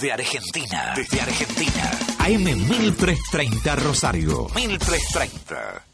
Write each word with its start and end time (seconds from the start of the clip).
Desde 0.00 0.14
Argentina, 0.14 0.94
desde 0.96 1.20
Argentina. 1.20 1.90
AM 2.20 2.42
1330 2.42 3.76
Rosario. 3.76 4.48
1330. 4.54 5.89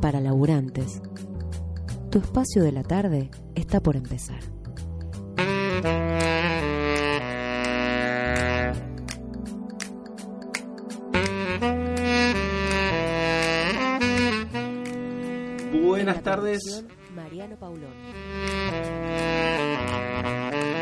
Para 0.00 0.20
laburantes. 0.20 1.00
Tu 2.10 2.18
espacio 2.18 2.64
de 2.64 2.72
la 2.72 2.82
tarde 2.82 3.30
está 3.54 3.80
por 3.80 3.96
empezar. 3.96 4.40
Buenas 15.72 16.22
tardes. 16.22 16.84
Mariano 17.14 17.56
Paulón. 17.58 17.92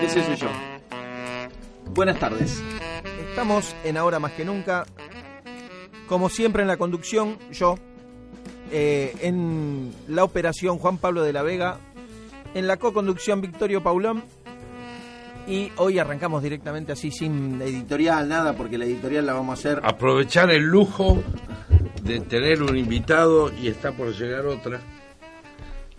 Ese 0.03 0.25
soy 0.25 0.37
yo. 0.37 0.49
Buenas 1.93 2.19
tardes. 2.19 2.63
Estamos 3.29 3.77
en 3.85 3.99
Ahora 3.99 4.19
Más 4.19 4.33
que 4.33 4.45
Nunca. 4.45 4.87
Como 6.09 6.29
siempre 6.29 6.63
en 6.63 6.69
la 6.69 6.77
conducción, 6.77 7.39
yo, 7.53 7.77
eh, 8.71 9.15
en 9.23 9.93
la 10.09 10.25
operación 10.25 10.79
Juan 10.79 10.99
Pablo 10.99 11.23
de 11.23 11.33
la 11.33 11.43
Vega, 11.43 11.79
en 12.55 12.67
la 12.67 12.77
co-conducción 12.77 13.41
Victorio 13.41 13.83
Paulón. 13.83 14.23
Y 15.49 15.73
hoy 15.79 15.99
arrancamos 15.99 16.43
directamente 16.43 16.93
así, 16.93 17.11
sin 17.11 17.61
editorial, 17.61 18.29
nada, 18.29 18.53
porque 18.53 18.79
la 18.79 18.85
editorial 18.85 19.27
la 19.27 19.33
vamos 19.33 19.59
a 19.59 19.61
hacer. 19.61 19.81
Aprovechar 19.83 20.51
el 20.51 20.63
lujo 20.63 21.21
de 22.03 22.21
tener 22.21 22.63
un 22.63 22.77
invitado 22.77 23.51
y 23.53 23.69
está 23.69 23.93
por 23.93 24.15
llegar 24.15 24.47
otra. 24.47 24.81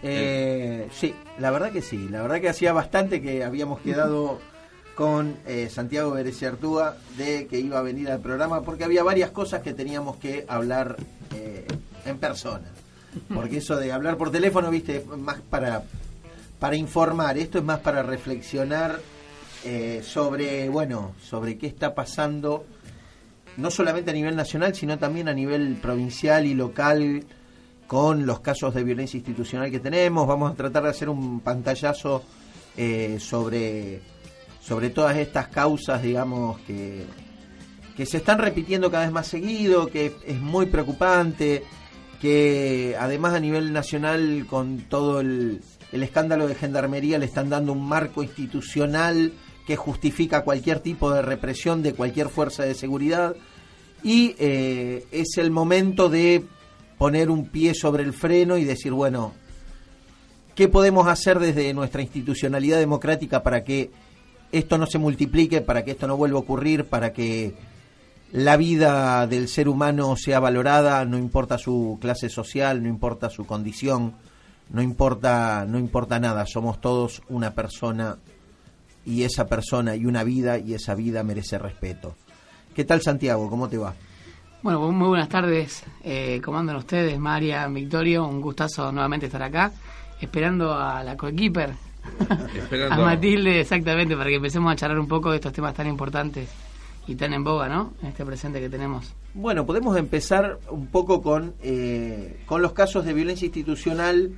Eh, 0.03 0.87
sí, 0.91 1.13
la 1.39 1.51
verdad 1.51 1.71
que 1.71 1.81
sí, 1.81 2.07
la 2.09 2.21
verdad 2.21 2.39
que 2.39 2.49
hacía 2.49 2.71
bastante 2.71 3.21
que 3.21 3.43
habíamos 3.43 3.81
quedado 3.81 4.39
con 4.95 5.35
eh, 5.45 5.69
Santiago 5.69 6.11
Berecia 6.11 6.49
Artúa 6.49 6.95
de 7.17 7.47
que 7.47 7.59
iba 7.59 7.79
a 7.79 7.81
venir 7.81 8.09
al 8.09 8.19
programa 8.19 8.61
porque 8.61 8.83
había 8.83 9.03
varias 9.03 9.31
cosas 9.31 9.61
que 9.61 9.73
teníamos 9.73 10.17
que 10.17 10.45
hablar 10.47 10.97
en 12.05 12.17
persona. 12.17 12.71
Porque 13.33 13.57
eso 13.57 13.75
de 13.75 13.91
hablar 13.91 14.17
por 14.17 14.31
teléfono, 14.31 14.69
viste, 14.69 15.03
más 15.17 15.41
para, 15.41 15.83
para 16.59 16.75
informar, 16.75 17.37
esto 17.37 17.57
es 17.57 17.63
más 17.63 17.79
para 17.79 18.03
reflexionar 18.03 18.99
eh, 19.65 20.01
sobre, 20.03 20.69
bueno, 20.69 21.13
sobre 21.21 21.57
qué 21.57 21.67
está 21.67 21.93
pasando, 21.93 22.65
no 23.57 23.69
solamente 23.69 24.11
a 24.11 24.13
nivel 24.13 24.35
nacional, 24.35 24.73
sino 24.75 24.97
también 24.97 25.27
a 25.27 25.33
nivel 25.33 25.75
provincial 25.81 26.45
y 26.45 26.53
local, 26.53 27.25
con 27.85 28.25
los 28.25 28.39
casos 28.39 28.73
de 28.73 28.85
violencia 28.85 29.17
institucional 29.17 29.69
que 29.69 29.81
tenemos. 29.81 30.25
Vamos 30.25 30.53
a 30.53 30.55
tratar 30.55 30.83
de 30.83 30.89
hacer 30.89 31.09
un 31.09 31.41
pantallazo 31.41 32.23
eh, 32.77 33.17
sobre, 33.19 34.01
sobre 34.61 34.91
todas 34.91 35.17
estas 35.17 35.49
causas, 35.49 36.01
digamos, 36.01 36.61
que, 36.61 37.05
que 37.97 38.05
se 38.05 38.17
están 38.17 38.39
repitiendo 38.39 38.89
cada 38.89 39.03
vez 39.03 39.11
más 39.11 39.27
seguido, 39.27 39.87
que 39.87 40.15
es 40.25 40.39
muy 40.39 40.67
preocupante 40.67 41.65
que 42.21 42.95
además 42.99 43.33
a 43.33 43.39
nivel 43.39 43.73
nacional 43.73 44.45
con 44.47 44.77
todo 44.81 45.21
el, 45.21 45.61
escándalo 45.91 46.47
de 46.47 46.53
gendarmería 46.53 47.17
le 47.17 47.25
están 47.25 47.49
dando 47.49 47.73
un 47.73 47.83
marco 47.83 48.21
institucional 48.21 49.33
que 49.65 49.75
justifica 49.75 50.43
cualquier 50.43 50.81
tipo 50.81 51.11
de 51.11 51.23
represión 51.23 51.81
de 51.81 51.93
cualquier 51.93 52.29
fuerza 52.29 52.63
de 52.63 52.75
seguridad. 52.75 53.35
Y 54.03 54.35
eh, 54.37 55.05
es 55.11 55.37
el 55.37 55.49
momento 55.49 56.09
de 56.09 56.45
poner 56.99 57.31
un 57.31 57.47
pie 57.47 57.73
sobre 57.73 58.03
el 58.03 58.13
freno 58.13 58.55
y 58.57 58.65
decir, 58.65 58.91
bueno, 58.91 59.33
¿qué 60.53 60.67
podemos 60.67 61.07
hacer 61.07 61.39
desde 61.39 61.73
nuestra 61.73 62.03
institucionalidad 62.03 62.77
democrática 62.77 63.41
para 63.41 63.63
que 63.63 63.89
esto 64.51 64.77
no 64.77 64.85
se 64.85 64.99
multiplique, 64.99 65.61
para 65.61 65.83
que 65.83 65.91
esto 65.91 66.05
no 66.05 66.17
vuelva 66.17 66.37
a 66.37 66.41
ocurrir, 66.41 66.85
para 66.85 67.13
que 67.13 67.55
la 68.31 68.55
vida 68.55 69.27
del 69.27 69.47
ser 69.47 69.67
humano 69.67 70.15
sea 70.15 70.39
valorada, 70.39 71.03
no 71.05 71.17
importa 71.17 71.57
su 71.57 71.97
clase 71.99 72.29
social, 72.29 72.81
no 72.81 72.87
importa 72.87 73.29
su 73.29 73.45
condición, 73.45 74.13
no 74.69 74.81
importa, 74.81 75.65
no 75.67 75.77
importa 75.77 76.19
nada, 76.19 76.45
somos 76.45 76.79
todos 76.79 77.21
una 77.27 77.53
persona 77.53 78.17
y 79.05 79.23
esa 79.23 79.47
persona 79.47 79.95
y 79.95 80.05
una 80.05 80.23
vida 80.23 80.57
y 80.57 80.73
esa 80.73 80.95
vida 80.95 81.23
merece 81.23 81.57
respeto. 81.57 82.15
¿Qué 82.73 82.85
tal 82.85 83.01
Santiago? 83.01 83.49
¿Cómo 83.49 83.67
te 83.67 83.77
va? 83.77 83.93
Bueno, 84.61 84.91
muy 84.91 85.09
buenas 85.09 85.27
tardes. 85.27 85.83
Eh, 86.03 86.39
¿Cómo 86.43 86.59
andan 86.59 86.77
ustedes? 86.77 87.19
María, 87.19 87.67
Victorio, 87.67 88.25
un 88.25 88.39
gustazo 88.39 88.91
nuevamente 88.93 89.25
estar 89.25 89.43
acá, 89.43 89.73
esperando 90.21 90.73
a 90.73 91.03
la 91.03 91.17
coequiper, 91.17 91.73
a 92.91 92.97
Matilde, 92.97 93.59
exactamente, 93.59 94.15
para 94.15 94.29
que 94.29 94.35
empecemos 94.37 94.71
a 94.71 94.75
charlar 94.77 94.99
un 94.99 95.07
poco 95.07 95.31
de 95.31 95.37
estos 95.37 95.51
temas 95.51 95.73
tan 95.73 95.87
importantes 95.87 96.47
y 97.11 97.15
tan 97.15 97.33
en 97.33 97.43
boga, 97.43 97.67
¿no? 97.67 97.93
En 98.01 98.07
este 98.07 98.25
presente 98.25 98.61
que 98.61 98.69
tenemos. 98.69 99.13
Bueno, 99.33 99.65
podemos 99.65 99.97
empezar 99.97 100.59
un 100.69 100.87
poco 100.87 101.21
con, 101.21 101.53
eh, 101.61 102.41
con 102.45 102.61
los 102.61 102.71
casos 102.71 103.03
de 103.03 103.13
violencia 103.13 103.45
institucional. 103.45 104.31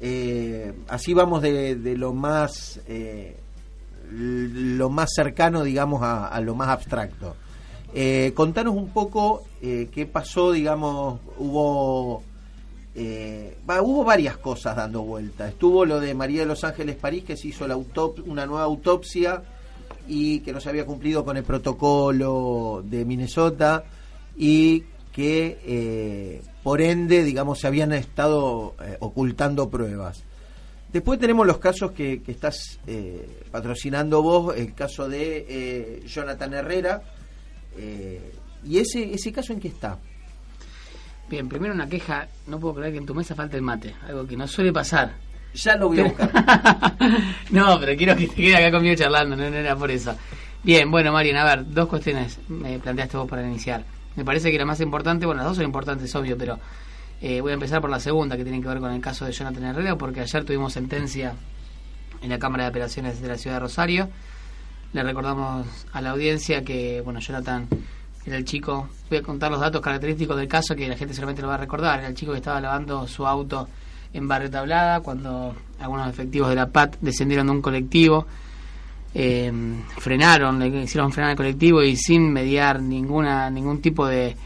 Eh, 0.00 0.74
así 0.88 1.14
vamos 1.14 1.40
de, 1.40 1.74
lo 1.96 2.12
más 2.12 2.80
eh, 2.86 3.36
lo 4.10 4.90
más 4.90 5.10
cercano, 5.14 5.64
digamos, 5.64 6.02
a, 6.02 6.38
lo 6.42 6.54
más 6.54 6.68
abstracto. 6.68 7.34
contanos 8.34 8.74
un 8.74 8.90
poco 8.90 9.44
qué 9.60 10.10
pasó, 10.12 10.52
digamos, 10.52 11.18
hubo 11.38 12.22
hubo 12.94 14.04
varias 14.04 14.36
cosas 14.36 14.76
dando 14.76 15.02
vuelta. 15.02 15.48
Estuvo 15.48 15.86
lo 15.86 15.98
de 15.98 16.12
María 16.12 16.40
de 16.40 16.46
los 16.46 16.62
Ángeles 16.62 16.96
París, 16.96 17.24
que 17.24 17.38
se 17.38 17.48
hizo 17.48 17.66
la 17.66 17.76
una 17.76 18.44
nueva 18.44 18.64
autopsia 18.64 19.42
y 20.14 20.40
que 20.40 20.52
no 20.52 20.60
se 20.60 20.68
había 20.68 20.84
cumplido 20.84 21.24
con 21.24 21.38
el 21.38 21.42
protocolo 21.42 22.84
de 22.84 23.06
Minnesota 23.06 23.82
y 24.36 24.84
que 25.10 25.58
eh, 25.64 26.42
por 26.62 26.82
ende, 26.82 27.24
digamos, 27.24 27.60
se 27.60 27.66
habían 27.66 27.92
estado 27.92 28.74
eh, 28.84 28.98
ocultando 29.00 29.70
pruebas. 29.70 30.22
Después 30.92 31.18
tenemos 31.18 31.46
los 31.46 31.56
casos 31.56 31.92
que, 31.92 32.20
estás 32.26 32.78
eh, 32.86 33.40
patrocinando 33.50 34.22
vos, 34.22 34.54
el 34.54 34.74
caso 34.74 35.08
de 35.08 36.02
Jonathan 36.06 36.52
Herrera. 36.52 37.02
¿Y 38.64 38.78
ese, 38.78 39.14
ese 39.14 39.32
caso 39.32 39.54
en 39.54 39.60
qué 39.60 39.68
está? 39.68 39.98
Bien, 41.30 41.48
primero 41.48 41.72
una 41.72 41.88
queja, 41.88 42.28
no 42.46 42.60
puedo 42.60 42.74
creer 42.74 42.92
que 42.92 42.98
en 42.98 43.06
tu 43.06 43.14
mesa 43.14 43.34
falte 43.34 43.56
el 43.56 43.62
mate, 43.62 43.94
algo 44.06 44.26
que 44.26 44.36
no 44.36 44.46
suele 44.46 44.74
pasar. 44.74 45.31
Ya 45.54 45.76
lo 45.76 45.88
voy 45.88 46.00
a 46.00 46.04
buscar. 46.04 46.30
no, 47.50 47.78
pero 47.78 47.96
quiero 47.96 48.16
que 48.16 48.28
te 48.28 48.34
quede 48.34 48.56
acá 48.56 48.70
conmigo 48.70 48.94
charlando, 48.94 49.36
no, 49.36 49.44
era 49.44 49.76
por 49.76 49.90
eso. 49.90 50.14
Bien, 50.62 50.90
bueno, 50.90 51.12
Marian, 51.12 51.36
a 51.36 51.44
ver, 51.44 51.70
dos 51.70 51.88
cuestiones 51.88 52.38
me 52.48 52.78
planteaste 52.78 53.16
vos 53.16 53.28
para 53.28 53.46
iniciar. 53.46 53.84
Me 54.16 54.24
parece 54.24 54.50
que 54.50 54.58
la 54.58 54.64
más 54.64 54.80
importante, 54.80 55.26
bueno, 55.26 55.40
las 55.40 55.48
dos 55.48 55.56
son 55.56 55.64
importantes, 55.66 56.14
obvio, 56.14 56.36
pero 56.36 56.58
Eh, 57.24 57.40
voy 57.40 57.52
a 57.52 57.54
empezar 57.54 57.80
por 57.80 57.88
la 57.88 58.00
segunda, 58.00 58.36
que 58.36 58.42
tiene 58.42 58.60
que 58.60 58.66
ver 58.66 58.80
con 58.80 58.90
el 58.90 59.00
caso 59.00 59.24
de 59.24 59.30
Jonathan 59.30 59.62
Herrera, 59.62 59.94
porque 59.96 60.22
ayer 60.22 60.44
tuvimos 60.44 60.72
sentencia 60.72 61.34
en 62.20 62.30
la 62.30 62.38
Cámara 62.40 62.64
de 62.64 62.70
Apelaciones 62.70 63.22
de 63.22 63.28
la 63.28 63.38
Ciudad 63.38 63.56
de 63.56 63.60
Rosario. 63.60 64.08
Le 64.92 65.04
recordamos 65.04 65.64
a 65.92 66.00
la 66.00 66.10
audiencia 66.10 66.64
que, 66.64 67.00
bueno, 67.00 67.20
Jonathan 67.20 67.68
era 68.26 68.36
el 68.36 68.44
chico, 68.44 68.88
voy 69.08 69.18
a 69.18 69.22
contar 69.22 69.52
los 69.52 69.60
datos 69.60 69.80
característicos 69.80 70.36
del 70.36 70.48
caso 70.48 70.74
que 70.74 70.88
la 70.88 70.96
gente 70.96 71.14
solamente 71.14 71.42
lo 71.42 71.48
va 71.48 71.54
a 71.54 71.58
recordar, 71.58 72.00
era 72.00 72.08
el 72.08 72.14
chico 72.16 72.32
que 72.32 72.38
estaba 72.38 72.60
lavando 72.60 73.06
su 73.06 73.24
auto 73.24 73.68
en 74.12 74.28
Barrio 74.28 74.50
Tablada 74.50 75.00
cuando 75.00 75.54
algunos 75.80 76.08
efectivos 76.08 76.48
de 76.48 76.54
la 76.54 76.66
PAT 76.66 76.96
descendieron 77.00 77.46
de 77.46 77.52
un 77.52 77.62
colectivo, 77.62 78.26
eh, 79.14 79.52
frenaron, 79.98 80.58
le 80.58 80.68
hicieron 80.82 81.12
frenar 81.12 81.32
el 81.32 81.36
colectivo 81.36 81.82
y 81.82 81.96
sin 81.96 82.32
mediar 82.32 82.80
ninguna 82.80 83.50
ningún 83.50 83.80
tipo 83.80 84.06
de 84.06 84.36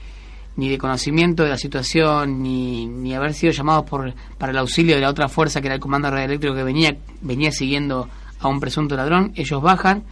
ni 0.57 0.71
de 0.71 0.79
conocimiento 0.79 1.43
de 1.43 1.51
la 1.51 1.59
situación 1.59 2.43
ni, 2.43 2.87
ni 2.87 3.15
haber 3.15 3.35
sido 3.35 3.53
llamados 3.53 3.85
por 3.85 4.13
para 4.39 4.53
el 4.53 4.59
auxilio 4.59 4.97
de 4.97 5.03
la 5.03 5.11
otra 5.11 5.29
fuerza 5.29 5.61
que 5.61 5.69
era 5.69 5.75
el 5.75 5.81
comando 5.81 6.11
radioeléctrico 6.11 6.55
que 6.55 6.65
venía 6.65 6.97
venía 7.21 7.53
siguiendo 7.53 8.09
a 8.41 8.49
un 8.49 8.59
presunto 8.59 8.97
ladrón 8.97 9.33
ellos 9.37 9.63
bajan 9.63 10.05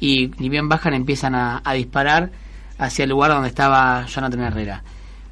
y 0.00 0.28
ni 0.38 0.48
bien 0.48 0.68
bajan 0.68 0.94
empiezan 0.94 1.34
a, 1.34 1.60
a 1.64 1.74
disparar 1.74 2.30
hacia 2.78 3.04
el 3.04 3.10
lugar 3.10 3.32
donde 3.32 3.48
estaba 3.48 4.04
Jonathan 4.06 4.40
Herrera. 4.40 4.82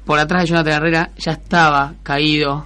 Por 0.05 0.19
atrás 0.19 0.43
de 0.43 0.47
Jonathan 0.49 0.73
Herrera 0.73 1.11
ya 1.17 1.33
estaba 1.33 1.95
caído 2.03 2.65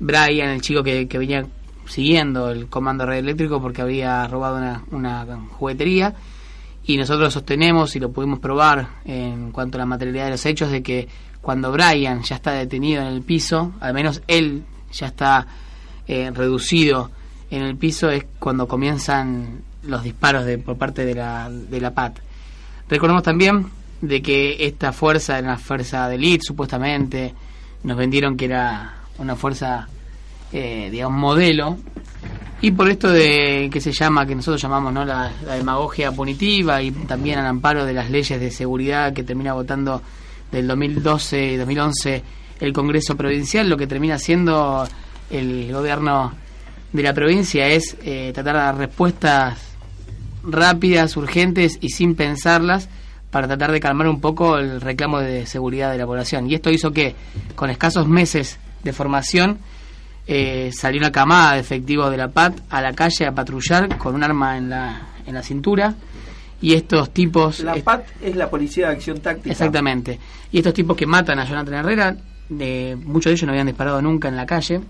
Brian 0.00 0.50
el 0.50 0.60
chico 0.60 0.82
que, 0.82 1.08
que 1.08 1.18
venía 1.18 1.46
siguiendo 1.86 2.50
el 2.50 2.68
comando 2.68 3.06
radioeléctrico 3.06 3.60
porque 3.60 3.82
había 3.82 4.26
robado 4.28 4.58
una, 4.58 4.82
una 4.90 5.26
juguetería 5.50 6.14
y 6.84 6.96
nosotros 6.96 7.32
sostenemos 7.32 7.94
y 7.96 8.00
lo 8.00 8.10
pudimos 8.10 8.38
probar 8.38 8.88
en 9.04 9.52
cuanto 9.52 9.76
a 9.76 9.80
la 9.80 9.86
materialidad 9.86 10.26
de 10.26 10.30
los 10.32 10.46
hechos 10.46 10.70
de 10.70 10.82
que 10.82 11.08
cuando 11.40 11.70
Brian 11.72 12.22
ya 12.22 12.36
está 12.36 12.52
detenido 12.52 13.02
en 13.02 13.08
el 13.08 13.22
piso, 13.22 13.72
al 13.80 13.94
menos 13.94 14.22
él 14.26 14.64
ya 14.92 15.06
está 15.06 15.46
eh, 16.06 16.30
reducido 16.34 17.10
en 17.50 17.62
el 17.62 17.76
piso, 17.76 18.10
es 18.10 18.24
cuando 18.38 18.66
comienzan 18.66 19.62
los 19.82 20.02
disparos 20.02 20.44
de, 20.44 20.58
por 20.58 20.76
parte 20.76 21.04
de 21.04 21.14
la, 21.14 21.50
de 21.50 21.80
la 21.80 21.92
PAT. 21.92 22.18
Recordemos 22.88 23.22
también 23.22 23.66
de 24.00 24.22
que 24.22 24.66
esta 24.66 24.92
fuerza 24.92 25.38
era 25.38 25.48
una 25.48 25.58
fuerza 25.58 26.08
de 26.08 26.16
elite, 26.16 26.44
supuestamente, 26.44 27.34
nos 27.82 27.96
vendieron 27.96 28.36
que 28.36 28.46
era 28.46 28.97
una 29.18 29.36
fuerza, 29.36 29.88
eh, 30.52 30.88
digamos, 30.90 31.18
modelo, 31.18 31.76
y 32.60 32.72
por 32.72 32.88
esto 32.88 33.08
de 33.10 33.70
que 33.72 33.80
se 33.80 33.92
llama, 33.92 34.26
que 34.26 34.34
nosotros 34.34 34.60
llamamos 34.60 34.92
¿no? 34.92 35.04
la, 35.04 35.30
demagogia 35.56 36.10
punitiva 36.10 36.82
y 36.82 36.90
también 36.90 37.38
al 37.38 37.46
amparo 37.46 37.84
de 37.84 37.92
las 37.92 38.10
leyes 38.10 38.40
de 38.40 38.50
seguridad 38.50 39.12
que 39.12 39.22
termina 39.22 39.52
votando 39.52 40.02
del 40.50 40.66
2012 40.66 41.52
y 41.52 41.56
2011 41.56 42.22
el 42.58 42.72
Congreso 42.72 43.16
Provincial, 43.16 43.68
lo 43.68 43.76
que 43.76 43.86
termina 43.86 44.16
haciendo 44.16 44.88
el 45.30 45.72
gobierno 45.72 46.32
de 46.92 47.02
la 47.02 47.14
provincia 47.14 47.68
es 47.68 47.96
eh, 48.02 48.32
tratar 48.34 48.54
de 48.56 48.60
dar 48.60 48.76
respuestas 48.76 49.58
rápidas, 50.42 51.16
urgentes 51.16 51.78
y 51.80 51.90
sin 51.90 52.16
pensarlas 52.16 52.88
para 53.30 53.46
tratar 53.46 53.70
de 53.70 53.78
calmar 53.78 54.08
un 54.08 54.20
poco 54.20 54.58
el 54.58 54.80
reclamo 54.80 55.20
de 55.20 55.46
seguridad 55.46 55.92
de 55.92 55.98
la 55.98 56.06
población. 56.06 56.50
Y 56.50 56.54
esto 56.54 56.70
hizo 56.70 56.90
que, 56.90 57.14
con 57.54 57.70
escasos 57.70 58.08
meses 58.08 58.58
de 58.82 58.92
formación, 58.92 59.58
eh, 60.26 60.70
salió 60.72 61.00
una 61.00 61.10
camada 61.10 61.54
de 61.54 61.60
efectivos 61.60 62.10
de 62.10 62.18
la 62.18 62.28
PAT 62.28 62.60
a 62.68 62.82
la 62.82 62.92
calle 62.92 63.26
a 63.26 63.32
patrullar 63.32 63.96
con 63.96 64.14
un 64.14 64.22
arma 64.22 64.58
en 64.58 64.70
la, 64.70 65.08
en 65.26 65.34
la 65.34 65.42
cintura. 65.42 65.94
Y 66.60 66.74
estos 66.74 67.10
tipos. 67.10 67.60
La 67.60 67.76
PAT 67.76 68.04
es 68.20 68.36
la 68.36 68.50
Policía 68.50 68.88
de 68.88 68.94
Acción 68.94 69.20
Táctica. 69.20 69.50
Exactamente. 69.50 70.18
Y 70.50 70.58
estos 70.58 70.74
tipos 70.74 70.96
que 70.96 71.06
matan 71.06 71.38
a 71.38 71.44
Jonathan 71.44 71.74
Herrera, 71.74 72.16
de, 72.48 72.96
muchos 73.02 73.30
de 73.30 73.34
ellos 73.34 73.44
no 73.44 73.52
habían 73.52 73.68
disparado 73.68 74.02
nunca 74.02 74.28
en 74.28 74.36
la 74.36 74.44
calle. 74.44 74.80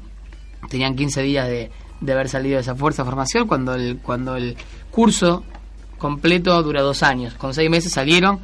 Tenían 0.70 0.96
15 0.96 1.22
días 1.22 1.46
de, 1.46 1.70
de 2.00 2.12
haber 2.12 2.28
salido 2.28 2.56
de 2.56 2.62
esa 2.62 2.74
fuerza 2.74 3.02
de 3.02 3.06
formación 3.06 3.46
cuando 3.46 3.74
el, 3.74 3.98
cuando 3.98 4.36
el 4.36 4.56
curso 4.90 5.44
completo 5.98 6.60
dura 6.62 6.82
dos 6.82 7.02
años. 7.02 7.34
Con 7.34 7.54
seis 7.54 7.68
meses 7.68 7.92
salieron 7.92 8.40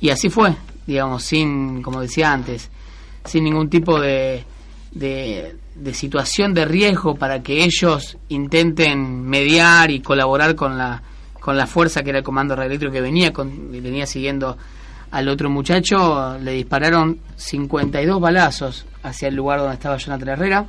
y 0.00 0.10
así 0.10 0.30
fue, 0.30 0.54
digamos, 0.86 1.24
sin, 1.24 1.82
como 1.82 2.00
decía 2.00 2.32
antes, 2.32 2.70
sin 3.24 3.44
ningún 3.44 3.68
tipo 3.68 3.98
de, 4.00 4.44
de, 4.98 5.56
de 5.74 5.94
situación 5.94 6.54
de 6.54 6.64
riesgo 6.64 7.16
para 7.16 7.42
que 7.42 7.64
ellos 7.64 8.16
intenten 8.28 9.22
mediar 9.22 9.90
y 9.90 10.00
colaborar 10.00 10.54
con 10.54 10.78
la 10.78 11.02
con 11.40 11.56
la 11.56 11.68
fuerza 11.68 12.02
que 12.02 12.10
era 12.10 12.18
el 12.18 12.24
comando 12.24 12.56
radioeléctrico 12.56 12.92
que 12.92 13.00
venía 13.00 13.32
con, 13.32 13.70
venía 13.70 14.04
siguiendo 14.04 14.56
al 15.12 15.28
otro 15.28 15.48
muchacho 15.48 16.36
le 16.38 16.52
dispararon 16.52 17.20
52 17.36 18.20
balazos 18.20 18.84
hacia 19.04 19.28
el 19.28 19.36
lugar 19.36 19.60
donde 19.60 19.74
estaba 19.74 19.96
Jonathan 19.96 20.28
Herrera. 20.30 20.66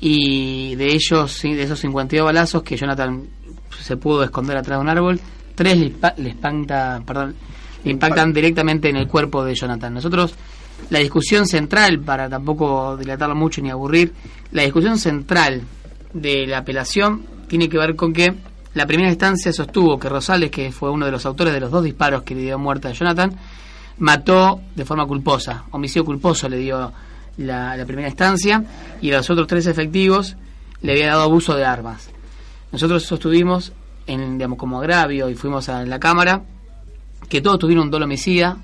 Y 0.00 0.74
de 0.76 0.86
ellos 0.86 1.40
de 1.42 1.62
esos 1.62 1.78
52 1.80 2.24
balazos 2.24 2.62
que 2.62 2.76
Jonathan 2.76 3.24
se 3.80 3.96
pudo 3.96 4.24
esconder 4.24 4.56
atrás 4.56 4.78
de 4.78 4.82
un 4.82 4.88
árbol 4.88 5.20
tres 5.54 5.76
le, 5.76 5.92
le 6.16 6.30
espanta, 6.30 7.02
perdón, 7.06 7.34
le 7.84 7.90
impactan 7.90 8.32
directamente 8.32 8.88
en 8.88 8.96
el 8.96 9.06
cuerpo 9.06 9.44
de 9.44 9.54
Jonathan. 9.54 9.94
Nosotros 9.94 10.34
la 10.90 10.98
discusión 10.98 11.46
central, 11.46 12.00
para 12.00 12.28
tampoco 12.28 12.96
dilatarlo 12.96 13.34
mucho 13.34 13.60
ni 13.60 13.70
aburrir, 13.70 14.12
la 14.52 14.62
discusión 14.62 14.98
central 14.98 15.62
de 16.12 16.46
la 16.46 16.58
apelación 16.58 17.22
tiene 17.48 17.68
que 17.68 17.78
ver 17.78 17.96
con 17.96 18.12
que 18.12 18.34
la 18.74 18.86
primera 18.86 19.08
instancia 19.08 19.52
sostuvo 19.52 19.98
que 19.98 20.08
Rosales, 20.08 20.50
que 20.50 20.72
fue 20.72 20.90
uno 20.90 21.06
de 21.06 21.12
los 21.12 21.24
autores 21.26 21.54
de 21.54 21.60
los 21.60 21.70
dos 21.70 21.84
disparos 21.84 22.22
que 22.22 22.34
le 22.34 22.42
dio 22.42 22.58
muerte 22.58 22.88
a 22.88 22.92
Jonathan, 22.92 23.36
mató 23.98 24.60
de 24.74 24.84
forma 24.84 25.06
culposa, 25.06 25.64
homicidio 25.70 26.04
culposo 26.04 26.48
le 26.48 26.58
dio 26.58 26.92
la, 27.36 27.82
primera 27.86 28.08
instancia, 28.08 28.64
y 29.00 29.12
a 29.12 29.18
los 29.18 29.30
otros 29.30 29.46
tres 29.46 29.66
efectivos 29.66 30.36
le 30.82 30.92
había 30.92 31.08
dado 31.08 31.22
abuso 31.22 31.54
de 31.54 31.64
armas. 31.64 32.10
Nosotros 32.72 33.04
sostuvimos, 33.04 33.72
en, 34.06 34.38
digamos, 34.38 34.58
como 34.58 34.78
agravio, 34.78 35.28
y 35.28 35.34
fuimos 35.34 35.68
a 35.68 35.84
la 35.84 36.00
Cámara, 36.00 36.42
que 37.28 37.40
todos 37.40 37.58
tuvieron 37.58 37.84
un 37.84 37.90
dolo 37.90 38.04
homicida, 38.06 38.58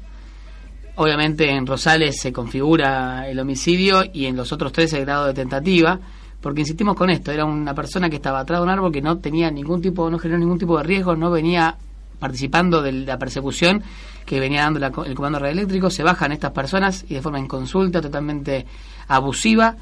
Obviamente 0.97 1.51
en 1.51 1.67
Rosales 1.67 2.21
se 2.21 2.33
configura 2.33 3.29
el 3.29 3.39
homicidio 3.39 4.03
y 4.13 4.27
en 4.27 4.37
los 4.37 4.53
otros 4.53 4.73
tres 4.73 4.93
el 4.93 5.05
grado 5.05 5.27
de 5.27 5.35
tentativa, 5.35 5.99
porque 6.41 6.61
insistimos 6.61 6.97
con 6.97 7.11
esto, 7.11 7.31
era 7.31 7.45
una 7.45 7.75
persona 7.75 8.09
que 8.11 8.17
estaba 8.17 8.41
atrás 8.41 8.61
de 8.61 8.65
un 8.65 8.71
árbol 8.71 8.93
que 8.93 9.03
no 9.03 9.19
tenía 9.19 9.51
ningún 9.51 9.81
tipo, 9.81 10.11
no 10.11 10.19
generó 10.19 10.39
ningún 10.39 10.59
tipo 10.59 10.77
de 10.79 10.85
riesgo, 10.85 11.17
no 11.17 11.31
venía 11.31 11.77
participando 12.19 12.83
de 12.83 12.93
la 12.93 13.19
persecución 13.19 13.83
que 14.27 14.39
venía 14.39 14.63
dando 14.63 15.05
el 15.05 15.15
comando 15.15 15.39
radioeléctrico, 15.39 15.91
se 15.91 16.03
bajan 16.03 16.33
estas 16.33 16.53
personas 16.53 17.05
y 17.09 17.15
de 17.15 17.23
forma 17.23 17.41
inconsulta, 17.41 18.01
totalmente 18.01 18.67
abusiva, 19.09 19.77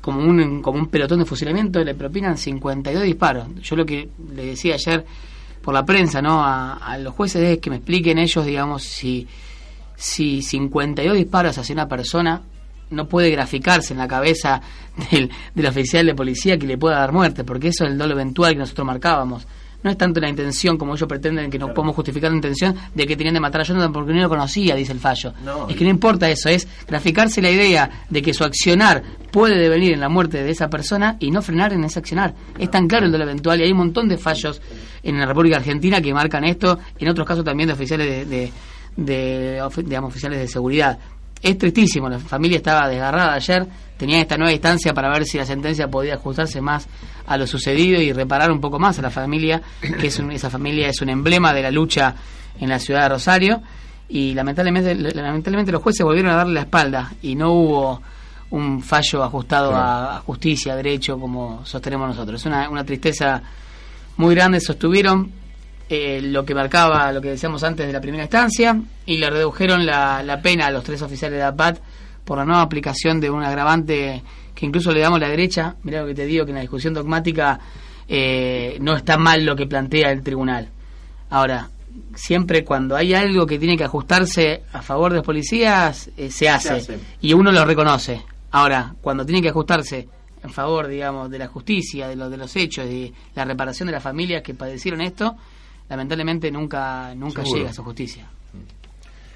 como 0.00 0.20
un, 0.20 0.62
como 0.62 0.78
un 0.78 0.86
pelotón 0.86 1.18
de 1.18 1.24
fusilamiento, 1.24 1.82
le 1.82 1.94
propinan 1.94 2.38
52 2.38 3.02
disparos. 3.02 3.48
Yo 3.62 3.74
lo 3.74 3.84
que 3.84 4.08
le 4.34 4.46
decía 4.46 4.74
ayer 4.74 5.04
por 5.62 5.74
la 5.74 5.84
prensa 5.84 6.22
¿no? 6.22 6.44
a, 6.44 6.74
a 6.74 6.96
los 6.98 7.12
jueces 7.14 7.42
es 7.42 7.58
que 7.58 7.70
me 7.70 7.76
expliquen 7.76 8.18
ellos, 8.18 8.46
digamos, 8.46 8.84
si 8.84 9.26
si 9.96 10.42
52 10.42 11.16
disparos 11.16 11.58
hacia 11.58 11.72
una 11.72 11.88
persona 11.88 12.42
no 12.90 13.08
puede 13.08 13.30
graficarse 13.30 13.92
en 13.92 13.98
la 13.98 14.08
cabeza 14.08 14.60
del, 15.10 15.30
del, 15.54 15.66
oficial 15.66 16.06
de 16.06 16.14
policía 16.14 16.58
que 16.58 16.66
le 16.66 16.78
pueda 16.78 16.98
dar 16.98 17.12
muerte, 17.12 17.44
porque 17.44 17.68
eso 17.68 17.84
es 17.84 17.90
el 17.90 17.98
dolo 17.98 18.14
eventual 18.14 18.52
que 18.52 18.60
nosotros 18.60 18.86
marcábamos. 18.86 19.46
No 19.82 19.90
es 19.90 19.98
tanto 19.98 20.20
la 20.20 20.28
intención 20.28 20.78
como 20.78 20.94
ellos 20.94 21.08
pretenden 21.08 21.50
que 21.50 21.58
no 21.58 21.72
podemos 21.72 21.94
justificar 21.94 22.30
la 22.30 22.36
intención 22.36 22.74
de 22.94 23.06
que 23.06 23.16
tenían 23.16 23.34
de 23.34 23.40
matar 23.40 23.60
a 23.60 23.64
Jonathan 23.64 23.92
porque 23.92 24.12
no 24.12 24.20
lo 24.20 24.28
conocía, 24.28 24.74
dice 24.74 24.92
el 24.92 24.98
fallo. 24.98 25.32
es 25.68 25.76
que 25.76 25.84
no 25.84 25.90
importa 25.90 26.28
eso, 26.28 26.48
es 26.48 26.66
graficarse 26.88 27.40
la 27.40 27.50
idea 27.50 28.04
de 28.08 28.22
que 28.22 28.34
su 28.34 28.42
accionar 28.42 29.02
puede 29.30 29.56
devenir 29.56 29.92
en 29.92 30.00
la 30.00 30.08
muerte 30.08 30.42
de 30.42 30.50
esa 30.50 30.68
persona 30.68 31.16
y 31.20 31.30
no 31.30 31.42
frenar 31.42 31.72
en 31.72 31.84
ese 31.84 32.00
accionar. 32.00 32.34
Es 32.58 32.70
tan 32.70 32.88
claro 32.88 33.06
el 33.06 33.12
dolo 33.12 33.24
eventual 33.24 33.60
y 33.60 33.64
hay 33.64 33.70
un 33.70 33.78
montón 33.78 34.08
de 34.08 34.18
fallos 34.18 34.60
en 35.02 35.20
la 35.20 35.26
República 35.26 35.58
Argentina 35.58 36.00
que 36.00 36.12
marcan 36.12 36.44
esto, 36.44 36.80
en 36.98 37.08
otros 37.08 37.26
casos 37.26 37.44
también 37.44 37.68
de 37.68 37.74
oficiales 37.74 38.08
de 38.08 38.24
de 38.24 38.52
digamos, 38.96 40.10
oficiales 40.10 40.38
de 40.38 40.48
seguridad. 40.48 40.98
Es 41.42 41.58
tristísimo, 41.58 42.08
la 42.08 42.18
familia 42.18 42.56
estaba 42.56 42.88
desgarrada 42.88 43.34
ayer, 43.34 43.66
tenía 43.96 44.20
esta 44.20 44.36
nueva 44.36 44.52
instancia 44.52 44.94
para 44.94 45.10
ver 45.10 45.24
si 45.24 45.38
la 45.38 45.44
sentencia 45.44 45.88
podía 45.88 46.14
ajustarse 46.14 46.60
más 46.60 46.88
a 47.26 47.36
lo 47.36 47.46
sucedido 47.46 48.00
y 48.00 48.12
reparar 48.12 48.50
un 48.50 48.60
poco 48.60 48.78
más 48.78 48.98
a 48.98 49.02
la 49.02 49.10
familia, 49.10 49.60
que 50.00 50.06
es 50.06 50.18
esa 50.18 50.50
familia 50.50 50.88
es 50.88 51.00
un 51.02 51.10
emblema 51.10 51.52
de 51.52 51.62
la 51.62 51.70
lucha 51.70 52.14
en 52.58 52.68
la 52.68 52.78
ciudad 52.78 53.02
de 53.02 53.08
Rosario 53.10 53.62
y 54.08 54.34
lamentablemente 54.34 54.94
lamentablemente 54.94 55.72
los 55.72 55.82
jueces 55.82 56.04
volvieron 56.04 56.32
a 56.32 56.36
darle 56.36 56.54
la 56.54 56.60
espalda 56.60 57.12
y 57.22 57.34
no 57.34 57.52
hubo 57.52 58.02
un 58.50 58.82
fallo 58.82 59.24
ajustado 59.24 59.74
a, 59.74 60.22
justicia, 60.24 60.72
a 60.72 60.76
derecho 60.76 61.18
como 61.18 61.66
sostenemos 61.66 62.08
nosotros. 62.08 62.40
Es 62.40 62.46
una, 62.46 62.68
una 62.70 62.84
tristeza 62.84 63.42
muy 64.16 64.34
grande, 64.34 64.60
sostuvieron 64.60 65.30
eh, 65.88 66.20
lo 66.22 66.44
que 66.44 66.54
marcaba 66.54 67.12
lo 67.12 67.20
que 67.20 67.30
decíamos 67.30 67.62
antes 67.62 67.86
de 67.86 67.92
la 67.92 68.00
primera 68.00 68.24
instancia 68.24 68.80
y 69.04 69.18
le 69.18 69.30
redujeron 69.30 69.86
la, 69.86 70.22
la 70.22 70.42
pena 70.42 70.66
a 70.66 70.70
los 70.70 70.82
tres 70.82 71.00
oficiales 71.02 71.38
de 71.38 71.44
APAT 71.44 71.78
por 72.24 72.38
la 72.38 72.44
nueva 72.44 72.62
aplicación 72.62 73.20
de 73.20 73.30
un 73.30 73.42
agravante 73.44 74.22
que 74.54 74.66
incluso 74.66 74.90
le 74.90 75.00
damos 75.00 75.18
a 75.18 75.20
la 75.20 75.28
derecha. 75.28 75.76
Mira 75.84 76.00
lo 76.00 76.08
que 76.08 76.14
te 76.14 76.26
digo, 76.26 76.44
que 76.44 76.50
en 76.50 76.56
la 76.56 76.62
discusión 76.62 76.92
dogmática 76.92 77.60
eh, 78.08 78.76
no 78.80 78.96
está 78.96 79.16
mal 79.16 79.44
lo 79.44 79.54
que 79.54 79.66
plantea 79.66 80.10
el 80.10 80.22
tribunal. 80.22 80.68
Ahora, 81.30 81.68
siempre 82.14 82.64
cuando 82.64 82.96
hay 82.96 83.14
algo 83.14 83.46
que 83.46 83.58
tiene 83.58 83.76
que 83.76 83.84
ajustarse 83.84 84.62
a 84.72 84.82
favor 84.82 85.12
de 85.12 85.18
los 85.18 85.26
policías, 85.26 86.10
eh, 86.16 86.30
se, 86.30 86.48
hace, 86.48 86.98
y 87.20 87.32
uno 87.32 87.52
lo 87.52 87.64
reconoce. 87.64 88.22
Ahora, 88.50 88.94
cuando 89.00 89.24
tiene 89.24 89.42
que 89.42 89.50
ajustarse 89.50 90.08
en 90.42 90.50
favor, 90.50 90.86
digamos, 90.86 91.30
de 91.30 91.38
la 91.38 91.48
justicia, 91.48 92.08
de, 92.08 92.16
lo, 92.16 92.30
de 92.30 92.36
los 92.36 92.54
hechos, 92.56 92.86
de 92.86 93.12
la 93.34 93.44
reparación 93.44 93.86
de 93.86 93.92
las 93.92 94.02
familias 94.02 94.42
que 94.42 94.54
padecieron 94.54 95.00
esto, 95.00 95.36
lamentablemente 95.88 96.50
nunca 96.50 97.14
nunca 97.14 97.42
llega 97.42 97.70
a 97.70 97.72
su 97.72 97.82
justicia. 97.82 98.28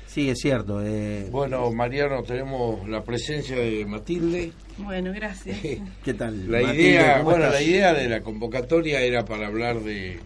Sí, 0.06 0.28
es 0.28 0.40
cierto. 0.40 0.82
Eh, 0.84 1.28
bueno, 1.30 1.70
Mariano, 1.70 2.24
tenemos 2.24 2.88
la 2.88 3.04
presencia 3.04 3.54
de 3.56 3.86
Matilde. 3.86 4.52
Bueno, 4.78 5.12
gracias. 5.12 5.58
¿Qué 6.04 6.14
tal? 6.14 6.50
La 6.50 6.62
idea, 6.74 7.22
bueno, 7.22 7.48
la 7.48 7.62
idea 7.62 7.94
de 7.94 8.08
la 8.08 8.20
convocatoria 8.20 9.00
era 9.02 9.24
para 9.24 9.46
hablar 9.46 9.80
de 9.80 10.18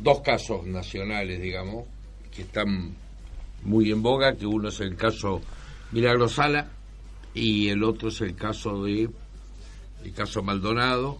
dos 0.00 0.20
casos 0.20 0.64
nacionales, 0.64 1.40
digamos, 1.40 1.86
que 2.30 2.42
están 2.42 2.94
muy 3.64 3.90
en 3.90 4.00
boga, 4.00 4.36
que 4.36 4.46
uno 4.46 4.68
es 4.68 4.78
el 4.78 4.94
caso 4.94 5.40
Milagro 5.90 6.28
Sala 6.28 6.68
y 7.34 7.68
el 7.68 7.82
otro 7.82 8.10
es 8.10 8.20
el 8.20 8.36
caso 8.36 8.84
de 8.84 9.08
el 10.04 10.12
caso 10.14 10.42
Maldonado 10.42 11.18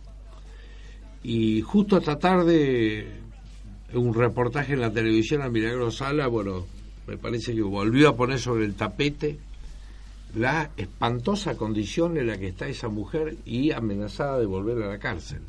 y 1.22 1.60
justo 1.60 1.98
esta 1.98 2.18
tarde 2.18 3.20
un 3.94 4.14
reportaje 4.14 4.74
en 4.74 4.80
la 4.80 4.92
televisión 4.92 5.42
a 5.42 5.48
Milagro 5.48 5.90
Sala, 5.90 6.26
bueno, 6.26 6.66
me 7.06 7.16
parece 7.16 7.54
que 7.54 7.62
volvió 7.62 8.10
a 8.10 8.16
poner 8.16 8.38
sobre 8.38 8.64
el 8.64 8.74
tapete 8.74 9.38
la 10.34 10.70
espantosa 10.76 11.56
condición 11.56 12.16
en 12.16 12.28
la 12.28 12.38
que 12.38 12.48
está 12.48 12.68
esa 12.68 12.88
mujer 12.88 13.36
y 13.44 13.72
amenazada 13.72 14.38
de 14.38 14.46
volver 14.46 14.82
a 14.82 14.88
la 14.88 14.98
cárcel. 14.98 15.40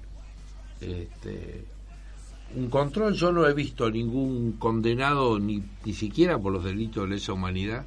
Este, 0.79 1.63
un 2.55 2.69
control, 2.69 3.13
yo 3.13 3.31
no 3.31 3.47
he 3.47 3.53
visto 3.53 3.89
ningún 3.91 4.53
condenado, 4.53 5.37
ni, 5.39 5.63
ni 5.85 5.93
siquiera 5.93 6.39
por 6.39 6.51
los 6.51 6.63
delitos 6.63 7.03
de 7.03 7.15
lesa 7.15 7.33
humanidad, 7.33 7.85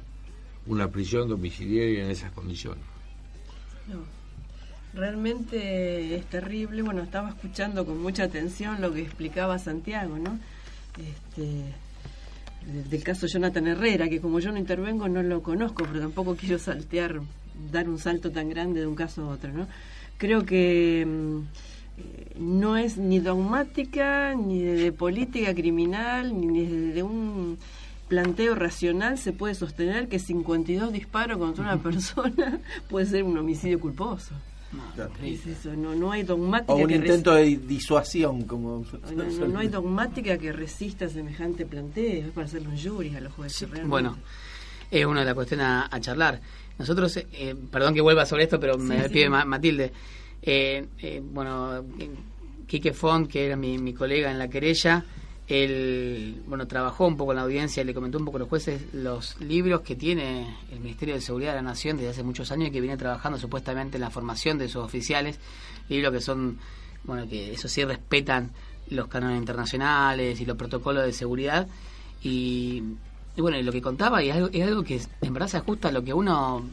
una 0.67 0.89
prisión 0.89 1.27
domiciliaria 1.27 2.05
en 2.05 2.11
esas 2.11 2.31
condiciones. 2.31 2.83
No, 3.87 4.14
realmente 4.95 6.15
es 6.15 6.25
terrible. 6.25 6.81
Bueno, 6.81 7.03
estaba 7.03 7.29
escuchando 7.29 7.85
con 7.85 8.01
mucha 8.01 8.23
atención 8.23 8.81
lo 8.81 8.93
que 8.93 9.01
explicaba 9.01 9.59
Santiago, 9.59 10.17
¿no? 10.17 10.39
Este, 10.97 11.73
del 12.89 13.03
caso 13.03 13.27
Jonathan 13.27 13.67
Herrera, 13.67 14.09
que 14.09 14.21
como 14.21 14.39
yo 14.39 14.51
no 14.51 14.57
intervengo 14.57 15.07
no 15.07 15.21
lo 15.21 15.43
conozco, 15.43 15.83
pero 15.85 15.99
tampoco 15.99 16.35
quiero 16.35 16.57
saltear, 16.57 17.21
dar 17.71 17.89
un 17.89 17.99
salto 17.99 18.31
tan 18.31 18.49
grande 18.49 18.79
de 18.79 18.87
un 18.87 18.95
caso 18.95 19.23
a 19.23 19.27
otro, 19.27 19.51
¿no? 19.51 19.67
Creo 20.17 20.45
que 20.45 21.05
mm, 21.05 21.41
no 22.39 22.77
es 22.77 22.97
ni 22.97 23.19
dogmática, 23.19 24.33
ni 24.33 24.63
de, 24.63 24.91
política 24.91 25.53
criminal, 25.53 26.33
ni 26.39 26.65
de 26.65 27.03
un 27.03 27.57
planteo 28.07 28.55
racional 28.55 29.17
se 29.17 29.33
puede 29.33 29.55
sostener 29.55 30.07
que 30.07 30.19
52 30.19 30.93
disparos 30.93 31.37
contra 31.37 31.63
una 31.63 31.77
persona 31.83 32.59
puede 32.89 33.05
ser 33.05 33.23
un 33.23 33.37
homicidio 33.37 33.79
culposo. 33.79 34.33
No, 35.75 35.95
no, 35.95 36.11
hay 36.11 36.23
dogmática. 36.23 36.73
O 36.73 36.77
un 36.77 36.91
intento 36.91 37.33
de 37.33 37.57
disuasión, 37.57 38.43
como. 38.43 38.85
No, 39.47 39.59
hay 39.59 39.67
dogmática 39.67 40.37
que 40.37 40.51
resista 40.51 41.07
semejante 41.09 41.65
planteo, 41.65 42.27
es 42.27 42.31
para 42.31 42.45
hacerle 42.45 42.69
un 42.69 42.77
jury 42.77 43.15
a 43.15 43.21
los 43.21 43.33
jueces. 43.33 43.69
bueno, 43.85 44.17
es 44.91 45.05
una 45.05 45.21
de 45.21 45.25
las 45.25 45.35
cuestiones 45.35 45.67
a, 45.67 45.99
charlar. 45.99 46.39
Nosotros, 46.77 47.17
eh, 47.17 47.55
perdón 47.71 47.93
que 47.93 48.01
vuelva 48.01 48.25
sobre 48.25 48.43
esto, 48.43 48.59
pero 48.59 48.77
me 48.77 49.09
pide 49.09 49.29
Matilde. 49.29 49.91
Eh, 50.41 50.85
eh, 51.01 51.21
bueno, 51.23 51.83
Quique 52.67 52.93
Font, 52.93 53.29
que 53.29 53.47
era 53.47 53.55
mi, 53.55 53.93
colega 53.93 54.29
en 54.31 54.39
la 54.39 54.47
querella, 54.47 55.03
él 55.47 56.41
bueno 56.47 56.67
trabajó 56.67 57.05
un 57.05 57.17
poco 57.17 57.31
en 57.31 57.37
la 57.37 57.43
audiencia 57.43 57.83
le 57.83 57.93
comentó 57.93 58.17
un 58.17 58.25
poco 58.25 58.37
a 58.37 58.39
los 58.39 58.49
jueces 58.49 58.81
los 58.93 59.39
libros 59.39 59.81
que 59.81 59.95
tiene 59.95 60.57
el 60.71 60.79
Ministerio 60.79 61.13
de 61.13 61.21
Seguridad 61.21 61.51
de 61.51 61.57
la 61.57 61.61
Nación 61.61 61.97
desde 61.97 62.09
hace 62.09 62.23
muchos 62.23 62.51
años 62.51 62.69
y 62.69 62.71
que 62.71 62.81
viene 62.81 62.97
trabajando 62.97 63.37
supuestamente 63.37 63.97
en 63.97 64.01
la 64.01 64.09
formación 64.09 64.57
de 64.57 64.67
sus 64.67 64.83
oficiales, 64.83 65.39
libros 65.89 66.11
que 66.13 66.21
son, 66.21 66.57
bueno, 67.03 67.27
que 67.27 67.53
eso 67.53 67.67
sí 67.67 67.83
respetan 67.83 68.51
los 68.89 69.07
cánones 69.07 69.39
internacionales 69.39 70.39
y 70.39 70.45
los 70.45 70.57
protocolos 70.57 71.05
de 71.05 71.13
seguridad. 71.13 71.67
Y, 72.21 72.83
bueno, 73.37 73.57
y 73.57 73.63
lo 73.63 73.71
que 73.71 73.81
contaba 73.81 74.23
y 74.23 74.29
es 74.29 74.35
algo, 74.35 74.49
es 74.51 74.63
algo 74.63 74.83
que 74.83 75.01
en 75.21 75.33
verdad 75.33 75.47
se 75.47 75.57
ajusta 75.57 75.89
a 75.89 75.91
lo 75.91 76.03
que 76.03 76.13
uno 76.13 76.63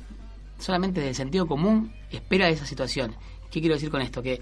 solamente 0.59 1.01
de 1.01 1.15
sentido 1.15 1.47
común 1.47 1.93
espera 2.11 2.47
de 2.47 2.53
esa 2.53 2.67
situación. 2.67 3.15
¿Qué 3.51 3.61
quiero 3.61 3.75
decir 3.75 3.91
con 3.91 4.01
esto? 4.01 4.23
Que 4.23 4.41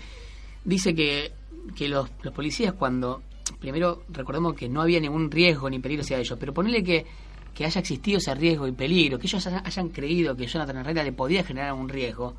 dice 0.64 0.94
que, 0.94 1.32
que 1.74 1.88
los, 1.88 2.08
los 2.22 2.32
policías 2.34 2.74
cuando, 2.74 3.22
primero 3.58 4.04
recordemos 4.10 4.54
que 4.54 4.68
no 4.68 4.82
había 4.82 5.00
ningún 5.00 5.30
riesgo 5.30 5.68
ni 5.68 5.78
peligro 5.78 6.02
hacia 6.02 6.18
ellos, 6.18 6.36
pero 6.38 6.52
ponerle 6.52 6.82
que, 6.82 7.06
que 7.54 7.64
haya 7.64 7.80
existido 7.80 8.18
ese 8.18 8.34
riesgo 8.34 8.66
y 8.66 8.72
peligro, 8.72 9.18
que 9.18 9.26
ellos 9.26 9.46
hayan 9.46 9.88
creído 9.88 10.36
que 10.36 10.46
Jonathan 10.46 10.78
Herrera 10.78 11.02
le 11.02 11.12
podía 11.12 11.44
generar 11.44 11.72
un 11.72 11.88
riesgo, 11.88 12.34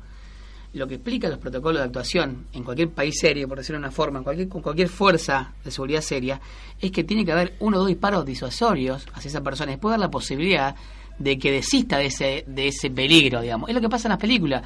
lo 0.74 0.88
que 0.88 0.94
explica 0.94 1.28
los 1.28 1.38
protocolos 1.38 1.80
de 1.80 1.86
actuación 1.86 2.46
en 2.52 2.64
cualquier 2.64 2.90
país 2.90 3.18
serio, 3.20 3.46
por 3.46 3.58
decirlo 3.58 3.78
de 3.78 3.86
una 3.86 3.92
forma, 3.92 4.18
en 4.18 4.24
cualquier, 4.24 4.48
con 4.48 4.62
cualquier 4.62 4.88
fuerza 4.88 5.52
de 5.62 5.70
seguridad 5.70 6.00
seria, 6.00 6.40
es 6.80 6.90
que 6.90 7.04
tiene 7.04 7.24
que 7.24 7.32
haber 7.32 7.56
uno 7.60 7.76
o 7.76 7.80
dos 7.80 7.88
disparos 7.88 8.24
disuasorios 8.24 9.06
hacia 9.12 9.28
esa 9.28 9.42
persona 9.42 9.72
y 9.72 9.74
después 9.74 9.92
dar 9.92 10.00
la 10.00 10.10
posibilidad 10.10 10.74
de 11.18 11.38
que 11.38 11.52
desista 11.52 11.98
de 11.98 12.06
ese, 12.06 12.44
de 12.46 12.68
ese 12.68 12.90
peligro, 12.90 13.42
digamos. 13.42 13.68
Es 13.68 13.74
lo 13.74 13.80
que 13.80 13.88
pasa 13.88 14.08
en 14.08 14.10
las 14.10 14.18
películas 14.18 14.62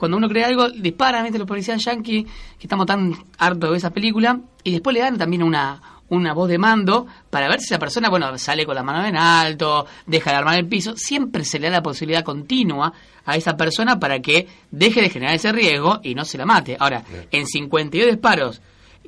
cuando 0.00 0.16
uno 0.16 0.30
cree 0.30 0.44
algo, 0.44 0.70
disparan, 0.70 1.24
¿viste? 1.24 1.38
Los 1.38 1.46
policías 1.46 1.84
yankees, 1.84 2.24
que 2.24 2.62
estamos 2.62 2.86
tan 2.86 3.14
hartos 3.36 3.70
de 3.70 3.76
esa 3.76 3.90
película, 3.90 4.40
y 4.64 4.72
después 4.72 4.94
le 4.94 5.00
dan 5.00 5.18
también 5.18 5.42
una, 5.42 5.78
una 6.08 6.32
voz 6.32 6.48
de 6.48 6.56
mando 6.56 7.06
para 7.28 7.50
ver 7.50 7.60
si 7.60 7.66
esa 7.66 7.78
persona, 7.78 8.08
bueno, 8.08 8.38
sale 8.38 8.64
con 8.64 8.76
la 8.76 8.82
mano 8.82 9.06
en 9.06 9.14
alto, 9.14 9.84
deja 10.06 10.30
de 10.30 10.36
armar 10.38 10.58
el 10.58 10.66
piso. 10.66 10.96
Siempre 10.96 11.44
se 11.44 11.58
le 11.58 11.68
da 11.68 11.76
la 11.76 11.82
posibilidad 11.82 12.24
continua 12.24 12.94
a 13.26 13.36
esa 13.36 13.58
persona 13.58 14.00
para 14.00 14.20
que 14.20 14.48
deje 14.70 15.02
de 15.02 15.10
generar 15.10 15.34
ese 15.34 15.52
riesgo 15.52 16.00
y 16.02 16.14
no 16.14 16.24
se 16.24 16.38
la 16.38 16.46
mate. 16.46 16.78
Ahora, 16.80 17.04
en 17.30 17.46
52 17.46 18.10
disparos, 18.10 18.62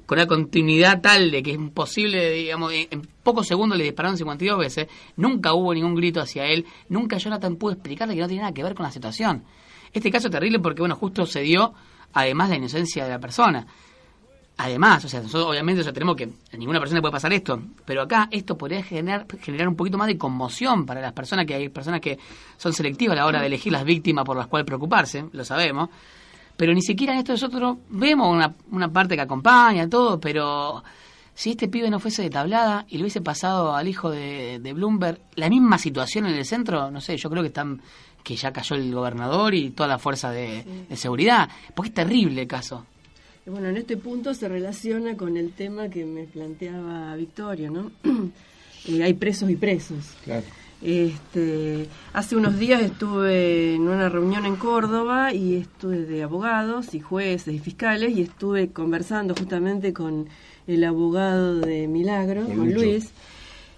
con 0.04 0.18
una 0.18 0.26
continuidad 0.26 1.00
tal 1.00 1.30
de 1.30 1.42
que 1.42 1.52
es 1.52 1.56
imposible, 1.56 2.32
digamos, 2.32 2.70
en 2.74 3.00
pocos 3.22 3.46
segundos 3.46 3.78
le 3.78 3.84
dispararon 3.84 4.18
52 4.18 4.58
veces, 4.58 4.88
nunca 5.16 5.54
hubo 5.54 5.72
ningún 5.72 5.94
grito 5.94 6.20
hacia 6.20 6.44
él, 6.44 6.66
nunca 6.90 7.16
Jonathan 7.16 7.56
pudo 7.56 7.72
explicarle 7.72 8.14
que 8.14 8.20
no 8.20 8.28
tiene 8.28 8.42
nada 8.42 8.52
que 8.52 8.62
ver 8.62 8.74
con 8.74 8.84
la 8.84 8.92
situación. 8.92 9.44
Este 9.92 10.10
caso 10.10 10.28
es 10.28 10.32
terrible 10.32 10.58
porque, 10.58 10.80
bueno, 10.80 10.96
justo 10.96 11.26
se 11.26 11.40
dio, 11.40 11.74
además, 12.12 12.50
la 12.50 12.56
inocencia 12.56 13.04
de 13.04 13.10
la 13.10 13.18
persona. 13.18 13.66
Además, 14.58 15.04
o 15.04 15.08
sea, 15.08 15.20
nosotros 15.20 15.50
obviamente 15.50 15.82
tenemos 15.92 16.14
que 16.14 16.24
a 16.24 16.56
ninguna 16.56 16.78
persona 16.78 16.98
le 16.98 17.02
puede 17.02 17.12
pasar 17.12 17.32
esto, 17.32 17.60
pero 17.84 18.02
acá 18.02 18.28
esto 18.30 18.56
podría 18.56 18.82
generar, 18.82 19.26
generar 19.40 19.66
un 19.66 19.76
poquito 19.76 19.96
más 19.96 20.06
de 20.06 20.18
conmoción 20.18 20.84
para 20.84 21.00
las 21.00 21.12
personas, 21.12 21.46
que 21.46 21.54
hay 21.54 21.68
personas 21.70 22.00
que 22.00 22.18
son 22.58 22.72
selectivas 22.72 23.14
a 23.14 23.20
la 23.20 23.26
hora 23.26 23.40
de 23.40 23.46
elegir 23.46 23.72
las 23.72 23.84
víctimas 23.84 24.24
por 24.24 24.36
las 24.36 24.46
cuales 24.46 24.66
preocuparse, 24.66 25.24
lo 25.32 25.44
sabemos, 25.44 25.88
pero 26.56 26.74
ni 26.74 26.82
siquiera 26.82 27.14
en 27.14 27.20
esto 27.20 27.32
nosotros 27.32 27.78
vemos 27.88 28.28
una, 28.28 28.54
una 28.70 28.92
parte 28.92 29.16
que 29.16 29.22
acompaña, 29.22 29.88
todo, 29.88 30.20
pero 30.20 30.84
si 31.34 31.52
este 31.52 31.68
pibe 31.68 31.88
no 31.90 31.98
fuese 31.98 32.22
de 32.22 32.30
tablada 32.30 32.84
y 32.88 32.98
le 32.98 33.04
hubiese 33.04 33.22
pasado 33.22 33.74
al 33.74 33.88
hijo 33.88 34.10
de, 34.10 34.58
de 34.60 34.72
Bloomberg 34.74 35.18
la 35.34 35.48
misma 35.48 35.78
situación 35.78 36.26
en 36.26 36.34
el 36.34 36.44
centro, 36.44 36.90
no 36.90 37.00
sé, 37.00 37.16
yo 37.16 37.30
creo 37.30 37.42
que 37.42 37.48
están 37.48 37.80
que 38.22 38.36
ya 38.36 38.52
cayó 38.52 38.76
el 38.76 38.92
gobernador 38.92 39.54
y 39.54 39.70
toda 39.70 39.88
la 39.88 39.98
fuerza 39.98 40.30
de, 40.30 40.64
seguridad, 40.94 41.48
porque 41.74 41.88
es 41.88 41.94
terrible 41.94 42.42
el 42.42 42.48
caso. 42.48 42.86
Bueno, 43.44 43.68
en 43.68 43.76
este 43.76 43.96
punto 43.96 44.34
se 44.34 44.48
relaciona 44.48 45.16
con 45.16 45.36
el 45.36 45.52
tema 45.52 45.88
que 45.88 46.04
me 46.04 46.24
planteaba 46.24 47.16
Victoria, 47.16 47.70
¿no? 47.70 47.90
Eh, 48.84 49.00
hay 49.00 49.14
presos 49.14 49.48
y 49.48 49.54
presos. 49.54 50.16
Claro. 50.24 50.44
Este, 50.82 51.86
hace 52.12 52.34
unos 52.34 52.58
días 52.58 52.82
estuve 52.82 53.76
en 53.76 53.82
una 53.82 54.08
reunión 54.08 54.44
en 54.44 54.56
Córdoba 54.56 55.32
y 55.32 55.54
estuve 55.54 55.98
de 55.98 56.24
abogados 56.24 56.92
y 56.92 56.98
jueces 56.98 57.54
y 57.54 57.60
fiscales 57.60 58.16
y 58.16 58.22
estuve 58.22 58.72
conversando 58.72 59.36
justamente 59.36 59.92
con 59.92 60.28
el 60.66 60.82
abogado 60.82 61.60
de 61.60 61.86
Milagro, 61.86 62.44
con 62.46 62.74
Luis 62.74 63.12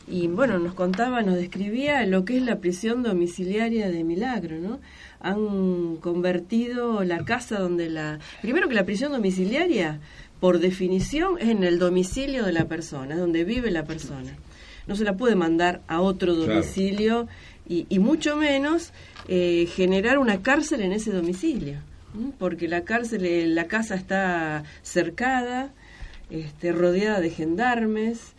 y 0.07 0.27
bueno, 0.29 0.59
nos 0.59 0.75
contaba, 0.75 1.23
nos 1.23 1.37
describía 1.37 2.05
lo 2.07 2.25
que 2.25 2.37
es 2.37 2.43
la 2.43 2.59
prisión 2.59 3.03
domiciliaria 3.03 3.89
de 3.89 4.05
Milagro, 4.05 4.59
¿no? 4.59 4.81
Han 5.21 5.97
convertido 5.97 7.05
la 7.05 7.25
casa 7.25 7.59
donde 7.59 7.89
la... 7.89 8.19
Primero 8.43 8.69
que 8.69 8.75
la 8.75 8.85
prisión 8.85 9.13
domiciliaria, 9.13 10.01
por 10.41 10.59
definición, 10.59 11.39
es 11.41 11.49
en 11.49 11.65
el 11.65 11.79
domicilio 11.79 12.45
de 12.45 12.53
la 12.53 12.67
persona, 12.67 13.15
es 13.15 13.21
donde 13.21 13.45
vive 13.45 13.71
la 13.71 13.85
persona. 13.85 14.37
No 14.87 14.95
se 14.95 15.05
la 15.05 15.17
puede 15.17 15.35
mandar 15.35 15.81
a 15.89 16.03
otro 16.03 16.35
domicilio 16.35 17.27
y, 17.67 17.87
y, 17.89 17.99
mucho 17.99 18.37
menos 18.37 18.93
eh, 19.29 19.67
generar 19.75 20.19
una 20.19 20.43
cárcel 20.43 20.83
en 20.83 20.93
ese 20.93 21.11
domicilio, 21.11 21.79
porque 22.39 22.69
la 22.69 22.83
cárcel, 22.83 23.55
la 23.55 23.65
casa 23.65 23.95
está 23.95 24.65
cercada, 24.83 25.73
este, 26.29 26.73
rodeada 26.73 27.21
de 27.21 27.31
gendarmes, 27.31 28.34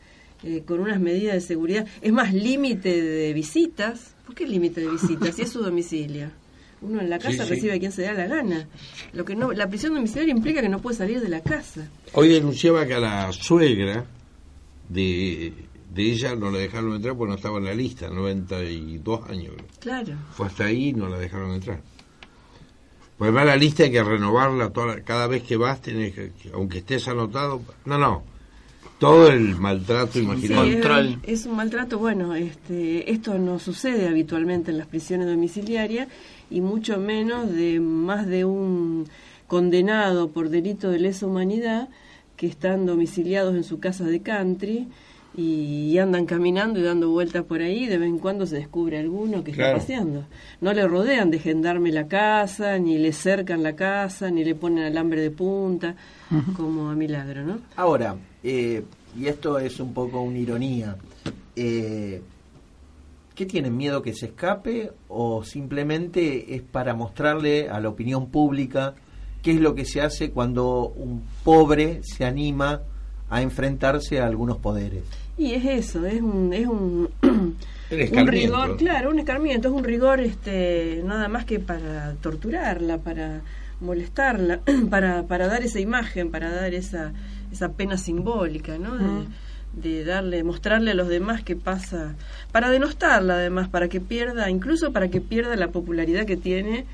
eh, 0.46 0.64
con 0.64 0.80
unas 0.80 1.00
medidas 1.00 1.34
de 1.34 1.42
seguridad. 1.42 1.88
Es 2.02 2.14
más, 2.14 2.34
límite 2.34 3.02
de 3.02 3.34
visitas. 3.34 4.14
¿Por 4.26 4.36
qué 4.36 4.48
límite 4.48 4.82
de 4.82 4.92
visitas? 4.92 5.36
si 5.36 5.42
es 5.42 5.50
su 5.50 5.64
domicilio. 5.64 6.30
Uno 6.82 7.02
en 7.02 7.10
la 7.10 7.18
casa 7.18 7.46
recibe 7.46 7.74
a 7.74 7.80
quien 7.80 7.92
se 7.92 8.04
da 8.04 8.14
la 8.14 8.28
gana. 8.28 8.68
Lo 9.14 9.26
que 9.26 9.36
no, 9.36 9.52
la 9.54 9.68
prisión 9.68 9.96
domiciliaria 9.96 10.34
implica 10.34 10.62
que 10.62 10.70
no 10.70 10.80
puede 10.80 10.98
salir 10.98 11.20
de 11.20 11.30
la 11.30 11.42
casa. 11.42 11.90
Hoy 12.14 12.28
denunciaba 12.28 12.86
que 12.86 12.94
a 12.94 13.00
la 13.00 13.32
suegra 13.32 14.06
de, 14.88 15.52
de 15.92 16.04
ella 16.04 16.36
no 16.36 16.52
la 16.52 16.60
dejaron 16.60 16.94
entrar 16.94 17.18
porque 17.18 17.30
no 17.30 17.36
estaba 17.38 17.58
en 17.58 17.66
la 17.66 17.74
lista, 17.74 18.10
92 18.10 19.30
años. 19.30 19.54
Claro. 19.80 20.14
Fue 20.34 20.46
hasta 20.46 20.66
ahí 20.66 20.90
y 20.90 20.94
no 20.94 21.10
la 21.10 21.18
dejaron 21.18 21.54
entrar. 21.54 21.82
Pues 23.18 23.34
va 23.34 23.46
la 23.46 23.56
lista 23.56 23.84
hay 23.84 23.92
que 23.92 24.04
renovarla 24.04 24.70
toda, 24.72 25.02
cada 25.02 25.26
vez 25.26 25.42
que 25.42 25.56
vas, 25.56 25.82
tenés 25.82 26.14
que, 26.14 26.32
aunque 26.54 26.80
estés 26.80 27.08
anotado. 27.08 27.62
No, 27.86 27.98
no. 27.98 28.35
Todo 29.00 29.28
el 29.30 29.56
maltrato 29.56 30.20
imaginario. 30.20 31.20
es, 31.24 31.46
un 31.46 31.58
maltrato, 31.58 32.00
bueno, 32.00 32.34
este, 32.34 33.12
esto 33.12 33.38
no 33.38 33.60
sucede 33.60 34.08
habitualmente 34.08 34.72
en 34.72 34.78
las 34.78 34.88
prisiones 34.88 35.28
domiciliarias 35.28 36.08
y 36.50 36.62
mucho 36.62 36.98
menos 36.98 37.52
de 37.52 37.82
más 37.82 38.26
de 38.26 38.46
un 38.46 39.08
condenado 39.48 40.30
por 40.30 40.50
delito 40.50 40.90
de 40.90 41.00
lesa 41.00 41.28
humanidad 41.28 41.90
que 42.38 42.48
están 42.48 42.86
domiciliados 42.86 43.56
en 43.56 43.64
su 43.64 43.80
casa 43.80 44.06
de 44.06 44.22
country 44.22 44.88
y 45.38 45.98
andan 45.98 46.26
caminando 46.26 46.80
y 46.80 46.84
dando 46.84 47.10
vueltas 47.10 47.44
por 47.44 47.62
ahí, 47.62 47.88
de 47.88 47.98
vez 47.98 48.08
en 48.08 48.20
cuando 48.20 48.46
se 48.46 48.56
descubre 48.56 48.98
alguno 48.98 49.44
que 49.44 49.52
está 49.52 49.74
paseando. 49.74 50.24
No 50.62 50.72
le 50.72 50.88
rodean 50.88 51.30
de 51.30 51.40
gendarme 51.40 51.92
la 51.92 52.08
casa, 52.08 52.80
ni 52.80 52.98
le 52.98 53.12
cercan 53.12 53.62
la 53.62 53.76
casa, 53.76 54.32
ni 54.32 54.46
le 54.46 54.56
ponen 54.56 54.86
alambre 54.86 55.22
de 55.22 55.32
punta, 55.32 55.96
como 56.56 56.90
a 56.90 56.96
Milagro, 56.96 57.44
¿no? 57.44 57.60
Ahora, 57.76 58.16
eh, 58.44 58.84
y 59.18 59.28
esto 59.28 59.60
es 59.60 59.80
un 59.80 59.94
poco 59.94 60.22
una 60.22 60.38
ironía, 60.38 60.98
eh, 61.56 62.22
¿qué 63.34 63.46
tienen 63.46 63.76
miedo 63.76 64.02
que 64.02 64.14
se 64.14 64.28
escape 64.28 64.92
o 65.08 65.44
simplemente 65.44 66.56
es 66.56 66.62
para 66.62 66.94
mostrarle 66.94 67.70
a 67.70 67.80
la 67.80 67.90
opinión 67.90 68.30
pública 68.30 68.96
qué 69.42 69.52
es 69.52 69.62
lo 69.62 69.76
que 69.76 69.86
se 69.86 70.02
hace 70.02 70.32
cuando 70.32 70.90
un 70.96 71.24
pobre 71.44 72.02
se 72.04 72.26
anima 72.26 72.82
a 73.30 73.42
enfrentarse 73.42 74.20
a 74.20 74.26
algunos 74.26 74.58
poderes? 74.58 75.04
Y 75.38 75.54
es 75.54 75.66
eso, 75.66 76.06
es 76.06 76.22
un, 76.22 76.54
es 76.54 76.66
un, 76.66 77.10
un 77.22 78.28
rigor, 78.28 78.78
claro, 78.78 79.10
un 79.10 79.20
escarmiento, 79.20 79.68
es 79.68 79.74
un 79.74 79.84
rigor 79.84 80.22
este, 80.22 81.02
nada 81.06 81.28
más 81.28 81.46
que 81.46 81.60
para 81.60 82.14
torturarla, 82.22 83.00
para 83.00 83.42
molestarla, 83.82 84.62
para, 84.90 85.24
para 85.24 85.48
dar 85.48 85.64
esa 85.64 85.80
imagen, 85.80 86.32
para 86.32 86.52
dar 86.52 86.74
esa, 86.74 87.14
esa 87.52 87.74
pena 87.74 87.98
simbólica, 87.98 88.78
¿no? 88.78 89.26
De, 89.74 90.06
darle, 90.06 90.42
mostrarle 90.44 90.92
a 90.92 90.94
los 90.94 91.10
demás 91.10 91.44
qué 91.44 91.58
pasa, 91.58 92.16
para 92.54 92.70
denostarla 92.70 93.34
además, 93.36 93.68
para 93.68 93.90
que 93.90 94.00
pierda, 94.00 94.50
incluso 94.50 94.94
para 94.94 95.10
que 95.10 95.20
pierda 95.20 95.56
la 95.58 95.68
popularidad 95.68 96.26
que 96.26 96.38
tiene 96.38 96.86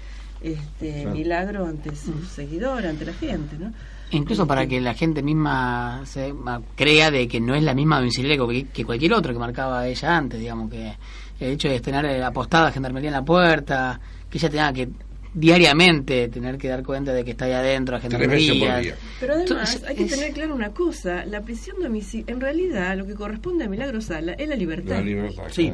este 0.41 1.05
Milagro 1.05 1.67
ante 1.67 1.95
sus 1.95 2.27
seguidores, 2.27 2.89
ante 2.89 3.05
la 3.05 3.13
gente, 3.13 3.57
¿no? 3.59 3.71
Incluso 4.13 4.45
para 4.45 4.67
que 4.67 4.81
la 4.81 4.93
gente 4.93 5.23
misma 5.23 6.01
se 6.05 6.33
crea 6.75 7.11
de 7.11 7.27
que 7.27 7.39
no 7.39 7.55
es 7.55 7.63
la 7.63 7.73
misma 7.73 7.99
domiciliaria 7.99 8.65
que, 8.73 8.83
cualquier 8.83 9.13
otro 9.13 9.31
que 9.31 9.39
marcaba 9.39 9.87
ella 9.87 10.17
antes, 10.17 10.39
digamos, 10.39 10.69
que 10.69 10.93
el 11.39 11.51
hecho 11.51 11.69
de 11.69 11.79
tener 11.79 12.21
apostada 12.21 12.71
gendarmería 12.71 13.09
en 13.09 13.13
la 13.13 13.23
puerta, 13.23 13.99
que 14.29 14.37
ella 14.37 14.49
tenga 14.49 14.73
que 14.73 14.89
diariamente 15.33 16.27
tener 16.27 16.57
que 16.57 16.67
dar 16.67 16.83
cuenta 16.83 17.13
de 17.13 17.23
que 17.23 17.31
está 17.31 17.45
ahí 17.45 17.53
adentro 17.53 17.95
a 17.95 17.99
gendarmería. 17.99 18.95
Pero 19.19 19.33
además 19.33 19.83
hay 19.87 19.95
que 19.95 20.05
tener 20.05 20.33
claro 20.33 20.55
una 20.55 20.71
cosa, 20.71 21.25
la 21.25 21.41
prisión 21.41 21.77
domiciliaria, 21.81 22.33
en 22.33 22.41
realidad 22.41 22.97
lo 22.97 23.05
que 23.05 23.13
corresponde 23.13 23.65
a 23.65 23.69
Milagro 23.69 24.01
Sala 24.01 24.33
es 24.33 24.47
la 24.47 24.55
libertad. 24.55 24.95
La 24.95 25.01
libertad, 25.01 25.43
sí. 25.49 25.73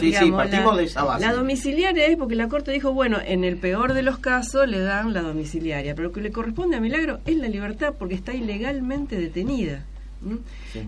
Sí, 0.00 0.12
sí, 0.12 0.32
partimos 0.32 0.76
de 0.76 0.84
esa 0.84 1.04
base. 1.04 1.24
La 1.24 1.32
domiciliaria 1.32 2.06
es 2.06 2.16
porque 2.16 2.34
la 2.34 2.48
Corte 2.48 2.72
dijo, 2.72 2.92
bueno, 2.92 3.18
en 3.24 3.44
el 3.44 3.56
peor 3.56 3.92
de 3.92 4.02
los 4.02 4.18
casos 4.18 4.68
le 4.68 4.80
dan 4.80 5.12
la 5.12 5.22
domiciliaria, 5.22 5.94
pero 5.94 6.08
lo 6.08 6.12
que 6.12 6.20
le 6.20 6.32
corresponde 6.32 6.76
a 6.76 6.80
Milagro 6.80 7.20
es 7.24 7.36
la 7.36 7.46
libertad 7.46 7.94
porque 7.96 8.16
está 8.16 8.34
ilegalmente 8.34 9.16
detenida. 9.16 9.84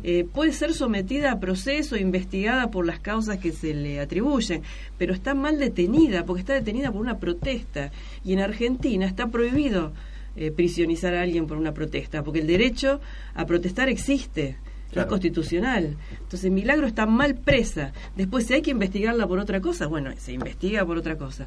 Eh, 0.02 0.26
puede 0.32 0.52
ser 0.52 0.72
sometida 0.74 1.32
a 1.32 1.40
proceso, 1.40 1.96
investigada 1.96 2.70
por 2.70 2.86
las 2.86 2.98
causas 3.00 3.38
que 3.38 3.52
se 3.52 3.74
le 3.74 4.00
atribuyen, 4.00 4.62
pero 4.96 5.14
está 5.14 5.34
mal 5.34 5.58
detenida 5.58 6.24
porque 6.24 6.40
está 6.40 6.54
detenida 6.54 6.90
por 6.90 7.00
una 7.00 7.18
protesta. 7.18 7.90
Y 8.24 8.32
en 8.32 8.40
Argentina 8.40 9.06
está 9.06 9.28
prohibido 9.28 9.92
eh, 10.36 10.50
prisionizar 10.50 11.14
a 11.14 11.22
alguien 11.22 11.46
por 11.46 11.56
una 11.56 11.72
protesta, 11.72 12.22
porque 12.22 12.40
el 12.40 12.46
derecho 12.46 13.00
a 13.34 13.44
protestar 13.46 13.88
existe 13.88 14.56
es 14.92 15.06
constitucional. 15.06 15.96
Entonces, 16.20 16.50
Milagro 16.50 16.86
está 16.86 17.06
mal 17.06 17.34
presa. 17.34 17.92
Después, 18.16 18.46
si 18.46 18.54
hay 18.54 18.62
que 18.62 18.70
investigarla 18.70 19.26
por 19.26 19.38
otra 19.38 19.60
cosa, 19.60 19.86
bueno, 19.86 20.10
se 20.16 20.32
investiga 20.32 20.84
por 20.84 20.96
otra 20.96 21.16
cosa, 21.16 21.46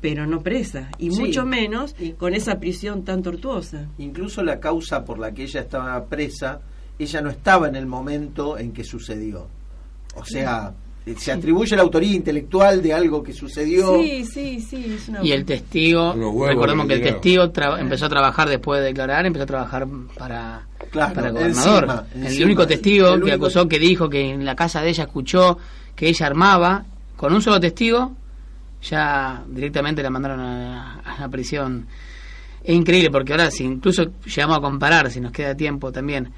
pero 0.00 0.26
no 0.26 0.42
presa, 0.42 0.90
y 0.98 1.10
mucho 1.10 1.44
menos 1.46 1.94
con 2.18 2.34
esa 2.34 2.58
prisión 2.58 3.04
tan 3.04 3.22
tortuosa. 3.22 3.88
Incluso 3.98 4.42
la 4.42 4.60
causa 4.60 5.04
por 5.04 5.18
la 5.18 5.32
que 5.32 5.44
ella 5.44 5.60
estaba 5.60 6.04
presa, 6.06 6.60
ella 7.04 7.20
no 7.20 7.30
estaba 7.30 7.68
en 7.68 7.76
el 7.76 7.86
momento 7.86 8.58
en 8.58 8.72
que 8.72 8.84
sucedió. 8.84 9.46
O 10.14 10.24
sea, 10.24 10.72
se 11.16 11.32
atribuye 11.32 11.74
la 11.74 11.82
autoría 11.82 12.14
intelectual 12.14 12.82
de 12.82 12.92
algo 12.92 13.22
que 13.22 13.32
sucedió. 13.32 14.00
Sí, 14.00 14.24
sí, 14.24 14.60
sí. 14.60 14.96
Y 15.22 15.32
el 15.32 15.44
testigo, 15.44 16.14
recordemos 16.46 16.86
que 16.86 16.94
el 16.94 17.02
testigo 17.02 17.50
empezó 17.78 18.06
a 18.06 18.08
trabajar 18.08 18.48
después 18.48 18.80
de 18.80 18.86
declarar, 18.86 19.26
empezó 19.26 19.44
a 19.44 19.46
trabajar 19.46 19.86
para, 20.16 20.66
para 20.92 21.28
el 21.28 21.32
gobernador. 21.32 22.04
el 22.14 22.44
único 22.44 22.66
testigo 22.66 23.20
que 23.20 23.32
acusó, 23.32 23.66
que 23.66 23.78
dijo 23.78 24.08
que 24.08 24.30
en 24.30 24.44
la 24.44 24.54
casa 24.54 24.80
de 24.80 24.90
ella 24.90 25.04
escuchó 25.04 25.58
que 25.96 26.08
ella 26.08 26.26
armaba, 26.26 26.84
con 27.16 27.32
un 27.32 27.42
solo 27.42 27.58
testigo, 27.60 28.12
ya 28.82 29.42
directamente 29.48 30.02
la 30.02 30.10
mandaron 30.10 30.40
a, 30.40 31.16
la 31.18 31.28
prisión. 31.28 31.86
Es 32.62 32.74
increíble 32.74 33.10
porque 33.10 33.32
ahora, 33.32 33.50
si 33.50 33.64
incluso 33.64 34.04
llegamos 34.24 34.58
a 34.58 34.60
comparar, 34.60 35.10
si 35.10 35.20
nos 35.20 35.32
queda 35.32 35.56
tiempo 35.56 35.90
también, 35.90 36.30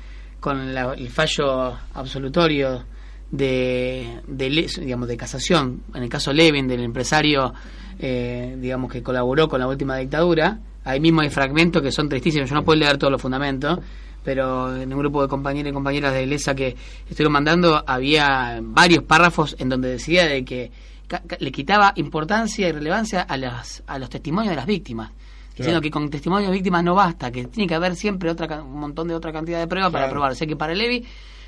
con 0.45 0.61
el 0.61 1.09
fallo 1.09 1.75
absolutorio 1.95 2.85
de, 3.31 4.21
digamos, 4.29 5.09
de 5.09 5.17
casación, 5.17 5.85
en 5.95 6.03
el 6.03 6.11
caso 6.11 6.35
Levin, 6.35 6.69
del 6.69 6.83
empresario 6.83 7.55
eh, 7.99 8.55
digamos 8.61 8.93
que 8.93 9.03
colaboró 9.03 9.49
con 9.49 9.59
la 9.61 9.67
última 9.67 9.97
dictadura, 9.97 10.59
ahí 10.85 11.01
mismo 11.01 11.23
hay 11.23 11.31
fragmentos 11.31 11.81
que 11.81 11.91
son 11.91 12.11
tristísimos, 12.11 12.51
yo 12.51 12.57
no 12.57 12.63
puedo 12.63 12.79
leer 12.79 12.99
todos 12.99 13.11
los 13.11 13.23
fundamentos, 13.23 13.79
pero 14.23 14.77
en 14.77 14.93
un 14.93 14.99
grupo 14.99 15.23
de 15.23 15.29
compañeros 15.29 15.71
y 15.71 15.73
compañeras 15.73 16.13
de 16.13 16.25
iglesia 16.25 16.55
que 16.55 16.77
estuvieron 17.09 17.33
mandando 17.33 17.83
había 17.87 18.59
varios 18.61 19.03
párrafos 19.05 19.57
en 19.59 19.71
donde 19.71 19.89
decía 19.89 20.27
de 20.27 20.45
que 20.45 20.71
le 21.39 21.53
quitaba 21.53 21.95
importancia 21.97 22.69
y 22.69 22.73
relevancia 22.73 23.23
a, 23.23 23.39
las, 23.39 23.83
a 23.87 23.99
los 23.99 24.11
testimonios 24.11 24.51
de 24.51 24.57
las 24.57 24.67
víctimas. 24.67 25.11
Diciendo 25.57 25.81
que 25.81 25.91
con 25.91 26.11
testimonios 26.11 26.51
de 26.51 26.57
víctimas 26.57 26.83
no 26.83 26.95
basta, 26.95 27.31
que 27.31 27.45
tiene 27.45 27.69
que 27.69 27.75
haber 27.75 27.95
siempre 27.95 28.31
otra, 28.31 28.63
un 28.63 28.81
montón 28.81 29.07
de 29.07 29.15
otra 29.15 29.33
cantidad 29.33 29.61
de 29.61 29.69
pruebas 29.69 29.93
para 29.93 30.11
probar. 30.11 30.33
O 30.33 30.35
sea 30.35 30.47
que 30.47 30.57
para 30.57 30.75
Levi 30.75 31.05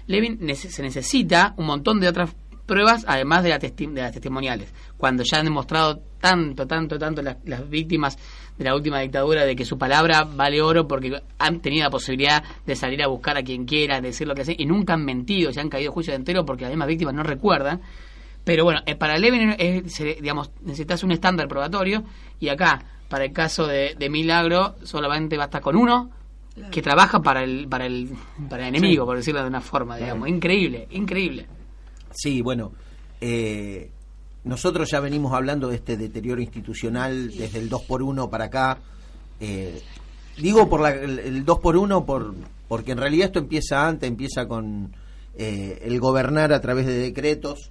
Levin 0.07 0.39
se 0.55 0.83
necesita 0.83 1.55
un 1.57 1.67
montón 1.67 2.01
de 2.01 2.09
otras 2.09 2.35
pruebas, 2.65 3.05
además 3.07 3.43
de, 3.45 3.51
de 3.51 4.01
las 4.01 4.13
testimoniales. 4.13 4.73
Cuando 4.97 5.23
ya 5.23 5.39
han 5.39 5.45
demostrado 5.45 6.01
tanto, 6.21 6.67
tanto, 6.67 6.99
tanto 6.99 7.23
las, 7.23 7.69
víctimas 7.69 8.19
de 8.59 8.65
la 8.65 8.75
última 8.75 9.01
dictadura 9.01 9.45
de 9.45 9.55
que 9.55 9.65
su 9.65 9.79
palabra 9.79 10.25
vale 10.25 10.61
oro 10.63 10.87
porque 10.89 11.21
han 11.39 11.61
tenido 11.61 11.85
la 11.85 11.91
posibilidad 11.91 12.43
de 12.65 12.75
salir 12.75 13.03
a 13.03 13.09
buscar 13.09 13.37
a 13.37 13.43
quien 13.43 13.65
quiera, 13.65 14.01
decir 14.01 14.27
lo 14.27 14.35
que 14.35 14.45
sea, 14.45 14.55
y 14.57 14.67
nunca 14.67 14.95
han 14.95 15.05
mentido, 15.05 15.53
se 15.53 15.61
han 15.61 15.69
caído 15.69 15.93
juicios 15.93 16.13
de 16.13 16.17
entero 16.17 16.45
porque 16.45 16.63
las 16.63 16.71
mismas 16.71 16.89
víctimas 16.89 17.15
no 17.15 17.23
recuerdan. 17.23 17.81
Pero 18.45 18.65
bueno, 18.65 18.81
eh, 18.87 18.95
para 18.95 19.19
Levin 19.19 19.57
es, 19.59 19.99
digamos, 20.21 20.51
necesitas 20.61 21.03
un 21.03 21.11
estándar 21.11 21.49
probatorio 21.49 22.05
y 22.39 22.49
acá, 22.49 22.81
para 23.09 23.25
el 23.25 23.33
caso 23.33 23.67
de, 23.67 23.95
de 23.99 24.11
Milagro, 24.11 24.77
solamente 24.83 25.37
basta 25.37 25.61
con 25.61 25.77
uno 25.77 26.11
que 26.71 26.83
trabaja 26.83 27.21
para 27.21 27.45
el, 27.45 27.69
para 27.69 27.87
el, 27.87 28.11
para 28.49 28.63
el 28.63 28.75
enemigo, 28.75 29.05
por 29.05 29.17
decirlo 29.17 29.43
de 29.43 29.49
una 29.49 29.61
forma, 29.61 29.97
digamos. 29.97 30.29
Increíble, 30.29 30.89
increíble. 30.91 31.47
Sí, 32.13 32.41
bueno, 32.41 32.73
eh, 33.21 33.91
nosotros 34.45 34.91
ya 34.91 35.01
venimos 35.01 35.35
hablando 35.35 35.69
de 35.69 35.77
este 35.77 35.97
deterioro 35.97 36.41
institucional 36.41 37.31
desde 37.37 37.59
el 37.59 37.69
2 37.69 37.83
por 37.83 38.03
1 38.03 38.31
para 38.31 38.47
acá. 38.47 38.79
Eh, 39.39 39.83
digo 40.39 40.69
por 40.69 40.91
el, 40.91 41.45
2 41.45 41.59
por 41.59 41.77
1 41.77 42.07
por, 42.07 42.35
porque 42.69 42.93
en 42.93 42.99
realidad 42.99 43.27
esto 43.27 43.39
empieza 43.39 43.87
antes, 43.87 44.09
empieza 44.09 44.49
con 44.49 44.95
eh, 45.37 45.83
el 45.85 46.01
gobernar 46.01 46.55
a 46.55 46.61
través 46.61 46.87
de 46.87 46.95
decretos, 46.95 47.71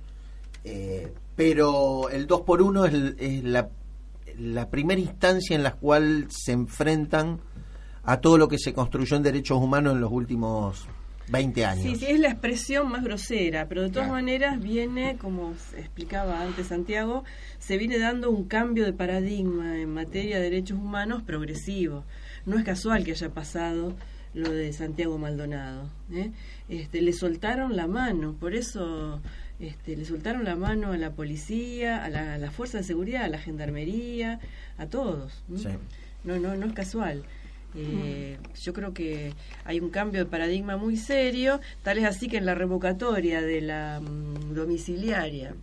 pero 1.35 2.09
el 2.09 2.27
2 2.27 2.41
por 2.41 2.61
1 2.61 2.85
es, 2.85 2.93
es 3.17 3.43
la, 3.43 3.69
la 4.39 4.69
primera 4.69 4.99
instancia 4.99 5.55
en 5.55 5.63
la 5.63 5.73
cual 5.73 6.27
se 6.29 6.51
enfrentan 6.51 7.39
a 8.03 8.21
todo 8.21 8.37
lo 8.37 8.47
que 8.47 8.59
se 8.59 8.73
construyó 8.73 9.17
en 9.17 9.23
derechos 9.23 9.57
humanos 9.57 9.93
en 9.93 10.01
los 10.01 10.11
últimos 10.11 10.87
20 11.29 11.65
años. 11.65 11.83
Sí, 11.83 11.95
sí, 11.95 12.05
es 12.07 12.19
la 12.19 12.29
expresión 12.29 12.89
más 12.89 13.03
grosera, 13.03 13.67
pero 13.67 13.81
de 13.81 13.89
todas 13.89 14.09
maneras 14.09 14.61
viene, 14.61 15.17
como 15.17 15.53
explicaba 15.75 16.41
antes 16.41 16.67
Santiago, 16.67 17.23
se 17.57 17.77
viene 17.77 17.97
dando 17.97 18.29
un 18.29 18.45
cambio 18.45 18.85
de 18.85 18.93
paradigma 18.93 19.79
en 19.79 19.91
materia 19.91 20.37
de 20.37 20.43
derechos 20.43 20.77
humanos 20.77 21.23
progresivo. 21.23 22.03
No 22.45 22.57
es 22.57 22.63
casual 22.63 23.03
que 23.03 23.11
haya 23.11 23.29
pasado 23.29 23.95
lo 24.35 24.51
de 24.51 24.71
Santiago 24.73 25.17
Maldonado. 25.17 25.89
¿eh? 26.11 26.31
Este, 26.69 27.01
le 27.01 27.13
soltaron 27.13 27.75
la 27.75 27.87
mano, 27.87 28.35
por 28.39 28.53
eso 28.53 29.21
este, 29.59 29.95
le 29.95 30.05
soltaron 30.05 30.43
la 30.43 30.55
mano 30.55 30.91
a 30.91 30.97
la 30.97 31.11
policía, 31.11 32.03
a 32.03 32.09
la, 32.09 32.51
fuerza 32.51 32.79
de 32.79 32.83
seguridad, 32.83 33.23
a 33.23 33.27
la 33.27 33.39
gendarmería, 33.39 34.39
a 34.77 34.87
todos. 34.87 35.43
No, 36.23 36.39
no, 36.39 36.55
no 36.55 36.65
es 36.65 36.73
casual. 36.73 37.23
Eh, 37.77 38.37
yo 38.61 38.73
creo 38.73 38.93
que 38.93 39.33
hay 39.65 39.81
un 39.81 39.89
cambio 39.89 40.23
de 40.23 40.29
paradigma 40.29 40.77
muy 40.77 40.95
serio, 40.95 41.59
tal 41.83 41.97
es 41.97 42.05
así 42.05 42.29
que 42.29 42.37
en 42.37 42.45
la 42.45 42.55
revocatoria 42.55 43.41
de 43.41 43.59
la 43.59 43.99
mm, 43.99 44.53
domiciliaria 44.53 45.55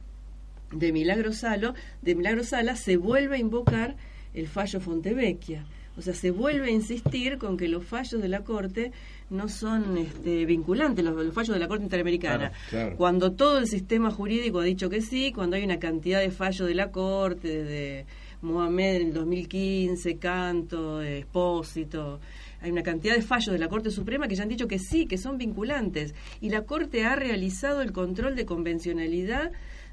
de 0.73 0.93
Milagro 0.93 1.33
Salo, 1.33 1.75
de 2.03 2.15
Milagro 2.15 2.45
Sala 2.45 2.77
se 2.77 2.99
vuelve 2.99 3.37
a 3.37 3.39
invocar 3.39 3.97
el 4.35 4.47
fallo 4.47 4.81
Fontevecchia. 4.81 5.65
O 5.97 6.03
sea, 6.03 6.15
se 6.15 6.31
vuelve 6.31 6.69
a 6.69 6.71
insistir 6.71 7.39
con 7.39 7.57
que 7.57 7.69
los 7.69 7.85
fallos 7.85 8.23
de 8.23 8.29
la 8.29 8.43
Corte 8.45 8.93
no 9.31 9.49
son 9.49 9.99
este, 9.99 10.47
vinculantes, 10.47 11.05
los, 11.05 11.35
fallos 11.35 11.55
de 11.55 11.61
la 11.61 11.69
Corte 11.69 11.85
Interamericana. 11.85 12.53
Cuando 12.97 13.33
todo 13.33 13.59
el 13.59 13.67
sistema 13.67 14.11
jurídico 14.11 14.61
ha 14.61 14.65
dicho 14.65 14.89
que 14.89 15.03
sí, 15.03 15.33
cuando 15.33 15.57
hay 15.57 15.65
una 15.65 15.79
cantidad 15.79 16.21
de 16.21 16.31
fallos 16.31 16.67
de 16.67 16.75
la 16.75 16.91
Corte, 16.91 17.65
de 17.65 18.07
Mohamed 18.43 18.97
en 18.97 19.07
el 19.09 19.15
2015, 19.15 20.17
Canto, 20.19 21.03
Expósito, 21.03 22.21
hay 22.63 22.71
una 22.71 22.83
cantidad 22.83 23.15
de 23.15 23.23
fallos 23.23 23.53
de 23.53 23.59
la 23.59 23.69
Corte 23.69 23.91
Suprema 23.91 24.29
que 24.29 24.37
ya 24.37 24.45
han 24.45 24.49
dicho 24.49 24.69
que 24.69 24.79
sí, 24.79 25.07
que 25.07 25.19
son 25.19 25.37
vinculantes. 25.37 26.15
Y 26.41 26.51
la 26.51 26.63
Corte 26.63 27.05
ha 27.05 27.17
realizado 27.17 27.83
el 27.83 27.93
control 27.93 28.37
de 28.37 28.47
convencionalidad 28.47 29.51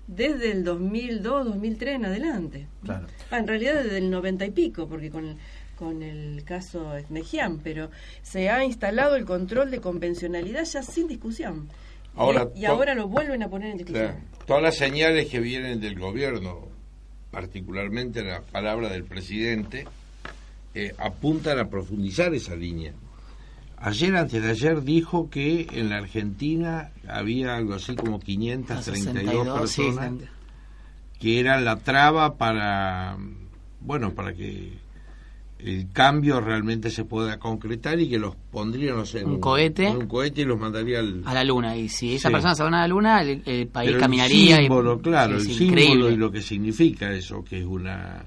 desde 0.08 0.52
el 0.52 0.64
2002, 0.64 1.46
2003 1.46 1.96
en 1.96 2.06
adelante. 2.06 2.68
Claro. 2.84 3.08
Ah, 3.32 3.40
en 3.40 3.48
realidad 3.48 3.84
desde 3.84 3.98
el 3.98 4.10
90 4.10 4.46
y 4.46 4.52
pico, 4.52 4.88
porque 4.88 5.10
con 5.10 5.38
con 5.80 6.04
el 6.04 6.44
caso 6.44 6.92
Mejian, 7.08 7.60
pero 7.60 7.90
se 8.22 8.50
ha 8.50 8.66
instalado 8.66 9.16
el 9.16 9.24
control 9.24 9.72
de 9.72 9.80
convencionalidad 9.80 10.66
ya 10.66 10.84
sin 10.84 11.08
discusión. 11.08 11.70
Ahora, 12.16 12.50
y, 12.54 12.66
ahora 12.66 12.94
lo 12.94 13.08
vuelven 13.08 13.44
a 13.44 13.50
poner 13.50 13.72
en 13.72 13.78
discusión. 13.78 14.16
Todas 14.46 14.62
las 14.62 14.76
señales 14.76 15.30
que 15.30 15.40
vienen 15.40 15.80
del 15.80 15.98
gobierno, 15.98 16.68
particularmente 17.32 18.22
la 18.24 18.42
palabra 18.42 18.90
del 18.90 19.06
presidente, 19.06 19.86
eh, 20.74 20.94
apuntan 20.98 21.60
a 21.60 21.70
profundizar 21.70 22.34
esa 22.34 22.58
línea. 22.58 22.92
Ayer, 23.78 24.18
antes 24.18 24.44
de 24.44 24.50
ayer, 24.50 24.84
dijo 24.84 25.30
que 25.30 25.66
en 25.72 25.88
la 25.88 26.00
Argentina 26.00 26.92
había 27.08 27.56
algo 27.56 27.76
así 27.76 27.96
como 27.96 28.20
532 28.20 29.60
personas 29.60 30.12
que 31.20 31.40
eran 31.40 31.64
la 31.64 31.78
traba 31.78 32.38
para, 32.38 33.18
bueno, 33.80 34.14
para 34.14 34.34
que 34.34 34.78
el 35.60 35.92
cambio 35.92 36.40
realmente 36.40 36.90
se 36.90 37.04
pueda 37.04 37.38
concretar 37.38 38.00
y 38.00 38.10
que 38.10 38.18
los 38.18 38.36
pondría, 38.36 38.94
no 38.94 39.06
sé, 39.06 39.26
un, 39.26 39.40
cohete, 39.40 39.90
un 39.90 40.08
cohete 40.08 40.42
y 40.42 40.46
los 40.46 40.58
mandaría 40.58 41.00
a 41.00 41.34
la 41.34 41.44
luna. 41.44 41.76
Y 41.76 41.90
si 41.90 42.16
esa 42.16 42.30
persona 42.30 42.56
se 42.56 42.64
va 42.64 42.70
a 42.70 42.72
la 42.72 42.88
luna, 42.88 43.22
el, 43.22 43.68
país 43.68 43.96
caminaría. 43.98 44.56
El 44.56 44.62
símbolo, 44.64 45.00
claro, 45.02 45.36
el 45.36 45.42
símbolo 45.42 46.10
y 46.10 46.16
lo 46.16 46.32
que 46.32 46.42
significa 46.42 47.12
eso, 47.12 47.44
que 47.44 47.60
es 47.60 47.66
una 47.66 48.24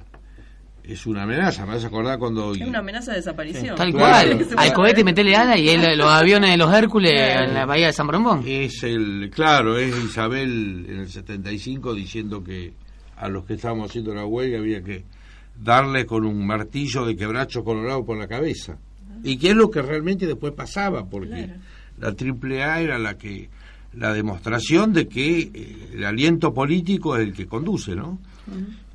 es 0.84 1.06
una 1.06 1.22
amenaza, 1.22 1.64
me 1.64 1.74
vas 1.74 1.84
a 1.84 1.86
acordar 1.86 2.18
cuando... 2.18 2.54
Es 2.54 2.60
una 2.60 2.80
amenaza 2.80 3.12
de 3.12 3.18
desaparición. 3.18 3.76
Tal 3.76 3.92
cual, 3.92 4.46
al 4.56 4.72
cohete 4.72 5.04
metele 5.04 5.36
ala 5.36 5.56
y 5.56 5.76
los 5.96 6.08
aviones 6.08 6.50
de 6.50 6.56
los 6.56 6.74
Hércules 6.74 7.12
en 7.12 7.54
la 7.54 7.64
bahía 7.66 7.86
de 7.86 7.92
San 7.92 8.08
Brombón. 8.08 8.42
Es 8.44 8.82
el, 8.82 9.30
claro, 9.32 9.78
es 9.78 9.94
Isabel 10.04 10.86
en 10.88 10.98
el 11.00 11.08
75 11.08 11.94
diciendo 11.94 12.42
que 12.42 12.74
a 13.16 13.28
los 13.28 13.44
que 13.44 13.54
estábamos 13.54 13.90
haciendo 13.90 14.12
la 14.12 14.26
huelga 14.26 14.58
había 14.58 14.82
que 14.82 15.04
darle 15.62 16.06
con 16.06 16.24
un 16.24 16.46
martillo 16.46 17.04
de 17.04 17.16
quebracho 17.16 17.64
colorado 17.64 18.04
por 18.04 18.18
la 18.18 18.26
cabeza. 18.26 18.78
Y 19.22 19.36
que 19.36 19.50
es 19.50 19.56
lo 19.56 19.70
que 19.70 19.82
realmente 19.82 20.26
después 20.26 20.52
pasaba, 20.52 21.04
porque 21.08 21.50
la 21.98 22.08
AAA 22.08 22.80
era 22.80 22.98
la 22.98 23.16
que 23.16 23.48
la 23.94 24.12
demostración 24.12 24.92
de 24.92 25.06
que 25.06 25.40
eh, 25.40 25.90
el 25.94 26.04
aliento 26.04 26.54
político 26.54 27.16
es 27.16 27.22
el 27.22 27.34
que 27.34 27.46
conduce, 27.46 27.94
¿no? 27.94 28.18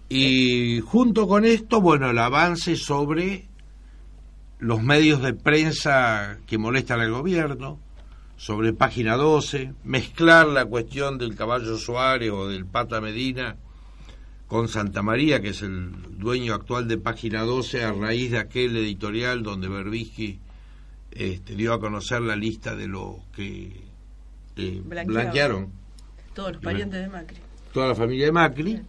Y 0.09 0.79
junto 0.81 1.27
con 1.27 1.45
esto, 1.45 1.81
bueno, 1.81 2.09
el 2.09 2.17
avance 2.17 2.75
sobre 2.75 3.45
los 4.59 4.81
medios 4.81 5.21
de 5.21 5.33
prensa 5.33 6.39
que 6.47 6.57
molestan 6.57 6.99
al 6.99 7.11
gobierno, 7.11 7.79
sobre 8.37 8.73
página 8.73 9.15
12, 9.15 9.73
mezclar 9.83 10.47
la 10.47 10.65
cuestión 10.65 11.17
del 11.17 11.35
caballo 11.35 11.77
Suárez 11.77 12.31
o 12.31 12.47
del 12.47 12.65
Pata 12.65 12.99
Medina 12.99 13.55
con 14.47 14.69
Santa 14.69 15.01
María, 15.01 15.41
que 15.41 15.49
es 15.49 15.61
el 15.61 15.91
dueño 16.17 16.53
actual 16.53 16.87
de 16.87 16.97
Página 16.97 17.43
12, 17.43 17.83
a 17.83 17.91
raíz 17.91 18.31
de 18.31 18.39
aquel 18.39 18.77
editorial 18.77 19.43
donde 19.43 19.67
Berbisky 19.67 20.39
este, 21.11 21.55
dio 21.55 21.73
a 21.73 21.79
conocer 21.79 22.21
la 22.21 22.35
lista 22.35 22.75
de 22.75 22.87
los 22.87 23.17
que 23.35 23.73
eh, 24.55 24.81
blanquearon. 24.83 25.71
Todos 26.33 26.53
los 26.53 26.61
parientes 26.61 27.01
de 27.01 27.09
Macri. 27.09 27.37
Toda 27.73 27.89
la 27.89 27.95
familia 27.95 28.27
de 28.27 28.31
Macri. 28.31 28.81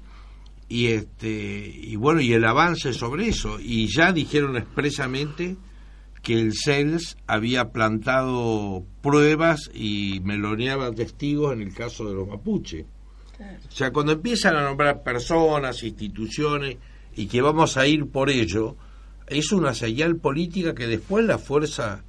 Y, 0.69 0.87
este, 0.87 1.73
y 1.75 1.97
bueno, 1.97 2.21
y 2.21 2.33
el 2.35 2.45
avance 2.45 2.93
sobre 2.93 3.29
eso. 3.29 3.59
Y 3.59 3.89
ya 3.89 4.13
dijeron 4.13 4.57
expresamente 4.57 5.57
que 6.23 6.39
el 6.39 6.53
CELS 6.53 7.17
había 7.27 7.71
plantado 7.71 8.85
pruebas 9.01 9.71
y 9.75 10.21
meloneaba 10.23 10.93
testigos 10.93 11.55
en 11.55 11.63
el 11.63 11.75
caso 11.75 12.09
de 12.09 12.15
los 12.15 12.29
mapuches 12.29 12.85
o 13.41 13.71
sea, 13.71 13.93
cuando 13.93 14.13
empiezan 14.13 14.57
a 14.57 14.63
nombrar 14.63 15.03
personas, 15.03 15.83
instituciones, 15.83 16.77
y 17.15 17.27
que 17.27 17.41
vamos 17.41 17.77
a 17.77 17.87
ir 17.87 18.07
por 18.11 18.31
ello, 18.31 18.77
es 19.27 19.53
una 19.53 19.75
señal 19.75 20.17
política 20.17 20.75
que 20.75 20.87
después 20.87 21.25
la 21.25 21.39
fuerza 21.39 22.05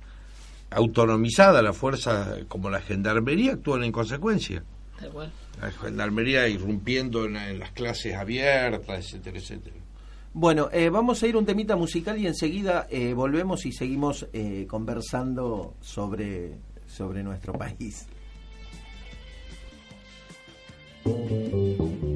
autonomizada, 0.69 1.61
la 1.61 1.73
fuerza 1.73 2.37
como 2.47 2.69
la 2.69 2.81
gendarmería, 2.81 3.53
actúan 3.53 3.83
en 3.83 3.91
consecuencia. 3.91 4.63
La 5.59 5.71
gendarmería 5.71 6.47
irrumpiendo 6.47 7.25
en, 7.25 7.59
las 7.59 7.71
clases 7.71 8.15
abiertas, 8.15 9.05
etcétera, 9.05 9.39
etcétera. 9.39 9.75
Bueno, 10.33 10.69
eh, 10.71 10.89
vamos 10.89 11.23
a 11.23 11.27
ir 11.27 11.35
un 11.35 11.45
temita 11.45 11.75
musical 11.75 12.17
y 12.19 12.27
enseguida 12.27 12.85
eh, 12.89 13.13
volvemos 13.13 13.65
y 13.65 13.71
seguimos 13.71 14.27
eh, 14.31 14.67
conversando 14.69 15.73
sobre, 15.81 16.59
sobre 16.85 17.23
nuestro 17.23 17.53
país. 17.53 18.05
Thank 21.03 21.53
you. 21.53 22.08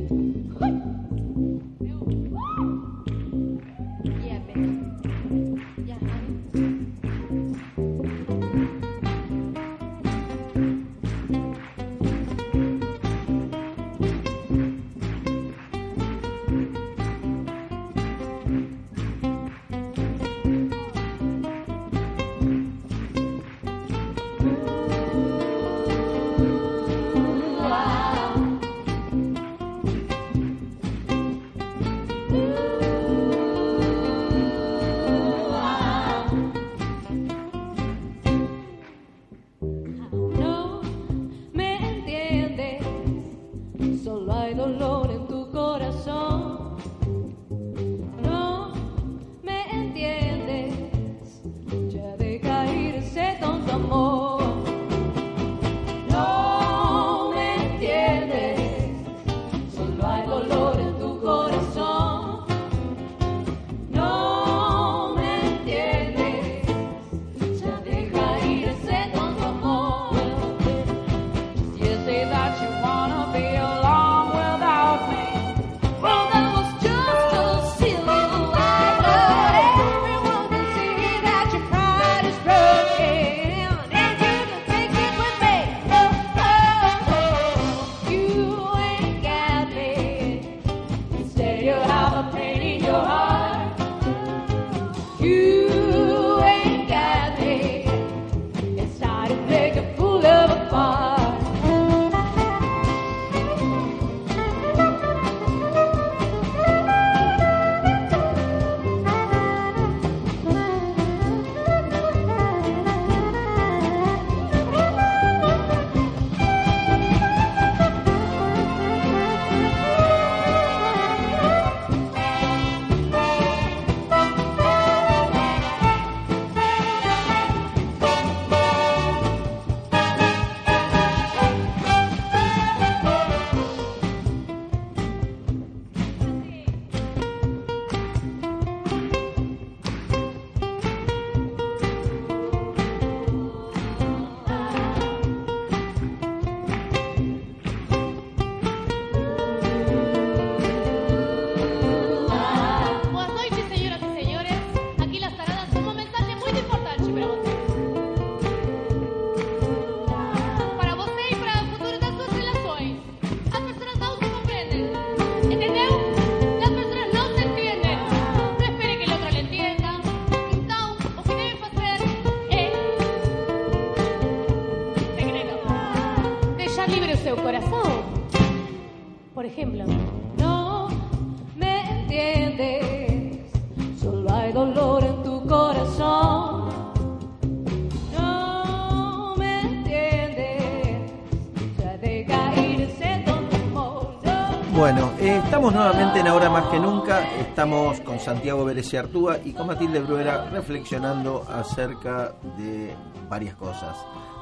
Bueno, 194.75 195.13
eh, 195.19 195.39
estamos 195.43 195.71
nuevamente 195.71 196.19
en 196.19 196.27
Ahora 196.27 196.49
Más 196.49 196.65
que 196.71 196.79
Nunca. 196.79 197.29
Estamos 197.37 197.99
con 197.99 198.19
Santiago 198.19 198.65
Vélez 198.65 198.91
Artúa 198.95 199.37
y 199.45 199.53
con 199.53 199.67
Matilde 199.67 199.99
Bruera 199.99 200.49
reflexionando 200.49 201.45
acerca 201.47 202.33
de 202.57 202.95
varias 203.29 203.55
cosas. 203.55 203.95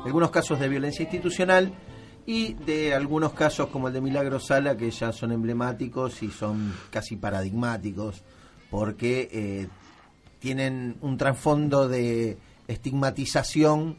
Algunos 0.05 0.31
casos 0.31 0.57
de 0.57 0.69
violencia 0.69 1.03
institucional 1.03 1.73
y 2.25 2.53
de 2.53 2.93
algunos 2.95 3.33
casos 3.33 3.67
como 3.67 3.89
el 3.89 3.93
de 3.93 3.99
Milagro 3.99 4.39
Sala 4.39 4.77
que 4.77 4.89
ya 4.89 5.11
son 5.11 5.33
emblemáticos 5.33 6.23
y 6.23 6.29
son 6.31 6.73
casi 6.89 7.17
paradigmáticos 7.17 8.23
porque 8.69 9.27
eh, 9.33 9.67
tienen 10.39 10.95
un 11.01 11.17
trasfondo 11.17 11.89
de 11.89 12.37
estigmatización, 12.69 13.97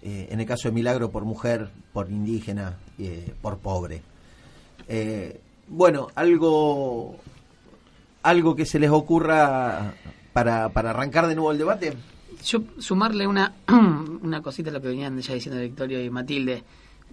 eh, 0.00 0.28
en 0.30 0.38
el 0.38 0.46
caso 0.46 0.68
de 0.68 0.74
Milagro 0.74 1.10
por 1.10 1.24
mujer, 1.24 1.70
por 1.92 2.08
indígena, 2.08 2.76
eh, 3.00 3.34
por 3.42 3.58
pobre. 3.58 4.02
Bueno, 5.68 6.08
algo, 6.14 7.16
algo 8.22 8.56
que 8.56 8.66
se 8.66 8.78
les 8.78 8.90
ocurra 8.90 9.94
para, 10.32 10.68
para 10.68 10.90
arrancar 10.90 11.26
de 11.26 11.34
nuevo 11.34 11.52
el 11.52 11.58
debate. 11.58 11.94
Yo 12.44 12.62
sumarle 12.78 13.26
una, 13.26 13.54
una 14.22 14.42
cosita 14.42 14.70
a 14.70 14.72
lo 14.72 14.80
que 14.80 14.88
venían 14.88 15.18
ya 15.20 15.34
diciendo 15.34 15.60
Victorio 15.60 16.02
y 16.02 16.10
Matilde, 16.10 16.62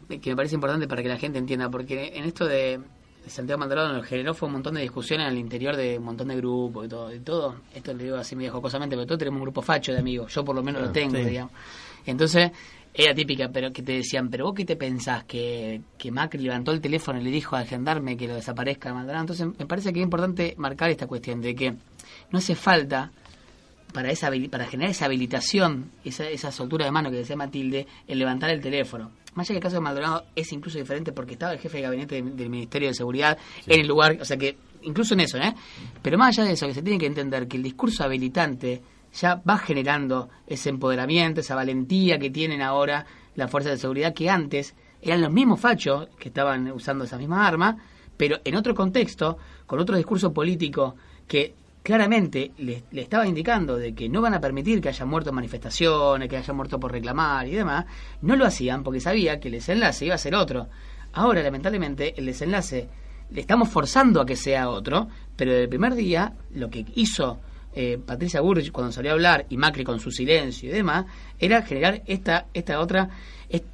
eh, 0.10 0.20
que 0.20 0.30
me 0.30 0.36
parece 0.36 0.56
importante 0.56 0.88
para 0.88 1.02
que 1.02 1.10
la 1.10 1.18
gente 1.18 1.40
entienda, 1.40 1.70
porque 1.70 2.12
en 2.16 2.26
esto 2.26 2.46
de, 2.46 2.80
Santiago 3.28 3.60
Maldonado 3.60 3.94
nos 3.94 4.06
generó 4.06 4.34
fue 4.34 4.48
un 4.48 4.54
montón 4.54 4.76
de 4.76 4.82
discusiones 4.82 5.28
al 5.28 5.38
interior 5.38 5.76
de 5.76 5.98
un 5.98 6.04
montón 6.04 6.28
de 6.28 6.36
grupos 6.36 6.86
y 6.86 6.90
todo. 6.90 7.14
Y 7.14 7.20
todo 7.20 7.56
esto 7.74 7.94
le 7.94 8.04
digo 8.04 8.18
así 8.18 8.36
medio 8.36 8.52
jocosamente, 8.52 8.96
pero 8.96 9.06
todos 9.06 9.20
tenemos 9.20 9.38
un 9.38 9.44
grupo 9.44 9.62
facho 9.62 9.94
de 9.94 10.00
amigos, 10.00 10.34
yo 10.34 10.44
por 10.44 10.56
lo 10.56 10.64
menos 10.64 10.82
lo 10.82 10.92
tengo, 10.92 11.16
sí. 11.16 11.24
digamos. 11.24 11.54
Entonces, 12.06 12.52
era 12.94 13.14
típica, 13.16 13.50
pero 13.50 13.72
que 13.72 13.82
te 13.82 13.94
decían, 13.94 14.30
pero 14.30 14.46
vos 14.46 14.54
qué 14.54 14.66
te 14.66 14.76
pensás, 14.76 15.24
que, 15.24 15.82
que 15.98 16.12
Macri 16.12 16.44
levantó 16.44 16.72
el 16.72 16.80
teléfono 16.82 17.20
y 17.20 17.24
le 17.24 17.32
dijo 17.32 17.56
al 17.56 17.66
gendarme 17.66 18.16
que 18.18 18.28
lo 18.28 18.36
desaparezca 18.36 18.94
Maldonado. 18.94 19.22
Entonces, 19.24 19.48
me 19.58 19.66
parece 19.66 19.92
que 19.92 20.00
es 20.00 20.04
importante 20.04 20.54
marcar 20.58 20.90
esta 20.92 21.08
cuestión 21.08 21.42
de 21.42 21.56
que 21.56 21.72
no 22.32 22.38
hace 22.40 22.54
falta 22.56 23.12
para 23.94 24.10
esa 24.12 24.32
para 24.50 24.66
generar 24.66 24.92
esa 24.92 25.06
habilitación, 25.06 25.92
esa, 26.04 26.28
esa 26.30 26.52
soltura 26.52 26.86
de 26.86 26.92
mano 26.92 27.12
que 27.12 27.18
decía 27.18 27.36
Matilde, 27.36 27.86
el 28.08 28.20
levantar 28.20 28.50
el 28.50 28.62
teléfono. 28.62 29.12
Más 29.36 29.48
allá 29.50 29.56
que 29.56 29.58
el 29.58 29.64
caso 29.64 29.76
de 29.78 29.82
Maldonado 29.82 30.26
es 30.36 30.52
incluso 30.52 30.78
diferente 30.78 31.12
porque 31.12 31.34
estaba 31.34 31.54
el 31.54 31.60
jefe 31.60 31.78
de 31.78 31.84
gabinete 31.84 32.22
de- 32.22 32.32
del 32.32 32.50
Ministerio 32.50 32.88
de 32.90 32.94
Seguridad 32.94 33.38
en 33.68 33.82
el 33.82 33.88
lugar, 33.88 34.18
o 34.22 34.26
sea 34.26 34.38
que 34.38 34.56
incluso 34.84 35.14
en 35.16 35.22
eso, 35.22 35.38
¿eh? 35.38 35.54
Pero 36.02 36.18
más 36.18 36.38
allá 36.38 36.48
de 36.48 36.54
eso, 36.54 36.68
que 36.68 36.74
se 36.74 36.82
tiene 36.84 37.00
que 37.00 37.06
entender 37.08 37.48
que 37.48 37.58
el 37.58 37.64
discurso 37.64 38.04
habilitante 38.04 38.82
ya 39.14 39.42
va 39.48 39.58
generando 39.58 40.30
ese 40.48 40.70
empoderamiento, 40.70 41.42
esa 41.42 41.56
valentía 41.56 42.18
que 42.18 42.30
tienen 42.30 42.62
ahora 42.62 43.06
las 43.36 43.50
fuerzas 43.50 43.74
de 43.74 43.78
seguridad 43.78 44.14
que 44.14 44.30
antes 44.30 44.76
eran 45.02 45.22
los 45.22 45.32
mismos 45.32 45.60
fachos 45.60 46.08
que 46.18 46.30
estaban 46.30 46.72
usando 46.72 47.04
esa 47.04 47.18
misma 47.18 47.46
arma, 47.46 47.78
pero 48.18 48.40
en 48.44 48.56
otro 48.56 48.74
contexto, 48.74 49.38
con 49.66 49.80
otro 49.80 49.98
discurso 49.98 50.34
político 50.34 50.96
que 51.28 51.56
claramente 51.84 52.54
le, 52.58 52.84
estaba 52.94 53.28
indicando 53.28 53.76
de 53.76 53.94
que 53.94 54.08
no 54.08 54.22
van 54.22 54.34
a 54.34 54.40
permitir 54.40 54.82
que 54.82 54.90
haya 54.90 55.06
muerto 55.06 55.30
en 55.30 55.36
manifestaciones, 55.36 56.30
que 56.30 56.38
haya 56.38 56.54
muerto 56.54 56.80
por 56.80 56.92
reclamar 56.92 57.48
y 57.48 57.52
demás, 57.52 57.86
no 58.22 58.36
lo 58.36 58.46
hacían 58.46 58.84
porque 58.84 59.02
sabía 59.02 59.40
que 59.40 59.50
el 59.50 59.56
desenlace 59.56 60.06
iba 60.06 60.16
a 60.16 60.20
ser 60.20 60.36
otro. 60.36 60.70
Ahora, 61.12 61.44
lamentablemente, 61.44 62.18
el 62.18 62.26
desenlace 62.26 62.90
le 63.30 63.42
estamos 63.42 63.70
forzando 63.70 64.22
a 64.22 64.26
que 64.26 64.36
sea 64.36 64.70
otro, 64.70 65.10
pero 65.36 65.52
desde 65.52 65.64
el 65.64 65.70
primer 65.70 65.96
día 65.96 66.34
lo 66.54 66.70
que 66.70 66.86
hizo 66.96 67.42
eh, 67.76 67.98
Patricia 68.06 68.42
Burrich 68.42 68.72
cuando 68.72 68.92
salió 68.92 69.12
a 69.12 69.14
hablar 69.14 69.46
y 69.50 69.58
Macri 69.58 69.84
con 69.84 70.00
su 70.00 70.12
silencio 70.12 70.70
y 70.70 70.74
demás, 70.74 71.06
era 71.40 71.62
generar 71.64 72.02
esta, 72.06 72.46
esta 72.54 72.80
otra 72.80 73.10
est- 73.50 73.66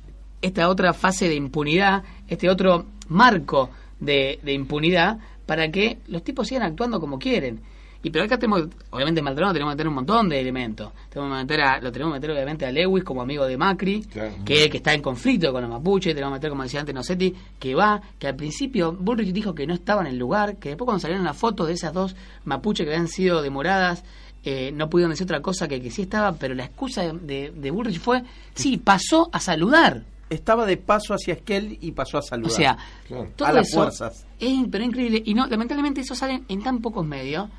esta 0.41 0.69
otra 0.69 0.93
fase 0.93 1.27
de 1.27 1.35
impunidad, 1.35 2.03
este 2.27 2.49
otro 2.49 2.85
marco 3.09 3.69
de, 3.99 4.39
de 4.43 4.53
impunidad 4.53 5.17
para 5.45 5.69
que 5.71 5.97
los 6.07 6.23
tipos 6.23 6.47
sigan 6.47 6.63
actuando 6.63 6.99
como 6.99 7.19
quieren. 7.19 7.59
Y 8.01 8.09
pero 8.11 8.23
acá 8.23 8.37
tenemos, 8.39 8.63
obviamente 8.91 9.19
en 9.19 9.25
Maldonado 9.25 9.51
tenemos 9.53 9.73
que 9.73 9.77
tener 9.77 9.89
un 9.89 9.95
montón 9.95 10.29
de 10.29 10.39
elementos. 10.39 10.91
Tenemos 11.09 11.35
que 11.37 11.43
meter 11.43 11.61
a, 11.61 11.81
lo 11.81 11.91
tenemos 11.91 12.13
que 12.13 12.19
meter 12.19 12.31
obviamente 12.31 12.65
a 12.65 12.71
Lewis 12.71 13.03
como 13.03 13.21
amigo 13.21 13.45
de 13.45 13.57
Macri, 13.57 14.03
Claro. 14.03 14.35
que 14.45 14.69
que 14.69 14.77
está 14.77 14.93
en 14.93 15.01
conflicto 15.01 15.51
con 15.51 15.61
los 15.61 15.69
mapuches, 15.69 16.13
tenemos 16.15 16.31
que 16.31 16.37
meter, 16.37 16.49
como 16.49 16.63
decía 16.63 16.79
antes 16.79 16.95
Nocetti, 16.95 17.35
que 17.59 17.75
va, 17.75 18.01
que 18.17 18.27
al 18.27 18.35
principio 18.37 18.93
Bullrich 18.93 19.33
dijo 19.33 19.53
que 19.53 19.67
no 19.67 19.73
estaba 19.73 20.01
en 20.01 20.07
el 20.07 20.17
lugar, 20.17 20.55
que 20.57 20.69
después 20.69 20.85
cuando 20.85 21.01
salieron 21.01 21.25
las 21.25 21.35
fotos 21.35 21.67
de 21.67 21.73
esas 21.73 21.91
dos 21.91 22.15
mapuches 22.45 22.85
que 22.85 22.93
habían 22.93 23.09
sido 23.09 23.41
demoradas, 23.41 24.05
eh, 24.45 24.71
no 24.73 24.89
pudieron 24.89 25.09
decir 25.11 25.25
otra 25.25 25.41
cosa 25.41 25.67
que 25.67 25.81
que 25.81 25.91
sí 25.91 26.03
estaba, 26.03 26.31
pero 26.31 26.55
la 26.55 26.63
excusa 26.63 27.01
de, 27.01 27.19
de, 27.19 27.51
de 27.53 27.71
Bullrich 27.71 27.99
fue, 27.99 28.23
sí, 28.53 28.77
pasó 28.77 29.29
a 29.33 29.41
saludar. 29.41 30.03
Estaba 30.29 30.65
de 30.65 30.77
paso 30.77 31.13
hacia 31.15 31.33
Esquel 31.33 31.77
y 31.81 31.91
pasó 31.91 32.19
a 32.19 32.21
saludar. 32.21 32.51
O 32.51 32.55
sea, 32.55 32.77
Claro. 33.07 33.27
todo 33.35 33.47
A 33.47 33.51
las 33.51 33.67
eso 33.67 33.77
fuerzas. 33.81 34.25
es 34.39 34.57
pero 34.71 34.83
increíble. 34.85 35.21
Y 35.25 35.33
no, 35.33 35.47
lamentablemente 35.47 35.99
eso 36.01 36.15
sale 36.15 36.43
en 36.47 36.61
tan 36.63 36.79
pocos 36.79 37.05
medios, 37.05 37.49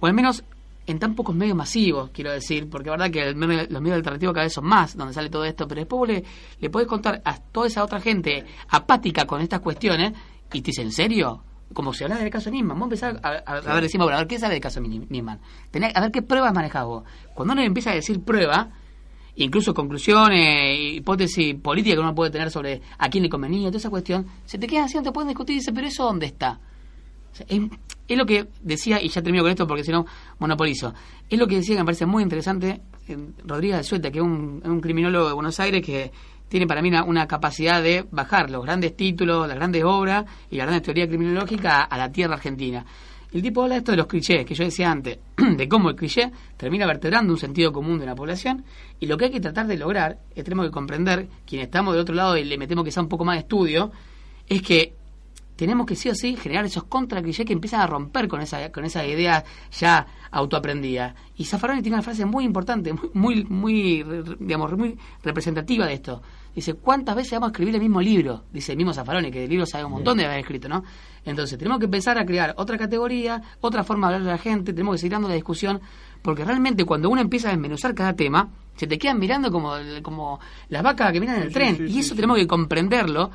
o 0.00 0.06
al 0.06 0.14
menos 0.14 0.42
en 0.86 0.98
tan 0.98 1.14
pocos 1.14 1.34
medios 1.36 1.56
masivos, 1.56 2.10
quiero 2.12 2.32
decir, 2.32 2.68
porque 2.68 2.88
es 2.88 2.92
verdad 2.92 3.10
que 3.10 3.20
el 3.22 3.38
los 3.70 3.80
medios 3.82 3.96
alternativos 3.96 4.34
cada 4.34 4.44
vez 4.46 4.52
son 4.52 4.64
más 4.64 4.96
donde 4.96 5.14
sale 5.14 5.28
todo 5.30 5.44
esto, 5.44 5.68
pero 5.68 5.80
después 5.82 6.10
le, 6.10 6.24
le 6.58 6.70
podés 6.70 6.88
contar 6.88 7.22
a 7.24 7.38
toda 7.38 7.66
esa 7.68 7.84
otra 7.84 8.00
gente 8.00 8.44
apática 8.70 9.24
con 9.26 9.40
estas 9.40 9.60
cuestiones 9.60 10.12
y 10.52 10.62
te 10.62 10.66
dice, 10.70 10.82
¿en 10.82 10.90
serio? 10.90 11.42
Como 11.72 11.92
si 11.92 12.02
hablara 12.02 12.22
del 12.22 12.30
caso 12.32 12.50
Nisman. 12.50 12.76
Vos 12.76 12.86
empezás 12.86 13.14
a, 13.22 13.28
a- 13.28 13.58
a 13.58 13.74
ver, 13.74 13.82
decimos, 13.84 14.06
bueno, 14.06 14.16
a 14.16 14.20
ver, 14.22 14.26
¿qué 14.26 14.40
sabe 14.40 14.54
del 14.54 14.62
caso 14.62 14.80
Ni- 14.80 14.98
Nisman? 15.08 15.38
Tenés- 15.70 15.92
a 15.94 16.00
ver 16.00 16.10
qué 16.10 16.22
pruebas 16.22 16.52
manejás 16.52 16.84
vos. 16.84 17.04
Cuando 17.34 17.52
uno 17.52 17.60
le 17.62 17.68
empieza 17.68 17.92
a 17.92 17.94
decir 17.94 18.20
prueba, 18.22 18.70
incluso 19.36 19.72
conclusiones, 19.72 20.76
hipótesis 20.96 21.54
políticas 21.56 21.96
que 21.96 22.00
uno 22.00 22.14
puede 22.14 22.30
tener 22.32 22.50
sobre 22.50 22.82
a 22.98 23.08
quién 23.08 23.22
le 23.22 23.30
convenía, 23.30 23.68
toda 23.68 23.78
esa 23.78 23.90
cuestión, 23.90 24.26
se 24.44 24.58
te 24.58 24.66
quedan 24.66 24.84
así, 24.86 24.96
no 24.96 25.04
te 25.04 25.12
pueden 25.12 25.28
discutir 25.28 25.54
y 25.54 25.58
dice, 25.60 25.72
pero 25.72 25.86
eso 25.86 26.04
dónde 26.04 26.26
está. 26.26 26.58
O 27.32 27.36
sea, 27.36 27.46
es, 27.48 27.60
es 28.14 28.18
lo 28.18 28.26
que 28.26 28.48
decía, 28.60 29.00
y 29.00 29.08
ya 29.08 29.22
termino 29.22 29.44
con 29.44 29.50
esto 29.50 29.66
porque 29.66 29.84
si 29.84 29.92
no 29.92 30.04
monopolizo, 30.38 30.92
es 31.28 31.38
lo 31.38 31.46
que 31.46 31.56
decía 31.56 31.76
que 31.76 31.82
me 31.82 31.86
parece 31.86 32.06
muy 32.06 32.22
interesante 32.22 32.80
Rodríguez 33.44 33.78
de 33.78 33.84
Suelta, 33.84 34.10
que 34.10 34.18
es 34.18 34.24
un, 34.24 34.80
criminólogo 34.80 35.28
de 35.28 35.34
Buenos 35.34 35.58
Aires 35.60 35.84
que 35.84 36.12
tiene 36.48 36.66
para 36.66 36.82
mí 36.82 36.88
una, 36.88 37.04
una 37.04 37.26
capacidad 37.26 37.82
de 37.82 38.04
bajar 38.10 38.50
los 38.50 38.64
grandes 38.64 38.96
títulos, 38.96 39.46
las 39.46 39.56
grandes 39.56 39.84
obras 39.84 40.24
y 40.50 40.56
las 40.56 40.66
grandes 40.66 40.82
teorías 40.82 41.08
criminológicas 41.08 41.86
a, 41.88 41.96
la 41.96 42.10
tierra 42.10 42.34
argentina. 42.34 42.84
El 43.32 43.42
tipo 43.42 43.62
habla 43.62 43.76
de 43.76 43.78
esto 43.78 43.92
de 43.92 43.98
los 43.98 44.08
clichés, 44.08 44.44
que 44.44 44.54
yo 44.54 44.64
decía 44.64 44.90
antes, 44.90 45.18
de 45.56 45.68
cómo 45.68 45.90
el 45.90 45.96
cliché 45.96 46.32
termina 46.56 46.86
vertebrando 46.86 47.32
un 47.32 47.38
sentido 47.38 47.72
común 47.72 48.00
de 48.00 48.06
la 48.06 48.16
población, 48.16 48.64
y 48.98 49.06
lo 49.06 49.16
que 49.16 49.26
hay 49.26 49.30
que 49.30 49.40
tratar 49.40 49.68
de 49.68 49.76
lograr, 49.76 50.18
es 50.34 50.42
tenemos 50.42 50.66
que 50.66 50.72
comprender, 50.72 51.28
quienes 51.46 51.66
estamos 51.66 51.94
del 51.94 52.02
otro 52.02 52.14
lado 52.14 52.36
y 52.36 52.44
le 52.44 52.58
metemos 52.58 52.84
quizá 52.84 53.00
un 53.00 53.08
poco 53.08 53.24
más 53.24 53.36
de 53.36 53.40
estudio, 53.42 53.92
es 54.48 54.62
que 54.62 54.94
tenemos 55.60 55.84
que 55.84 55.94
sí 55.94 56.08
o 56.08 56.14
sí 56.14 56.36
generar 56.36 56.64
esos 56.64 56.84
contra 56.84 57.22
que 57.22 57.52
empiezan 57.52 57.82
a 57.82 57.86
romper 57.86 58.28
con 58.28 58.40
esa 58.40 58.72
con 58.72 58.86
esa 58.86 59.04
idea 59.04 59.44
ya 59.78 60.06
autoaprendida. 60.30 61.14
Y 61.36 61.44
Zaffaroni 61.44 61.82
tiene 61.82 61.96
una 61.96 62.02
frase 62.02 62.24
muy 62.24 62.44
importante, 62.44 62.94
muy 62.94 63.44
muy, 63.44 63.44
muy, 63.44 64.24
digamos 64.38 64.72
muy 64.72 64.96
representativa 65.22 65.84
de 65.84 65.92
esto. 65.92 66.22
Dice, 66.54 66.72
¿cuántas 66.74 67.14
veces 67.14 67.32
vamos 67.32 67.48
a 67.48 67.50
escribir 67.50 67.74
el 67.74 67.80
mismo 67.82 68.00
libro? 68.00 68.44
Dice 68.50 68.72
el 68.72 68.78
mismo 68.78 68.94
Zaffaroni, 68.94 69.30
que 69.30 69.40
de 69.40 69.48
libros 69.48 69.68
sabe 69.68 69.84
un 69.84 69.92
montón 69.92 70.16
de 70.16 70.24
haber 70.24 70.38
escrito, 70.38 70.66
¿no? 70.66 70.82
Entonces, 71.26 71.58
tenemos 71.58 71.78
que 71.78 71.84
empezar 71.84 72.18
a 72.18 72.24
crear 72.24 72.54
otra 72.56 72.78
categoría, 72.78 73.42
otra 73.60 73.84
forma 73.84 74.08
de 74.08 74.14
hablar 74.14 74.30
a 74.30 74.32
la 74.36 74.38
gente, 74.38 74.72
tenemos 74.72 74.94
que 74.94 75.00
seguir 75.00 75.12
dando 75.12 75.28
la 75.28 75.34
discusión, 75.34 75.78
porque 76.22 76.42
realmente 76.42 76.86
cuando 76.86 77.10
uno 77.10 77.20
empieza 77.20 77.48
a 77.48 77.50
desmenuzar 77.50 77.94
cada 77.94 78.14
tema, 78.14 78.48
se 78.76 78.86
te 78.86 78.98
quedan 78.98 79.18
mirando 79.18 79.52
como, 79.52 79.74
como 80.02 80.40
las 80.70 80.82
vacas 80.82 81.12
que 81.12 81.20
miran 81.20 81.36
en 81.36 81.42
el 81.42 81.52
tren, 81.52 81.86
y 81.86 81.98
eso 81.98 82.14
tenemos 82.14 82.38
que 82.38 82.46
comprenderlo. 82.46 83.30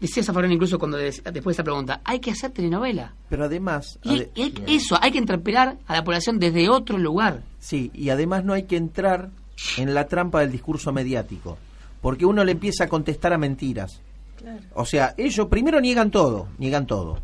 Decía 0.00 0.22
Zaffaroni 0.22 0.54
incluso 0.54 0.78
cuando 0.78 0.96
de- 0.98 1.04
después 1.10 1.44
de 1.44 1.50
esa 1.52 1.64
pregunta, 1.64 2.00
hay 2.04 2.18
que 2.20 2.30
hacer 2.30 2.50
telenovela. 2.50 3.14
Pero 3.28 3.44
además, 3.44 3.98
Y, 4.02 4.08
ade- 4.10 4.30
y 4.34 4.42
hay- 4.42 4.64
eso, 4.66 4.98
hay 5.00 5.12
que 5.12 5.18
interpelar 5.18 5.76
a 5.86 5.94
la 5.94 6.04
población 6.04 6.38
desde 6.38 6.68
otro 6.68 6.98
lugar. 6.98 7.42
sí, 7.58 7.90
y 7.94 8.10
además 8.10 8.44
no 8.44 8.52
hay 8.52 8.64
que 8.64 8.76
entrar 8.76 9.30
en 9.78 9.94
la 9.94 10.06
trampa 10.08 10.40
del 10.40 10.52
discurso 10.52 10.92
mediático, 10.92 11.56
porque 12.02 12.26
uno 12.26 12.44
le 12.44 12.52
empieza 12.52 12.84
a 12.84 12.88
contestar 12.88 13.32
a 13.32 13.38
mentiras. 13.38 14.00
O 14.74 14.84
sea, 14.84 15.14
ellos 15.16 15.46
primero 15.48 15.80
niegan 15.80 16.10
todo, 16.10 16.48
niegan 16.58 16.86
todo. 16.86 17.18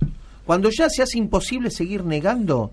Cuando 0.46 0.70
ya 0.70 0.88
se 0.88 1.02
hace 1.02 1.18
imposible 1.18 1.70
seguir 1.70 2.04
negando, 2.04 2.70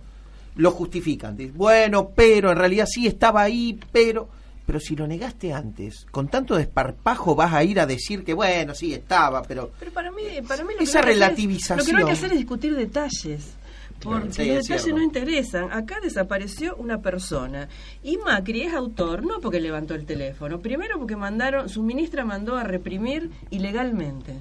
lo 0.56 0.72
justifican. 0.72 1.36
Dicen, 1.36 1.58
Bueno, 1.58 2.12
pero 2.16 2.52
en 2.52 2.58
realidad 2.58 2.86
sí 2.90 3.08
estaba 3.08 3.42
ahí, 3.42 3.78
pero... 3.92 4.30
Pero 4.68 4.80
si 4.80 4.96
lo 4.96 5.08
negaste 5.08 5.52
antes, 5.54 6.06
con 6.12 6.28
tanto 6.28 6.56
desparpajo 6.56 7.34
vas 7.34 7.54
a 7.54 7.64
ir 7.64 7.80
a 7.80 7.86
decir 7.88 8.24
que 8.24 8.34
bueno, 8.36 8.76
sí 8.76 8.94
estaba, 8.94 9.42
pero... 9.42 9.72
Pero 9.80 9.92
para 9.92 10.12
mí, 10.12 10.24
para 10.48 10.64
mí 10.64 10.74
lo 10.78 10.82
Esa 10.84 11.00
que 11.02 11.06
no 11.06 11.08
hay 11.08 11.08
que 11.08 11.08
hacer 11.08 11.10
es- 11.10 11.16
relativización. 11.16 11.78
lo 11.80 11.86
que 11.86 11.92
no 11.94 11.98
hay 12.00 12.06
que 12.06 12.12
hacer 12.12 12.32
es 12.34 12.38
discutir 12.38 12.76
detalles. 12.76 13.54
Porque 14.00 14.32
Sí, 14.34 14.46
los 14.50 14.58
es 14.60 14.68
detalles 14.68 14.94
no 14.94 15.02
interesan. 15.02 15.72
Acá 15.72 16.00
desapareció 16.04 16.76
una 16.76 17.00
persona. 17.02 17.68
Y 18.04 18.18
Macri 18.18 18.62
es 18.64 18.74
autor, 18.76 19.24
no 19.26 19.40
porque 19.40 19.60
levantó 19.60 19.96
el 19.96 20.06
teléfono. 20.06 20.60
Primero 20.60 21.00
porque 21.00 21.16
mandaron, 21.16 21.68
su 21.70 21.82
ministra 21.82 22.24
mandó 22.24 22.58
a 22.58 22.64
reprimir 22.64 23.32
ilegalmente. 23.50 24.34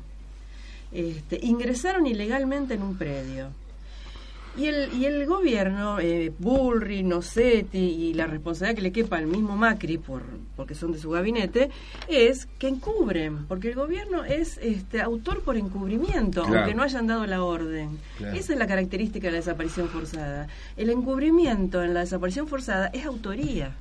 este, 0.92 1.38
ingresaron 1.42 2.06
ilegalmente 2.06 2.74
en 2.74 2.82
un 2.82 2.96
predio. 2.98 3.48
Y 4.56 4.66
el, 4.68 4.92
y 4.94 5.04
el 5.04 5.26
gobierno, 5.26 6.00
eh, 6.00 6.32
Bullrich, 6.38 7.04
Nocetti 7.04 7.78
y 7.78 8.14
la 8.14 8.26
responsabilidad 8.26 8.76
que 8.76 8.82
le 8.82 8.92
quepa 8.92 9.18
al 9.18 9.26
mismo 9.26 9.54
Macri, 9.56 9.98
por, 9.98 10.22
porque 10.56 10.74
son 10.74 10.92
de 10.92 10.98
su 10.98 11.10
gabinete, 11.10 11.68
es 12.08 12.46
que 12.58 12.68
encubren, 12.68 13.46
porque 13.48 13.68
el 13.68 13.74
gobierno 13.74 14.24
es 14.24 14.56
este, 14.62 15.02
autor 15.02 15.42
por 15.42 15.58
encubrimiento, 15.58 16.42
Claro. 16.44 16.60
aunque 16.60 16.74
no 16.74 16.82
hayan 16.82 17.06
dado 17.06 17.26
la 17.26 17.42
orden. 17.42 17.98
Claro. 18.16 18.34
Esa 18.34 18.54
es 18.54 18.58
la 18.58 18.66
característica 18.66 19.26
de 19.26 19.32
la 19.32 19.38
desaparición 19.38 19.88
forzada. 19.88 20.48
El 20.78 20.88
encubrimiento 20.88 21.82
en 21.82 21.92
la 21.92 22.00
desaparición 22.00 22.48
forzada 22.48 22.86
es 22.94 23.04
autoría. 23.04 23.74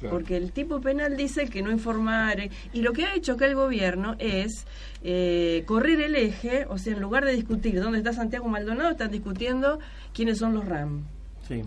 Claro. 0.00 0.16
Porque 0.16 0.36
el 0.36 0.52
tipo 0.52 0.80
penal 0.80 1.16
dice 1.16 1.48
que 1.48 1.62
no 1.62 1.70
informare. 1.70 2.50
Y 2.72 2.82
lo 2.82 2.92
que 2.92 3.04
ha 3.04 3.14
hecho 3.14 3.32
acá 3.32 3.46
el 3.46 3.54
gobierno 3.54 4.16
es 4.18 4.66
eh, 5.04 5.62
correr 5.66 6.00
el 6.00 6.16
eje, 6.16 6.66
o 6.68 6.78
sea, 6.78 6.94
en 6.94 7.00
lugar 7.00 7.24
de 7.24 7.34
discutir 7.34 7.80
dónde 7.80 7.98
está 7.98 8.12
Santiago 8.12 8.48
Maldonado, 8.48 8.90
están 8.90 9.10
discutiendo 9.10 9.78
quiénes 10.12 10.38
son 10.38 10.54
los 10.54 10.64
RAM. 10.64 11.04
Sí. 11.46 11.62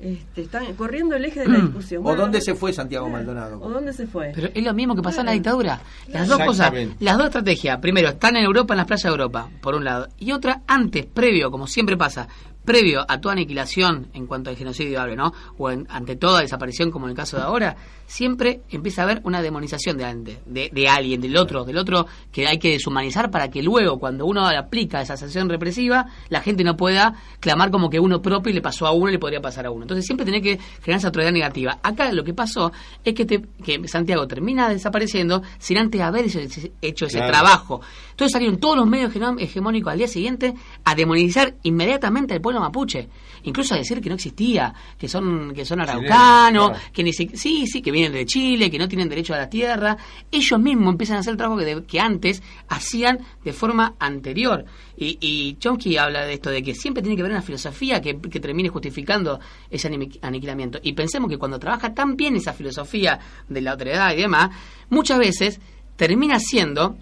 Este, 0.00 0.42
están 0.42 0.74
corriendo 0.74 1.14
el 1.14 1.24
eje 1.24 1.40
de 1.40 1.48
la 1.48 1.58
discusión. 1.60 2.00
¿O 2.00 2.02
Bueno, 2.02 2.22
dónde 2.22 2.40
se 2.40 2.56
fue 2.56 2.72
Santiago 2.72 3.08
Maldonado? 3.08 3.60
¿O 3.60 3.70
dónde 3.70 3.92
se 3.92 4.08
fue? 4.08 4.32
Pero 4.34 4.48
es 4.52 4.64
lo 4.64 4.74
mismo 4.74 4.96
que 4.96 5.02
pasó 5.02 5.20
en 5.20 5.26
la 5.26 5.32
dictadura. 5.32 5.80
Las 6.08 6.26
dos 6.26 6.40
cosas, 6.40 6.72
las 6.98 7.16
dos 7.16 7.26
estrategias. 7.26 7.78
Primero, 7.78 8.08
están 8.08 8.34
en 8.36 8.44
Europa, 8.44 8.74
en 8.74 8.78
las 8.78 8.86
playas 8.88 9.04
de 9.04 9.08
Europa, 9.10 9.48
por 9.60 9.76
un 9.76 9.84
lado. 9.84 10.08
Y 10.18 10.32
otra, 10.32 10.62
antes, 10.66 11.06
previo, 11.06 11.48
como 11.52 11.68
siempre 11.68 11.96
pasa, 11.96 12.26
previo 12.64 13.04
a 13.08 13.20
toda 13.20 13.32
aniquilación 13.32 14.08
en 14.12 14.26
cuanto 14.26 14.50
al 14.50 14.56
genocidio 14.56 15.00
hable, 15.00 15.16
¿no? 15.16 15.32
O 15.58 15.70
en- 15.70 15.86
ante 15.90 16.16
toda 16.16 16.40
desaparición, 16.40 16.90
como 16.90 17.06
en 17.06 17.10
el 17.10 17.16
caso 17.16 17.36
de 17.36 17.42
ahora, 17.42 17.76
siempre 18.06 18.60
empieza 18.70 19.02
a 19.02 19.04
haber 19.04 19.20
una 19.24 19.40
demonización 19.40 19.96
de, 19.96 20.38
de, 20.46 20.70
de 20.72 20.88
alguien, 20.88 21.20
del 21.20 21.36
otro, 21.36 21.64
del 21.64 21.78
otro 21.78 22.06
que 22.32 22.46
hay 22.46 22.58
que 22.58 22.70
deshumanizar 22.70 23.30
para 23.30 23.50
que 23.50 23.62
luego, 23.62 23.98
cuando 24.00 24.26
uno 24.26 24.46
aplica 24.46 25.00
esa 25.00 25.16
sanción 25.16 25.48
represiva, 25.48 26.06
la 26.28 26.40
gente 26.40 26.64
no 26.64 26.76
pueda 26.76 27.14
clamar 27.38 27.70
como 27.70 27.88
que 27.88 28.00
uno 28.00 28.20
propio 28.20 28.52
le 28.52 28.60
pasó 28.60 28.86
a 28.86 28.92
uno 28.92 29.08
y 29.08 29.12
le 29.12 29.18
podría 29.18 29.40
pasar 29.40 29.66
a 29.66 29.70
uno. 29.70 29.82
Entonces 29.82 30.04
siempre 30.04 30.24
tiene 30.24 30.42
que 30.42 30.58
generar 30.82 30.98
esa 30.98 31.08
autoridad 31.08 31.32
negativa. 31.32 31.78
Acá 31.82 32.12
lo 32.12 32.24
que 32.24 32.34
pasó 32.34 32.72
es 33.04 33.14
que, 33.14 33.24
te- 33.24 33.42
que 33.64 33.86
Santiago 33.88 34.26
termina 34.26 34.68
desapareciendo 34.68 35.42
sin 35.58 35.78
antes 35.78 36.00
haber 36.00 36.24
hecho, 36.26 36.40
ese- 36.40 36.72
hecho 36.82 37.06
ese 37.06 37.18
Claro. 37.18 37.32
trabajo. 37.32 37.80
Entonces 38.10 38.32
salieron 38.32 38.58
todos 38.58 38.76
los 38.76 38.86
medios 38.88 39.14
hegemó- 39.14 39.38
hegemónicos 39.40 39.92
al 39.92 39.98
día 39.98 40.08
siguiente 40.08 40.54
a 40.84 40.94
demonizar 40.94 41.54
inmediatamente 41.62 42.34
al 42.34 42.40
pueblo 42.40 42.49
mapuche. 42.58 43.08
Incluso 43.44 43.74
a 43.74 43.78
decir 43.78 44.00
que 44.00 44.08
no 44.08 44.16
existía, 44.16 44.74
que 44.98 45.08
son, 45.08 45.52
que 45.54 45.64
son 45.64 45.80
araucanos, 45.80 46.70
claro. 46.70 46.84
que 46.92 47.04
ni 47.04 47.12
si- 47.12 47.28
sí, 47.34 47.66
sí, 47.66 47.80
que 47.80 47.90
vienen 47.92 48.12
de 48.12 48.26
Chile, 48.26 48.70
que 48.70 48.78
no 48.78 48.88
tienen 48.88 49.08
derecho 49.08 49.32
a 49.34 49.38
la 49.38 49.48
tierra. 49.48 49.96
Ellos 50.32 50.58
mismos 50.58 50.92
empiezan 50.92 51.18
a 51.18 51.20
hacer 51.20 51.30
el 51.32 51.36
trabajo 51.36 51.58
que, 51.58 51.64
de- 51.66 51.84
que 51.84 52.00
antes 52.00 52.42
hacían 52.68 53.18
de 53.44 53.52
forma 53.52 53.94
anterior. 54.00 54.64
Y, 54.96 55.16
y 55.20 55.54
Chomsky 55.58 55.96
habla 55.96 56.26
de 56.26 56.34
esto, 56.34 56.50
de 56.50 56.62
que 56.62 56.74
siempre 56.74 57.02
tiene 57.02 57.16
que 57.16 57.22
haber 57.22 57.32
una 57.32 57.42
filosofía 57.42 58.00
que, 58.02 58.18
que 58.20 58.40
termine 58.40 58.68
justificando 58.68 59.38
ese 59.70 59.88
aniquilamiento. 60.20 60.78
Y 60.82 60.92
pensemos 60.94 61.30
que 61.30 61.38
cuando 61.38 61.58
trabaja 61.58 61.94
tan 61.94 62.16
bien 62.16 62.36
esa 62.36 62.52
filosofía 62.52 63.18
de 63.48 63.60
la 63.60 63.74
otredad 63.74 64.12
y 64.12 64.16
demás, 64.16 64.50
muchas 64.90 65.18
veces 65.18 65.60
termina 65.96 66.38
siendo 66.38 66.96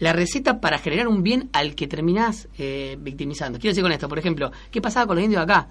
la 0.00 0.12
receta 0.12 0.60
para 0.60 0.78
generar 0.78 1.06
un 1.06 1.22
bien 1.22 1.48
al 1.52 1.74
que 1.76 1.86
terminás 1.86 2.48
eh, 2.58 2.96
victimizando. 3.00 3.58
Quiero 3.58 3.70
decir 3.70 3.82
con 3.84 3.92
esto, 3.92 4.08
por 4.08 4.18
ejemplo, 4.18 4.50
¿qué 4.70 4.80
pasaba 4.80 5.06
con 5.06 5.16
los 5.16 5.24
indios 5.24 5.42
acá? 5.42 5.68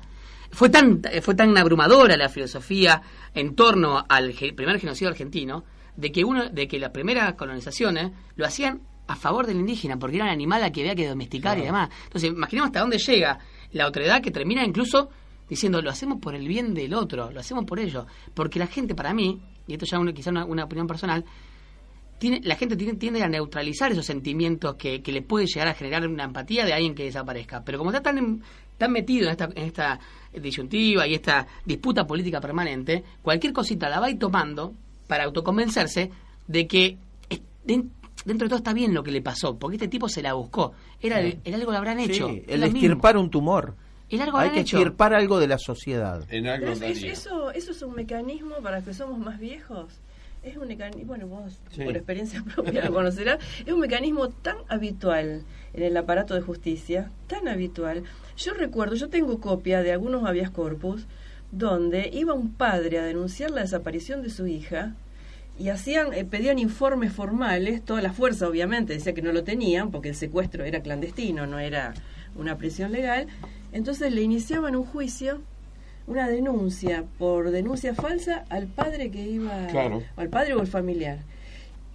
Fue 0.52 0.70
tan, 0.70 1.02
eh, 1.12 1.22
fue 1.22 1.36
tan 1.36 1.56
abrumadora 1.58 2.16
la 2.16 2.30
filosofía 2.30 3.02
en 3.36 3.56
torno 3.56 4.04
al 4.08 4.32
ge- 4.34 4.54
primer 4.54 4.80
genocidio 4.80 5.10
argentino, 5.10 5.64
de 5.96 6.12
que 6.12 6.24
uno, 6.24 6.50
de 6.50 6.68
que 6.68 6.80
las 6.80 6.92
primeras 6.92 7.34
colonizaciones 7.34 8.12
lo 8.36 8.46
hacían 8.46 8.82
a 9.08 9.16
favor 9.16 9.46
del 9.48 9.58
indígena, 9.58 9.98
porque 9.98 10.16
era 10.16 10.26
un 10.26 10.32
animal 10.32 10.64
a 10.64 10.72
que 10.72 10.82
había 10.82 10.96
que 10.96 11.08
domesticar 11.08 11.58
y 11.58 11.64
demás. 11.64 11.90
Entonces, 12.06 12.30
imaginemos 12.32 12.68
hasta 12.68 12.80
dónde 12.80 12.98
llega 13.00 13.40
la 13.74 13.88
otredad 13.88 14.22
que 14.22 14.32
termina 14.32 14.64
incluso 14.64 15.10
diciendo 15.50 15.82
lo 15.82 15.90
hacemos 15.90 16.20
por 16.22 16.36
el 16.36 16.48
bien 16.48 16.76
del 16.76 16.94
otro, 16.94 17.32
lo 17.32 17.40
hacemos 17.40 17.66
por 17.66 17.80
ello. 17.80 18.06
Porque 18.36 18.60
la 18.60 18.68
gente, 18.68 18.94
para 18.94 19.14
mí, 19.14 19.42
y 19.68 19.74
esto 19.74 19.86
ya 19.88 19.98
es 19.98 20.14
quizá 20.14 20.30
una, 20.30 20.46
una 20.46 20.64
opinión 20.66 20.86
personal, 20.86 21.26
tiene, 22.20 22.42
la 22.44 22.56
gente 22.56 22.76
tiene- 22.76 22.94
tiende 22.96 23.24
a 23.24 23.28
neutralizar 23.28 23.92
esos 23.92 24.06
sentimientos 24.06 24.76
que, 24.76 25.02
que 25.02 25.12
le 25.12 25.22
puede 25.22 25.48
llegar 25.48 25.68
a 25.70 25.74
generar 25.74 26.08
una 26.08 26.26
empatía 26.26 26.66
de 26.66 26.74
alguien 26.74 26.94
que 26.94 27.06
desaparezca. 27.06 27.64
Pero 27.64 27.78
como 27.80 27.90
está 27.92 28.04
tan, 28.04 28.18
en- 28.18 28.42
tan 28.78 28.92
metido 28.92 29.26
en 29.26 29.32
esta, 29.32 29.46
en 29.56 29.64
esta 29.66 30.00
disyuntiva 30.34 31.08
y 31.08 31.16
esta 31.16 31.48
disputa 31.66 32.06
política 32.06 32.40
permanente, 32.40 33.04
cualquier 33.22 33.54
cosita 33.54 33.90
la 33.90 34.00
va 34.00 34.06
a 34.08 34.12
ir 34.12 34.20
tomando 34.20 34.74
para 35.08 35.24
autoconvencerse 35.24 36.12
de 36.48 36.68
que 36.68 36.98
dentro 37.66 38.46
de 38.46 38.50
todo 38.50 38.58
está 38.58 38.74
bien 38.74 38.94
lo 38.94 39.04
que 39.04 39.12
le 39.12 39.22
pasó, 39.22 39.58
porque 39.58 39.78
este 39.78 39.88
tipo 39.88 40.10
se 40.10 40.22
la 40.22 40.34
buscó. 40.34 40.74
Era, 41.02 41.20
el, 41.22 41.40
el 41.44 41.54
algo 41.56 41.72
lo 41.72 41.78
habrán 41.78 42.00
hecho. 42.00 42.28
Sí, 42.30 42.44
el 42.48 42.60
lo 42.62 42.66
mismo. 42.68 42.80
extirpar 42.80 43.18
un 43.18 43.30
tumor. 43.30 43.76
Hay 44.12 44.50
que 44.50 44.62
hecho. 44.62 44.78
extirpar 44.78 45.14
algo 45.14 45.40
de 45.40 45.48
la 45.48 45.58
sociedad. 45.60 46.24
En 46.30 46.48
algo 46.48 46.62
Pero 46.66 46.72
es- 46.74 46.82
es- 46.82 46.96
daría. 47.02 47.14
eso, 47.14 47.52
eso 47.52 47.72
es 47.72 47.82
un 47.84 47.94
mecanismo 47.96 48.56
para 48.62 48.82
que 48.84 48.94
somos 48.94 49.20
más 49.20 49.40
viejos. 49.40 49.94
Es 50.42 50.56
un 50.58 50.68
mecanismo, 50.68 51.06
bueno, 51.06 51.28
vos 51.28 51.60
Sí. 51.72 51.84
por 51.84 51.96
experiencia 51.96 52.44
propia 52.56 52.86
lo 52.86 52.94
conocerás, 52.94 53.40
es 53.66 53.74
un 53.74 53.80
mecanismo 53.80 54.30
tan 54.30 54.58
habitual 54.68 55.44
en 55.74 55.84
el 55.84 55.96
aparato 55.98 56.34
de 56.34 56.42
justicia, 56.42 57.12
tan 57.28 57.48
habitual. 57.48 58.04
Yo 58.38 58.54
recuerdo, 58.54 58.96
yo 58.96 59.10
tengo 59.10 59.40
copia 59.40 59.82
de 59.84 59.92
algunos 59.92 60.26
habeas 60.26 60.50
corpus 60.50 61.06
donde 61.52 62.10
iba 62.14 62.34
un 62.34 62.54
padre 62.54 63.00
a 63.00 63.04
denunciar 63.04 63.52
la 63.52 63.62
desaparición 63.62 64.22
de 64.22 64.30
su 64.30 64.48
hija 64.48 64.94
y 65.58 65.70
hacían 65.70 66.14
eh, 66.14 66.24
pedían 66.24 66.58
informes 66.58 67.12
formales, 67.12 67.84
toda 67.84 68.02
la 68.02 68.14
fuerza 68.14 68.48
obviamente 68.48 68.94
decía 68.94 69.14
que 69.14 69.22
no 69.22 69.34
lo 69.34 69.44
tenían 69.44 69.92
porque 69.92 70.10
el 70.10 70.16
secuestro 70.16 70.64
era 70.64 70.82
clandestino, 70.82 71.48
no 71.48 71.60
era 71.60 71.94
una 72.36 72.58
prisión 72.58 72.92
legal. 72.94 73.28
Entonces 73.74 74.14
le 74.14 74.22
iniciaban 74.22 74.76
un 74.76 74.86
juicio 74.86 75.42
una 76.10 76.28
denuncia 76.28 77.06
por 77.18 77.52
denuncia 77.52 77.94
falsa 77.94 78.44
al 78.50 78.68
padre 78.68 79.12
que 79.12 79.22
iba, 79.22 79.68
Claro. 79.68 80.04
o 80.18 80.22
al 80.22 80.28
padre 80.30 80.56
o 80.56 80.60
al 80.60 80.68
familiar. 80.68 81.20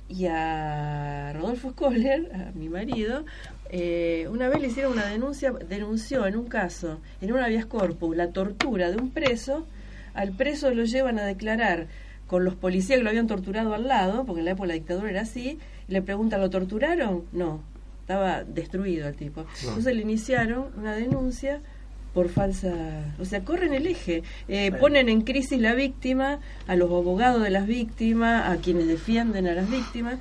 Y 0.08 0.26
a 0.26 1.32
Rodolfo 1.34 1.72
Scholler, 1.72 2.30
a 2.32 2.52
mi 2.56 2.68
marido, 2.68 3.24
eh, 3.70 4.28
una 4.30 4.48
vez 4.48 4.60
le 4.60 4.68
hicieron 4.68 4.92
una 4.92 5.06
denuncia, 5.06 5.50
denunció 5.68 6.26
en 6.26 6.36
un 6.36 6.46
caso, 6.46 7.00
en 7.20 7.32
un 7.32 7.40
habeas 7.40 7.66
corpus, 7.66 8.16
la 8.16 8.28
tortura 8.30 8.90
de 8.90 8.96
un 8.96 9.10
preso, 9.10 9.66
al 10.14 10.30
preso 10.32 10.70
lo 10.72 10.84
llevan 10.84 11.18
a 11.18 11.24
declarar 11.24 11.88
con 12.28 12.44
los 12.44 12.54
policías 12.54 12.98
que 12.98 13.02
lo 13.04 13.10
habían 13.10 13.26
torturado 13.26 13.74
al 13.74 13.88
lado, 13.88 14.24
porque 14.24 14.40
en 14.40 14.44
la 14.44 14.52
época 14.52 14.68
de 14.68 14.68
la 14.68 14.78
dictadura 14.78 15.10
era 15.10 15.22
así, 15.22 15.58
y 15.88 15.92
le 15.92 16.02
preguntan, 16.02 16.40
¿lo 16.40 16.50
torturaron? 16.50 17.24
No, 17.32 17.60
estaba 18.00 18.44
destruido 18.44 19.08
el 19.08 19.16
tipo. 19.16 19.44
Entonces 19.66 19.94
le 19.96 20.02
iniciaron 20.02 20.66
una 20.76 20.94
denuncia 20.94 21.60
por 22.14 22.28
falsa, 22.28 22.72
o 23.18 23.24
sea, 23.24 23.44
corren 23.44 23.74
el 23.74 23.88
eje, 23.88 24.22
eh, 24.48 24.70
ponen 24.78 25.08
en 25.08 25.22
crisis 25.22 25.60
la 25.60 25.74
víctima, 25.74 26.38
a 26.68 26.76
los 26.76 26.88
abogados 26.88 27.42
de 27.42 27.50
las 27.50 27.66
víctimas, 27.66 28.48
a 28.48 28.56
quienes 28.62 28.86
defienden 28.86 29.48
a 29.48 29.54
las 29.54 29.68
víctimas. 29.68 30.18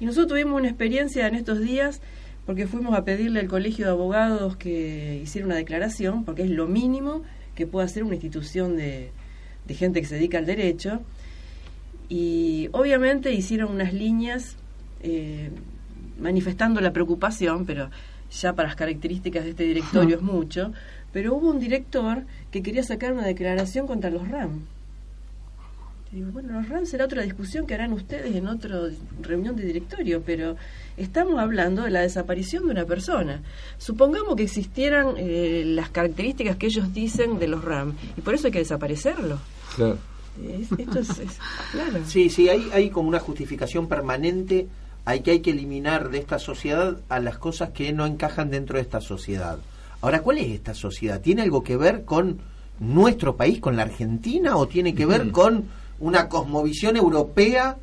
Y 0.00 0.06
nosotros 0.06 0.28
tuvimos 0.28 0.58
una 0.58 0.68
experiencia 0.68 1.26
en 1.26 1.36
estos 1.36 1.60
días 1.60 2.02
porque 2.46 2.66
fuimos 2.66 2.96
a 2.96 3.04
pedirle 3.04 3.40
al 3.40 3.48
colegio 3.48 3.86
de 3.86 3.92
abogados 3.92 4.56
que 4.56 5.20
hiciera 5.22 5.46
una 5.46 5.56
declaración, 5.56 6.24
porque 6.24 6.42
es 6.42 6.50
lo 6.50 6.66
mínimo 6.66 7.22
que 7.54 7.66
puede 7.66 7.86
hacer 7.86 8.04
una 8.04 8.14
institución 8.14 8.76
de, 8.76 9.10
de 9.66 9.74
gente 9.74 10.00
que 10.00 10.06
se 10.06 10.16
dedica 10.16 10.38
al 10.38 10.46
derecho. 10.46 11.00
Y 12.08 12.68
obviamente 12.72 13.32
hicieron 13.32 13.72
unas 13.72 13.92
líneas 13.92 14.56
eh, 15.00 15.50
manifestando 16.20 16.80
la 16.80 16.92
preocupación, 16.92 17.66
pero 17.66 17.90
ya 18.30 18.54
para 18.54 18.68
las 18.68 18.76
características 18.76 19.44
de 19.44 19.50
este 19.50 19.64
directorio 19.64 20.16
es 20.16 20.22
mucho, 20.22 20.72
pero 21.12 21.34
hubo 21.34 21.50
un 21.50 21.60
director 21.60 22.22
que 22.50 22.62
quería 22.62 22.82
sacar 22.82 23.12
una 23.12 23.26
declaración 23.26 23.86
contra 23.86 24.10
los 24.10 24.28
RAM. 24.28 24.60
Y 26.12 26.16
digo, 26.16 26.30
bueno, 26.30 26.52
los 26.60 26.68
RAM 26.68 26.86
será 26.86 27.04
otra 27.06 27.22
discusión 27.22 27.66
que 27.66 27.74
harán 27.74 27.92
ustedes 27.92 28.34
en 28.34 28.46
otra 28.46 28.76
reunión 29.20 29.56
de 29.56 29.64
directorio, 29.64 30.22
pero 30.24 30.56
estamos 30.96 31.38
hablando 31.40 31.82
de 31.82 31.90
la 31.90 32.00
desaparición 32.00 32.64
de 32.66 32.70
una 32.72 32.84
persona. 32.84 33.42
Supongamos 33.78 34.36
que 34.36 34.44
existieran 34.44 35.14
eh, 35.16 35.64
las 35.66 35.90
características 35.90 36.56
que 36.56 36.66
ellos 36.66 36.94
dicen 36.94 37.38
de 37.38 37.48
los 37.48 37.64
RAM, 37.64 37.94
y 38.16 38.20
por 38.20 38.34
eso 38.34 38.46
hay 38.46 38.52
que 38.52 38.60
desaparecerlo. 38.60 39.38
Claro. 39.74 39.98
Es- 40.42 40.70
esto 40.78 40.98
es, 41.00 41.10
es- 41.18 41.38
claro. 41.72 42.00
Sí, 42.06 42.30
sí, 42.30 42.48
hay, 42.48 42.68
hay 42.72 42.90
como 42.90 43.08
una 43.08 43.18
justificación 43.20 43.88
permanente, 43.88 44.68
hay 45.04 45.20
que 45.20 45.32
hay 45.32 45.40
que 45.40 45.50
eliminar 45.50 46.10
de 46.10 46.18
esta 46.18 46.38
sociedad 46.38 46.98
a 47.08 47.18
las 47.20 47.36
cosas 47.38 47.70
que 47.70 47.92
no 47.92 48.06
encajan 48.06 48.50
dentro 48.50 48.76
de 48.76 48.82
esta 48.82 49.00
sociedad. 49.00 49.58
Ahora, 50.00 50.22
¿cuál 50.22 50.38
es 50.38 50.48
esta 50.48 50.74
sociedad? 50.74 51.20
¿Tiene 51.20 51.42
algo 51.42 51.62
que 51.62 51.76
ver 51.76 52.04
con 52.04 52.38
nuestro 52.78 53.36
país, 53.36 53.60
con 53.60 53.76
la 53.76 53.82
Argentina, 53.82 54.56
o 54.56 54.68
tiene 54.68 54.94
que 54.94 55.06
ver 55.06 55.30
con 55.30 55.64
una 55.98 56.28
cosmovisión 56.28 56.96
europea 56.96 57.76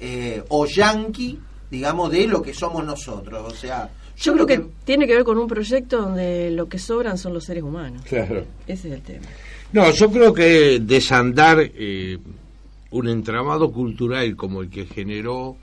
eh, 0.00 0.42
o 0.48 0.66
yanqui, 0.66 1.38
digamos, 1.70 2.10
de 2.10 2.26
lo 2.26 2.42
que 2.42 2.54
somos 2.54 2.84
nosotros? 2.84 3.52
O 3.52 3.54
sea, 3.54 3.90
Yo 4.16 4.32
creo 4.32 4.46
que 4.46 4.66
tiene 4.84 5.06
que 5.06 5.14
ver 5.14 5.24
con 5.24 5.38
un 5.38 5.46
proyecto 5.46 6.02
donde 6.02 6.50
lo 6.50 6.68
que 6.68 6.78
sobran 6.78 7.18
son 7.18 7.34
los 7.34 7.44
seres 7.44 7.62
humanos. 7.62 8.02
Claro. 8.08 8.44
Ese 8.66 8.88
es 8.88 8.94
el 8.94 9.02
tema. 9.02 9.26
No, 9.72 9.90
yo 9.90 10.10
creo 10.10 10.32
que 10.32 10.80
desandar 10.80 11.58
eh, 11.60 12.18
un 12.90 13.08
entramado 13.08 13.70
cultural 13.70 14.34
como 14.34 14.62
el 14.62 14.70
que 14.70 14.86
generó 14.86 15.56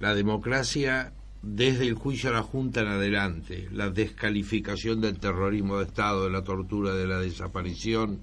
la 0.00 0.14
democracia 0.14 1.12
desde 1.44 1.86
el 1.86 1.94
juicio 1.94 2.30
a 2.30 2.32
la 2.32 2.42
Junta 2.42 2.80
en 2.80 2.88
adelante, 2.88 3.68
la 3.70 3.90
descalificación 3.90 5.00
del 5.00 5.18
terrorismo 5.18 5.78
de 5.78 5.84
Estado, 5.84 6.24
de 6.24 6.30
la 6.30 6.42
tortura, 6.42 6.94
de 6.94 7.06
la 7.06 7.18
desaparición, 7.18 8.20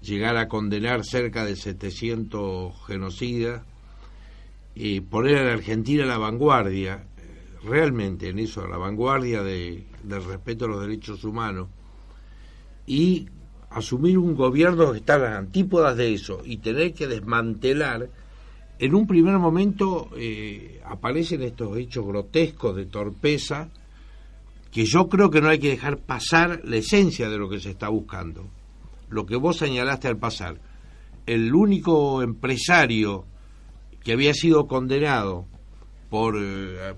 llegar 0.00 0.36
a 0.36 0.48
condenar 0.48 1.04
cerca 1.04 1.44
de 1.44 1.56
700 1.56 2.74
genocidas, 2.86 3.62
y 4.74 5.00
poner 5.00 5.36
a 5.36 5.44
la 5.44 5.52
Argentina 5.52 6.04
a 6.04 6.06
la 6.06 6.18
vanguardia, 6.18 7.04
realmente 7.62 8.30
en 8.30 8.38
eso, 8.38 8.64
a 8.64 8.68
la 8.68 8.78
vanguardia 8.78 9.42
de, 9.42 9.86
del 10.02 10.24
respeto 10.24 10.64
a 10.64 10.68
los 10.68 10.80
derechos 10.80 11.24
humanos, 11.24 11.68
y 12.86 13.28
asumir 13.68 14.16
un 14.16 14.34
gobierno 14.34 14.92
que 14.92 14.98
está 14.98 15.14
a 15.14 15.18
las 15.18 15.38
antípodas 15.38 15.96
de 15.96 16.14
eso 16.14 16.40
y 16.44 16.58
tener 16.58 16.94
que 16.94 17.06
desmantelar, 17.06 18.08
en 18.82 18.96
un 18.96 19.06
primer 19.06 19.38
momento 19.38 20.10
eh, 20.16 20.82
aparecen 20.84 21.40
estos 21.42 21.78
hechos 21.78 22.04
grotescos 22.04 22.74
de 22.74 22.86
torpeza 22.86 23.68
que 24.72 24.84
yo 24.84 25.08
creo 25.08 25.30
que 25.30 25.40
no 25.40 25.50
hay 25.50 25.60
que 25.60 25.68
dejar 25.68 25.98
pasar 25.98 26.62
la 26.64 26.78
esencia 26.78 27.28
de 27.28 27.38
lo 27.38 27.48
que 27.48 27.60
se 27.60 27.70
está 27.70 27.88
buscando. 27.90 28.44
Lo 29.08 29.24
que 29.24 29.36
vos 29.36 29.58
señalaste 29.58 30.08
al 30.08 30.16
pasar. 30.16 30.56
El 31.26 31.54
único 31.54 32.24
empresario 32.24 33.24
que 34.02 34.14
había 34.14 34.34
sido 34.34 34.66
condenado 34.66 35.46
por 36.10 36.34
eh, 36.40 36.92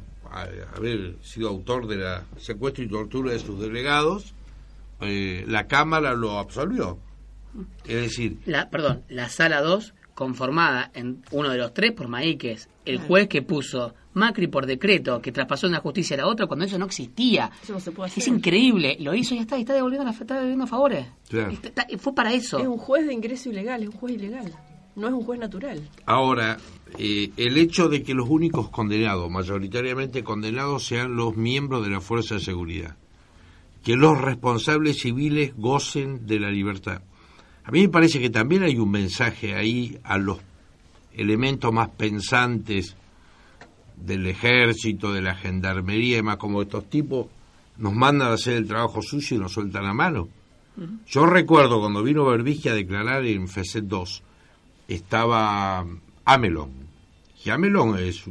haber 0.74 1.16
sido 1.20 1.50
autor 1.50 1.86
de 1.86 1.96
la 1.96 2.24
secuestro 2.38 2.82
y 2.82 2.88
tortura 2.88 3.32
de 3.32 3.40
sus 3.40 3.60
delegados, 3.60 4.34
eh, 5.02 5.44
la 5.46 5.66
Cámara 5.66 6.14
lo 6.14 6.38
absolvió. 6.38 6.98
Es 7.84 8.00
decir... 8.04 8.38
La, 8.46 8.70
perdón, 8.70 9.02
la 9.10 9.28
Sala 9.28 9.60
2, 9.60 9.92
conformada 10.14 10.90
en 10.94 11.22
uno 11.32 11.50
de 11.50 11.58
los 11.58 11.74
tres 11.74 11.92
por 11.92 12.08
Maíquez, 12.08 12.68
el 12.84 12.98
juez 12.98 13.28
que 13.28 13.42
puso 13.42 13.94
Macri 14.14 14.46
por 14.46 14.66
decreto, 14.66 15.20
que 15.20 15.32
traspasó 15.32 15.66
una 15.66 15.80
justicia 15.80 16.14
a 16.14 16.18
la 16.20 16.26
otra 16.28 16.46
cuando 16.46 16.64
eso 16.64 16.78
no 16.78 16.86
existía. 16.86 17.50
Es 18.16 18.28
increíble. 18.28 18.96
Lo 19.00 19.14
hizo 19.14 19.34
y 19.34 19.38
ya 19.38 19.42
está, 19.42 19.58
y 19.58 19.62
está 19.62 19.74
devolviendo, 19.74 20.08
está 20.08 20.34
devolviendo 20.34 20.66
favores. 20.66 21.06
fue 21.98 22.14
para 22.14 22.32
eso. 22.32 22.58
Es 22.58 22.66
un 22.66 22.78
juez 22.78 23.06
de 23.06 23.12
ingreso 23.12 23.50
ilegal, 23.50 23.82
es 23.82 23.88
un 23.88 23.96
juez 23.96 24.14
ilegal. 24.14 24.52
No 24.96 25.08
es 25.08 25.12
un 25.12 25.24
juez 25.24 25.40
natural. 25.40 25.82
Ahora, 26.06 26.56
eh, 26.98 27.32
el 27.36 27.58
hecho 27.58 27.88
de 27.88 28.04
que 28.04 28.14
los 28.14 28.28
únicos 28.28 28.70
condenados, 28.70 29.28
mayoritariamente 29.28 30.22
condenados, 30.22 30.86
sean 30.86 31.16
los 31.16 31.36
miembros 31.36 31.82
de 31.82 31.90
la 31.90 32.00
Fuerza 32.00 32.36
de 32.36 32.40
Seguridad 32.40 32.96
que 33.84 33.96
los 33.96 34.18
responsables 34.18 34.98
civiles 34.98 35.52
gocen 35.56 36.26
de 36.26 36.40
la 36.40 36.50
libertad. 36.50 37.02
A 37.64 37.70
mí 37.70 37.82
me 37.82 37.88
parece 37.88 38.20
que 38.20 38.30
también 38.30 38.62
hay 38.62 38.78
un 38.78 38.90
mensaje 38.90 39.54
ahí 39.54 39.98
a 40.04 40.18
los 40.18 40.38
elementos 41.14 41.72
más 41.72 41.88
pensantes 41.90 42.96
del 43.96 44.26
ejército, 44.26 45.12
de 45.12 45.22
la 45.22 45.34
gendarmería 45.34 46.18
y 46.18 46.22
más 46.22 46.36
como 46.36 46.60
estos 46.60 46.90
tipos 46.90 47.26
nos 47.78 47.94
mandan 47.94 48.28
a 48.28 48.34
hacer 48.34 48.54
el 48.54 48.68
trabajo 48.68 49.00
sucio 49.02 49.36
y 49.36 49.40
nos 49.40 49.52
sueltan 49.52 49.84
la 49.84 49.94
mano. 49.94 50.28
Yo 51.06 51.24
recuerdo 51.26 51.80
cuando 51.80 52.02
vino 52.02 52.24
Berbisky 52.24 52.68
a 52.68 52.74
declarar 52.74 53.24
en 53.24 53.48
FESET 53.48 53.84
2, 53.84 54.22
estaba 54.88 55.86
Amelón. 56.24 56.70
Y 57.44 57.50
Amelón 57.50 57.98
es 57.98 58.24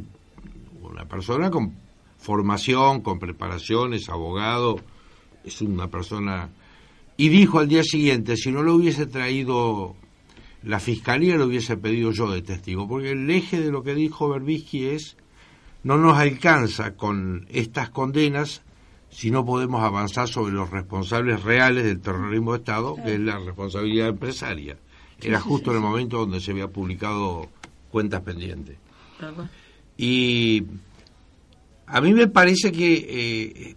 una 0.82 1.06
persona 1.06 1.50
con 1.50 1.74
formación, 2.18 3.00
con 3.00 3.18
preparaciones, 3.18 4.08
abogado, 4.08 4.76
es 5.42 5.60
una 5.60 5.88
persona... 5.88 6.50
Y 7.16 7.28
dijo 7.28 7.60
al 7.60 7.68
día 7.68 7.82
siguiente, 7.82 8.36
si 8.36 8.50
no 8.50 8.62
lo 8.62 8.74
hubiese 8.74 9.06
traído 9.06 9.94
la 10.62 10.80
fiscalía, 10.80 11.36
lo 11.36 11.46
hubiese 11.46 11.76
pedido 11.76 12.10
yo 12.10 12.30
de 12.30 12.42
testigo, 12.42 12.88
porque 12.88 13.10
el 13.10 13.30
eje 13.30 13.60
de 13.60 13.70
lo 13.70 13.82
que 13.82 13.94
dijo 13.94 14.28
Berbisky 14.28 14.86
es, 14.86 15.16
no 15.82 15.96
nos 15.98 16.18
alcanza 16.18 16.96
con 16.96 17.46
estas 17.50 17.90
condenas 17.90 18.62
si 19.10 19.30
no 19.30 19.44
podemos 19.44 19.82
avanzar 19.82 20.26
sobre 20.26 20.52
los 20.52 20.70
responsables 20.70 21.44
reales 21.44 21.84
del 21.84 22.00
terrorismo 22.00 22.52
de 22.52 22.58
Estado, 22.58 22.96
que 22.96 23.14
es 23.14 23.20
la 23.20 23.38
responsabilidad 23.38 24.08
empresaria. 24.08 24.76
Era 25.20 25.40
justo 25.40 25.70
en 25.70 25.76
el 25.76 25.82
momento 25.82 26.18
donde 26.18 26.40
se 26.40 26.50
había 26.50 26.68
publicado 26.68 27.48
cuentas 27.90 28.22
pendientes. 28.22 28.76
Y 29.96 30.64
a 31.86 32.00
mí 32.00 32.12
me 32.12 32.26
parece 32.26 32.72
que 32.72 32.94
eh, 33.08 33.76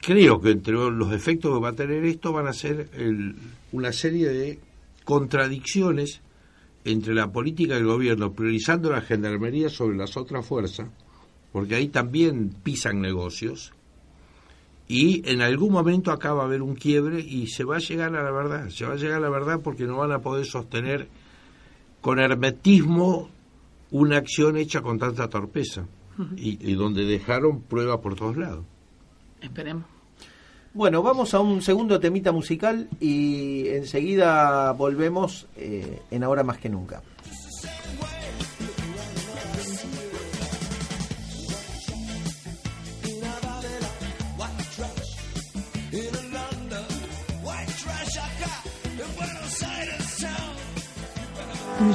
creo 0.00 0.40
que 0.40 0.50
entre 0.50 0.74
los 0.74 1.12
efectos 1.12 1.54
que 1.54 1.62
va 1.62 1.70
a 1.70 1.74
tener 1.74 2.04
esto 2.04 2.32
van 2.32 2.46
a 2.46 2.52
ser 2.52 2.88
una 3.72 3.92
serie 3.92 4.28
de 4.28 4.58
contradicciones 5.04 6.20
entre 6.84 7.14
la 7.14 7.30
política 7.30 7.74
del 7.74 7.86
gobierno, 7.86 8.32
priorizando 8.32 8.90
la 8.90 9.00
gendarmería 9.00 9.68
sobre 9.68 9.96
las 9.96 10.16
otras 10.16 10.46
fuerzas, 10.46 10.88
porque 11.52 11.74
ahí 11.74 11.88
también 11.88 12.54
pisan 12.62 13.00
negocios, 13.00 13.72
y 14.86 15.28
en 15.30 15.42
algún 15.42 15.72
momento 15.72 16.12
acaba 16.12 16.42
a 16.42 16.46
haber 16.46 16.62
un 16.62 16.74
quiebre 16.74 17.20
y 17.20 17.48
se 17.48 17.64
va 17.64 17.76
a 17.76 17.80
llegar 17.80 18.16
a 18.16 18.22
la 18.22 18.30
verdad, 18.30 18.70
se 18.70 18.86
va 18.86 18.94
a 18.94 18.96
llegar 18.96 19.18
a 19.18 19.20
la 19.20 19.28
verdad 19.28 19.60
porque 19.62 19.84
no 19.84 19.98
van 19.98 20.12
a 20.12 20.20
poder 20.20 20.46
sostener 20.46 21.08
con 22.00 22.18
hermetismo 22.18 23.28
una 23.90 24.16
acción 24.16 24.56
hecha 24.56 24.80
con 24.80 24.98
tanta 24.98 25.28
torpeza 25.28 25.86
y 26.36 26.74
donde 26.74 27.04
dejaron 27.04 27.60
pruebas 27.62 27.98
por 27.98 28.14
todos 28.14 28.36
lados. 28.38 28.64
Esperemos. 29.40 29.84
Bueno, 30.74 31.02
vamos 31.02 31.34
a 31.34 31.40
un 31.40 31.62
segundo 31.62 31.98
temita 31.98 32.30
musical 32.30 32.88
y 33.00 33.68
enseguida 33.68 34.72
volvemos 34.72 35.46
eh, 35.56 36.02
en 36.10 36.22
Ahora 36.22 36.44
más 36.44 36.58
que 36.58 36.68
nunca. 36.68 37.02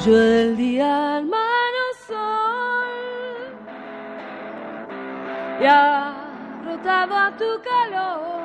Yo 0.04 0.18
del 0.18 0.56
día 0.56 1.22
sol 2.06 2.14
ya 5.62 6.23
rotado 6.64 7.16
a 7.16 7.30
tu 7.32 7.50
calor 7.62 8.44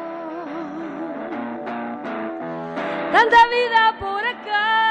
tanta 3.11 3.37
vida 3.47 3.95
por 3.99 4.25
acá. 4.25 4.89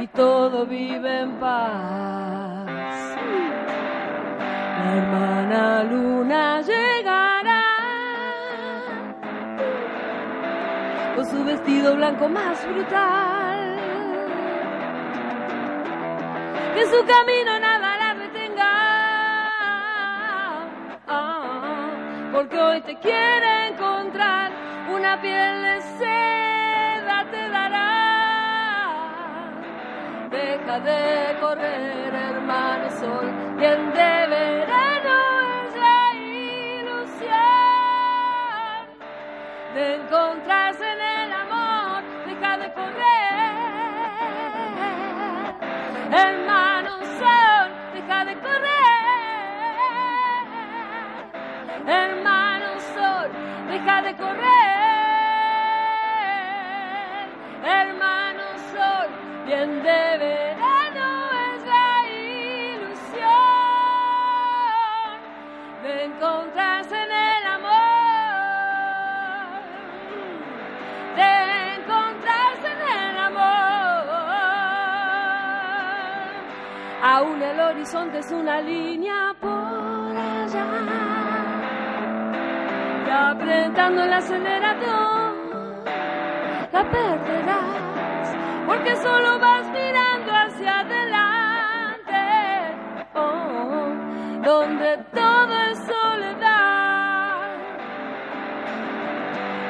y 0.00 0.06
todo 0.08 0.64
vive 0.66 1.20
en 1.22 1.32
paz. 1.40 2.66
La 4.84 4.96
hermana 4.96 5.84
luna 5.84 6.60
llegará 6.62 7.64
con 11.16 11.26
su 11.26 11.44
vestido 11.44 11.96
blanco 11.96 12.28
más 12.28 12.64
brutal. 12.68 13.78
Que 16.74 16.84
su 16.86 17.04
camino 17.04 17.58
nada 17.58 17.77
porque 22.38 22.56
hoy 22.56 22.80
te 22.82 22.96
quiere 23.00 23.66
encontrar, 23.66 24.52
una 24.94 25.20
piel 25.20 25.60
de 25.60 25.82
seda 25.98 27.26
te 27.32 27.48
dará. 27.48 27.88
Deja 30.30 30.78
de 30.78 31.36
correr, 31.40 32.14
hermano 32.14 32.90
sol, 33.00 33.26
bien 33.56 33.92
de 33.92 34.26
verano 34.36 35.16
es 35.64 35.74
la 35.84 36.14
ilusión 36.14 37.34
de 39.74 39.96
encontrarse 39.96 40.84
en 40.92 41.00
el 41.00 41.32
amor, 41.32 42.04
deja 42.24 42.56
de 42.56 42.72
correr, 42.72 43.17
deja 53.88 54.02
de 54.02 54.14
correr, 54.16 54.38
hermano 57.64 58.42
sol, 58.72 59.08
bien 59.46 59.82
de 59.82 60.18
verano 60.18 61.08
es 61.48 61.64
la 61.64 61.92
ilusión 62.74 63.28
de 65.82 66.04
encontrarse 66.04 66.96
en 66.96 67.12
el 67.12 67.46
amor, 67.56 67.92
de 71.16 71.30
encontrarse 71.76 72.68
en 72.72 72.82
el 72.98 73.16
amor. 73.18 74.04
Aún 77.02 77.42
el 77.42 77.60
horizonte 77.60 78.18
es 78.18 78.30
una 78.32 78.60
línea 78.60 79.34
por 79.40 79.67
y 83.08 83.10
apretando 83.10 84.02
el 84.04 84.12
acelerador 84.12 85.32
la 86.72 86.82
perderás 86.90 88.36
porque 88.66 88.94
solo 88.96 89.38
vas 89.38 89.66
mirando 89.70 90.30
hacia 90.30 90.80
adelante. 90.80 92.24
Oh, 93.14 93.88
donde 94.44 94.98
todo 95.14 95.54
es 95.70 95.78
soledad 95.78 97.48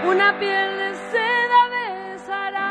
una 0.04 0.36
piel 0.40 0.78
de 0.78 0.94
seda 1.12 1.60
besarás. 1.76 2.68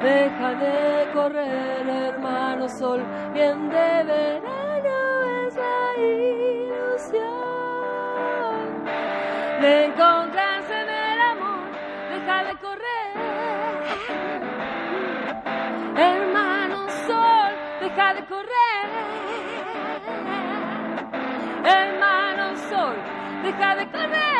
Deja 0.00 0.54
de 0.54 1.10
correr 1.12 1.88
hermano 1.88 2.68
sol 2.68 3.02
bien 3.34 3.68
de 3.68 4.04
verano 4.04 5.22
es 5.48 5.56
la 5.56 6.49
correr, 18.30 18.86
hermano 21.64 22.56
sol, 22.68 22.94
deja 23.42 23.74
de 23.74 23.86
correr. 23.90 24.39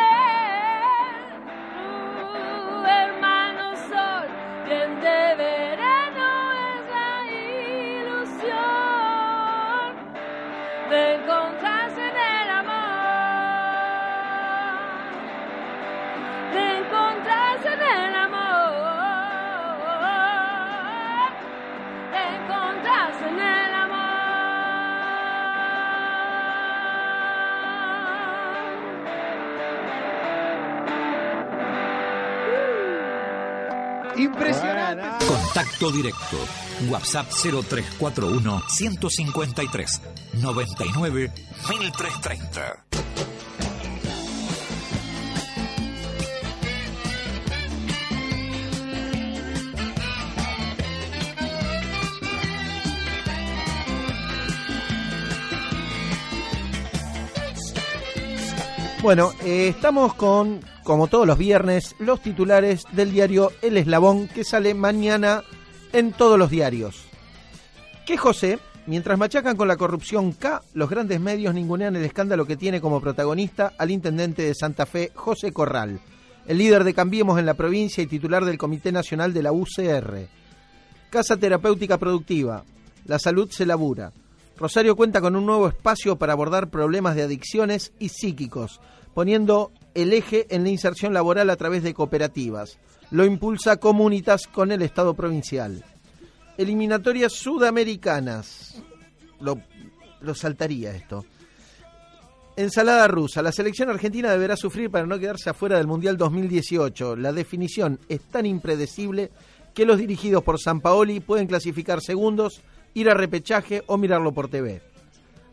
Impresionante. 34.41 35.26
Contacto 35.26 35.91
directo. 35.91 36.38
WhatsApp 36.88 37.30
0341 37.30 38.62
153 38.68 40.01
99 40.41 41.32
1330. 41.68 42.84
Bueno, 59.03 59.32
eh, 59.43 59.68
estamos 59.68 60.14
con 60.14 60.61
como 60.91 61.07
todos 61.07 61.24
los 61.24 61.38
viernes, 61.38 61.95
los 62.01 62.20
titulares 62.20 62.82
del 62.91 63.12
diario 63.12 63.53
El 63.62 63.76
Eslabón 63.76 64.26
que 64.26 64.43
sale 64.43 64.74
mañana 64.74 65.45
en 65.93 66.11
todos 66.11 66.36
los 66.36 66.51
diarios. 66.51 67.05
Que 68.05 68.16
José, 68.16 68.59
mientras 68.86 69.16
machacan 69.16 69.57
con 69.57 69.68
la 69.68 69.76
corrupción 69.76 70.32
K, 70.32 70.62
los 70.74 70.91
grandes 70.91 71.20
medios 71.20 71.55
ningunean 71.55 71.95
el 71.95 72.05
escándalo 72.05 72.45
que 72.45 72.57
tiene 72.57 72.80
como 72.80 73.01
protagonista 73.01 73.72
al 73.78 73.93
intendente 73.93 74.43
de 74.43 74.53
Santa 74.53 74.84
Fe, 74.84 75.12
José 75.14 75.53
Corral, 75.53 76.01
el 76.49 76.59
líder 76.59 76.82
de 76.82 76.93
Cambiemos 76.93 77.38
en 77.38 77.47
la 77.47 77.55
provincia 77.55 78.03
y 78.03 78.09
titular 78.09 78.45
del 78.45 78.59
Comité 78.59 78.91
Nacional 78.91 79.32
de 79.32 79.45
la 79.45 79.53
UCR. 79.53 80.26
Casa 81.09 81.36
Terapéutica 81.36 81.99
Productiva. 81.99 82.64
La 83.05 83.20
salud 83.20 83.49
se 83.53 83.64
labura. 83.64 84.11
Rosario 84.57 84.97
cuenta 84.97 85.20
con 85.20 85.36
un 85.36 85.47
nuevo 85.47 85.68
espacio 85.68 86.16
para 86.16 86.32
abordar 86.32 86.68
problemas 86.68 87.14
de 87.14 87.22
adicciones 87.22 87.93
y 88.01 88.09
psíquicos, 88.09 88.80
poniendo 89.14 89.70
el 90.03 90.12
eje 90.12 90.46
en 90.51 90.62
la 90.62 90.70
inserción 90.70 91.12
laboral 91.12 91.51
a 91.51 91.57
través 91.57 91.82
de 91.82 91.94
cooperativas. 91.94 92.78
Lo 93.11 93.24
impulsa 93.24 93.78
Comunitas 93.78 94.46
con 94.46 94.72
el 94.72 94.82
Estado 94.82 95.14
provincial. 95.14 95.84
Eliminatorias 96.57 97.32
sudamericanas. 97.32 98.82
Lo, 99.40 99.61
lo 100.20 100.34
saltaría 100.34 100.94
esto. 100.94 101.24
Ensalada 102.57 103.09
rusa. 103.09 103.42
La 103.42 103.53
selección 103.53 103.88
argentina 103.88 104.30
deberá 104.30 104.57
sufrir 104.57 104.90
para 104.90 105.07
no 105.07 105.18
quedarse 105.18 105.51
afuera 105.51 105.78
del 105.78 105.86
Mundial 105.86 106.16
2018. 106.16 107.16
La 107.16 107.32
definición 107.32 107.98
es 108.09 108.20
tan 108.22 108.44
impredecible 108.44 109.30
que 109.74 109.86
los 109.86 109.98
dirigidos 109.98 110.42
por 110.42 110.61
San 110.61 110.80
Paoli 110.80 111.20
pueden 111.20 111.46
clasificar 111.46 112.01
segundos, 112.01 112.61
ir 112.92 113.09
a 113.09 113.14
repechaje 113.14 113.82
o 113.86 113.96
mirarlo 113.96 114.32
por 114.32 114.48
TV. 114.48 114.82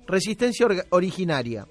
Resistencia 0.07 0.67
originaria. 0.89 1.67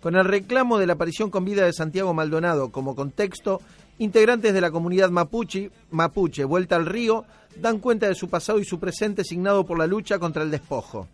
Con 0.00 0.14
el 0.14 0.24
reclamo 0.24 0.78
de 0.78 0.86
la 0.86 0.92
aparición 0.92 1.30
con 1.30 1.44
vida 1.44 1.64
de 1.64 1.72
Santiago 1.72 2.14
Maldonado 2.14 2.70
como 2.70 2.94
contexto, 2.94 3.60
integrantes 3.98 4.54
de 4.54 4.60
la 4.60 4.70
comunidad 4.70 5.10
mapuche, 5.10 5.70
mapuche 5.90 6.44
Vuelta 6.44 6.76
al 6.76 6.86
Río 6.86 7.24
dan 7.56 7.78
cuenta 7.78 8.06
de 8.06 8.14
su 8.14 8.28
pasado 8.28 8.60
y 8.60 8.64
su 8.64 8.78
presente 8.78 9.24
signado 9.24 9.64
por 9.64 9.78
la 9.78 9.86
lucha 9.86 10.18
contra 10.18 10.42
el 10.42 10.50
despojo. 10.50 11.08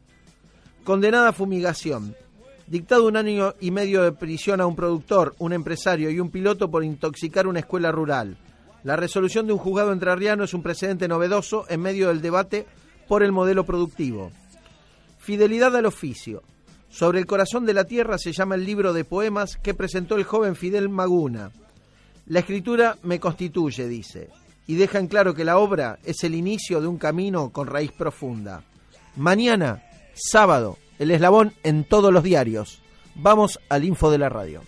Condenada 0.85 1.31
a 1.31 1.33
fumigación. 1.33 2.15
Dictado 2.67 3.07
un 3.07 3.17
año 3.17 3.55
y 3.61 3.71
medio 3.71 4.03
de 4.03 4.13
prisión 4.13 4.61
a 4.61 4.67
un 4.67 4.77
productor, 4.77 5.35
un 5.39 5.53
empresario 5.53 6.11
y 6.11 6.21
un 6.21 6.31
piloto 6.31 6.71
por 6.71 6.85
intoxicar 6.85 7.47
una 7.47 7.61
escuela 7.61 7.91
rural. 7.91 8.37
La 8.83 8.97
resolución 8.97 9.47
de 9.47 9.55
un 9.55 9.59
juzgado 9.59 9.93
entrerriano 9.93 10.45
es 10.45 10.53
un 10.53 10.63
precedente 10.63 11.09
novedoso 11.09 11.65
en 11.71 11.81
medio 11.81 12.09
del 12.09 12.21
debate 12.21 12.67
por 13.09 13.23
el 13.23 13.33
modelo 13.33 13.65
productivo. 13.65 14.31
Fidelidad 15.19 15.75
al 15.75 15.87
oficio. 15.87 16.43
Sobre 16.95 17.19
el 17.19 17.27
corazón 17.27 17.67
de 17.67 17.75
la 17.75 17.83
tierra 17.83 18.19
se 18.19 18.31
llama 18.31 18.55
el 18.55 18.65
libro 18.65 18.93
de 18.93 19.05
poemas 19.05 19.57
que 19.57 19.75
presentó 19.75 20.15
el 20.15 20.23
joven 20.23 20.55
Fidel 20.55 20.89
Maguna. 20.89 21.51
La 22.27 22.39
escritura 22.39 22.97
me 23.03 23.19
constituye, 23.19 23.89
dice, 23.89 24.29
y 24.69 24.77
deja 24.77 25.01
en 25.01 25.09
claro 25.09 25.35
que 25.35 25.45
la 25.45 25.59
obra 25.59 25.99
es 26.05 26.23
el 26.23 26.37
inicio 26.37 26.81
de 26.81 26.87
un 26.87 26.97
camino 26.97 27.51
con 27.51 27.67
raíz 27.67 27.91
profunda. 27.91 28.63
Mañana, 29.17 29.83
sábado, 30.15 30.79
el 31.01 31.11
eslabón 31.11 31.53
en 31.65 31.83
todos 31.83 32.13
los 32.13 32.23
diarios. 32.23 32.81
Vamos 33.17 33.59
al 33.69 33.83
info 33.83 34.13
de 34.13 34.19
la 34.19 34.29
radio. 34.29 34.63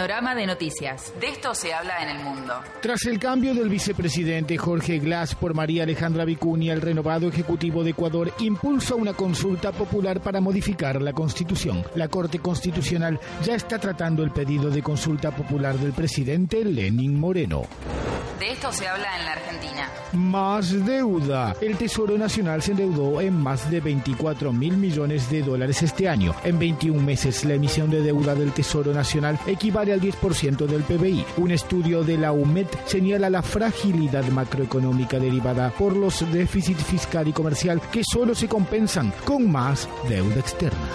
Panorama 0.00 0.34
de 0.34 0.46
noticias. 0.46 1.12
De 1.20 1.28
esto 1.28 1.54
se 1.54 1.74
habla 1.74 2.02
en 2.02 2.16
el 2.16 2.24
mundo. 2.24 2.54
Tras 2.80 3.04
el 3.04 3.18
cambio 3.18 3.52
del 3.52 3.68
vicepresidente 3.68 4.56
Jorge 4.56 4.98
Glass 4.98 5.34
por 5.34 5.52
María 5.52 5.82
Alejandra 5.82 6.24
Vicuña, 6.24 6.72
el 6.72 6.80
renovado 6.80 7.28
Ejecutivo 7.28 7.84
de 7.84 7.90
Ecuador 7.90 8.32
impulsa 8.38 8.94
una 8.94 9.12
consulta 9.12 9.72
popular 9.72 10.22
para 10.22 10.40
modificar 10.40 11.02
la 11.02 11.12
Constitución. 11.12 11.84
La 11.96 12.08
Corte 12.08 12.38
Constitucional 12.38 13.20
ya 13.44 13.54
está 13.54 13.78
tratando 13.78 14.22
el 14.22 14.30
pedido 14.30 14.70
de 14.70 14.82
consulta 14.82 15.32
popular 15.32 15.76
del 15.76 15.92
presidente 15.92 16.64
Lenin 16.64 17.20
Moreno. 17.20 17.64
De 18.40 18.52
esto 18.52 18.72
se 18.72 18.88
habla 18.88 19.18
en 19.18 19.26
la 19.26 19.32
Argentina. 19.32 19.90
Más 20.14 20.86
deuda. 20.86 21.54
El 21.60 21.76
Tesoro 21.76 22.16
Nacional 22.16 22.62
se 22.62 22.70
endeudó 22.70 23.20
en 23.20 23.38
más 23.38 23.70
de 23.70 23.82
24 23.82 24.50
mil 24.50 24.78
millones 24.78 25.28
de 25.28 25.42
dólares 25.42 25.82
este 25.82 26.08
año. 26.08 26.34
En 26.42 26.58
21 26.58 27.02
meses, 27.02 27.44
la 27.44 27.52
emisión 27.52 27.90
de 27.90 28.00
deuda 28.00 28.34
del 28.34 28.52
Tesoro 28.52 28.94
Nacional 28.94 29.38
equivale 29.46 29.92
al 29.92 30.00
10% 30.00 30.64
del 30.64 30.84
PBI. 30.84 31.22
Un 31.36 31.50
estudio 31.50 32.02
de 32.02 32.16
la 32.16 32.32
UMED 32.32 32.68
señala 32.86 33.28
la 33.28 33.42
fragilidad 33.42 34.24
macroeconómica 34.28 35.18
derivada 35.18 35.68
por 35.68 35.94
los 35.94 36.24
déficits 36.32 36.82
fiscal 36.82 37.28
y 37.28 37.34
comercial 37.34 37.78
que 37.92 38.00
solo 38.10 38.34
se 38.34 38.48
compensan 38.48 39.12
con 39.26 39.52
más 39.52 39.86
deuda 40.08 40.40
externa. 40.40 40.88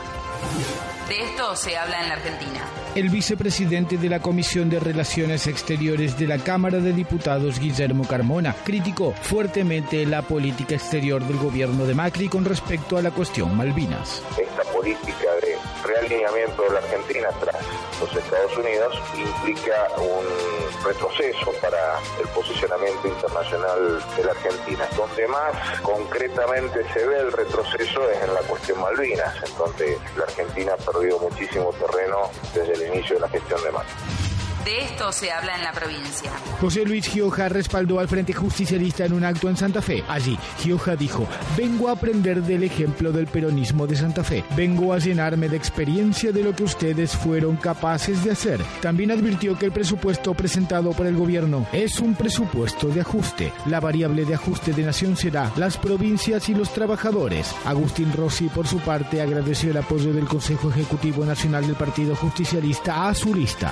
Se 1.54 1.78
habla 1.78 2.02
en 2.02 2.10
la 2.10 2.16
Argentina. 2.16 2.66
El 2.96 3.10
vicepresidente 3.10 3.98
de 3.98 4.10
la 4.10 4.20
Comisión 4.20 4.70
de 4.70 4.80
Relaciones 4.80 5.46
Exteriores 5.48 6.18
de 6.18 6.28
la 6.28 6.40
Cámara 6.40 6.80
de 6.80 6.92
Diputados, 6.92 7.60
Guillermo 7.60 8.06
Carmona, 8.08 8.56
criticó 8.66 9.14
fuertemente 9.14 10.06
la 10.06 10.24
política 10.24 10.76
exterior 10.76 11.24
del 11.24 11.38
gobierno 11.38 11.86
de 11.86 11.94
Macri 11.94 12.30
con 12.30 12.46
respecto 12.46 12.98
a 12.98 13.02
la 13.02 13.12
cuestión 13.12 13.56
Malvinas. 13.56 14.24
Esta 14.38 14.64
política 14.74 15.30
de 15.42 15.56
realineamiento 15.86 16.64
de 16.64 16.70
la 16.72 16.80
Argentina 16.80 17.30
tras 17.40 17.56
los 18.00 18.16
Estados 18.16 18.58
Unidos 18.58 18.98
implica 19.16 19.88
un 19.98 20.84
retroceso 20.84 21.52
para 21.62 22.00
el 22.20 22.28
posicionamiento 22.30 23.08
internacional 23.08 24.04
de 24.16 24.24
la 24.24 24.32
Argentina. 24.32 24.88
Donde 24.96 25.28
más 25.28 25.80
concretamente 25.82 26.86
se 26.94 27.06
ve 27.06 27.20
el 27.20 27.32
retroceso 27.32 28.10
es 28.10 28.24
en 28.24 28.34
la 28.34 28.42
cuestión 28.42 28.82
Malvinas, 28.82 29.36
en 29.44 29.58
donde 29.58 29.98
la 30.18 30.24
Argentina 30.24 30.74
ha 30.74 30.92
perdido 30.92 31.20
muchísimo 31.20 31.72
terreno 31.74 32.30
desde 32.54 32.74
el 32.74 32.94
inicio 32.94 33.16
de 33.16 33.22
la 33.22 33.30
gestión 33.30 33.64
de 33.64 33.72
Macri. 33.72 34.35
De 34.66 34.80
esto 34.82 35.12
se 35.12 35.32
habla 35.32 35.56
en 35.58 35.64
la 35.64 35.72
provincia. 35.74 36.32
José 36.60 36.84
Luis 36.86 37.08
Gioja 37.08 37.50
respaldó 37.50 38.00
al 38.00 38.08
Frente 38.08 38.34
Justicialista 38.34 39.06
en 39.06 39.14
un 39.14 39.24
acto 39.24 39.48
en 39.48 39.56
Santa 39.56 39.80
Fe. 39.80 40.04
Allí, 40.08 40.40
Gioja 40.58 40.96
dijo, 40.96 41.28
vengo 41.56 41.88
a 41.88 41.92
aprender 41.92 42.42
del 42.42 42.64
ejemplo 42.64 43.12
del 43.12 43.28
peronismo 43.28 43.86
de 43.86 43.96
Santa 43.96 44.24
Fe. 44.24 44.44
Vengo 44.56 44.92
a 44.92 44.98
llenarme 44.98 45.50
de 45.50 45.58
experiencia 45.58 46.32
de 46.32 46.42
lo 46.42 46.56
que 46.56 46.64
ustedes 46.64 47.16
fueron 47.16 47.58
capaces 47.58 48.24
de 48.24 48.32
hacer. 48.32 48.60
También 48.82 49.12
advirtió 49.12 49.56
que 49.56 49.68
el 49.68 49.72
presupuesto 49.72 50.34
presentado 50.34 50.94
por 50.94 51.06
el 51.06 51.16
gobierno 51.16 51.68
es 51.72 52.00
un 52.00 52.16
presupuesto 52.16 52.88
de 52.88 53.02
ajuste. 53.02 53.54
La 53.68 53.80
variable 53.80 54.26
de 54.26 54.34
ajuste 54.34 54.74
de 54.74 54.82
nación 54.82 55.16
será 55.16 55.52
las 55.58 55.78
provincias 55.78 56.50
y 56.50 56.56
los 56.56 56.74
trabajadores. 56.74 57.54
Agustín 57.66 58.12
Rossi, 58.14 58.48
por 58.48 58.66
su 58.66 58.80
parte, 58.80 59.22
agradeció 59.22 59.70
el 59.70 59.78
apoyo 59.78 60.12
del 60.12 60.26
Consejo 60.26 60.72
Ejecutivo 60.72 61.24
Nacional 61.24 61.68
del 61.68 61.76
Partido 61.76 62.16
Justicialista 62.16 63.08
a 63.08 63.14
su 63.14 63.32
lista. 63.32 63.72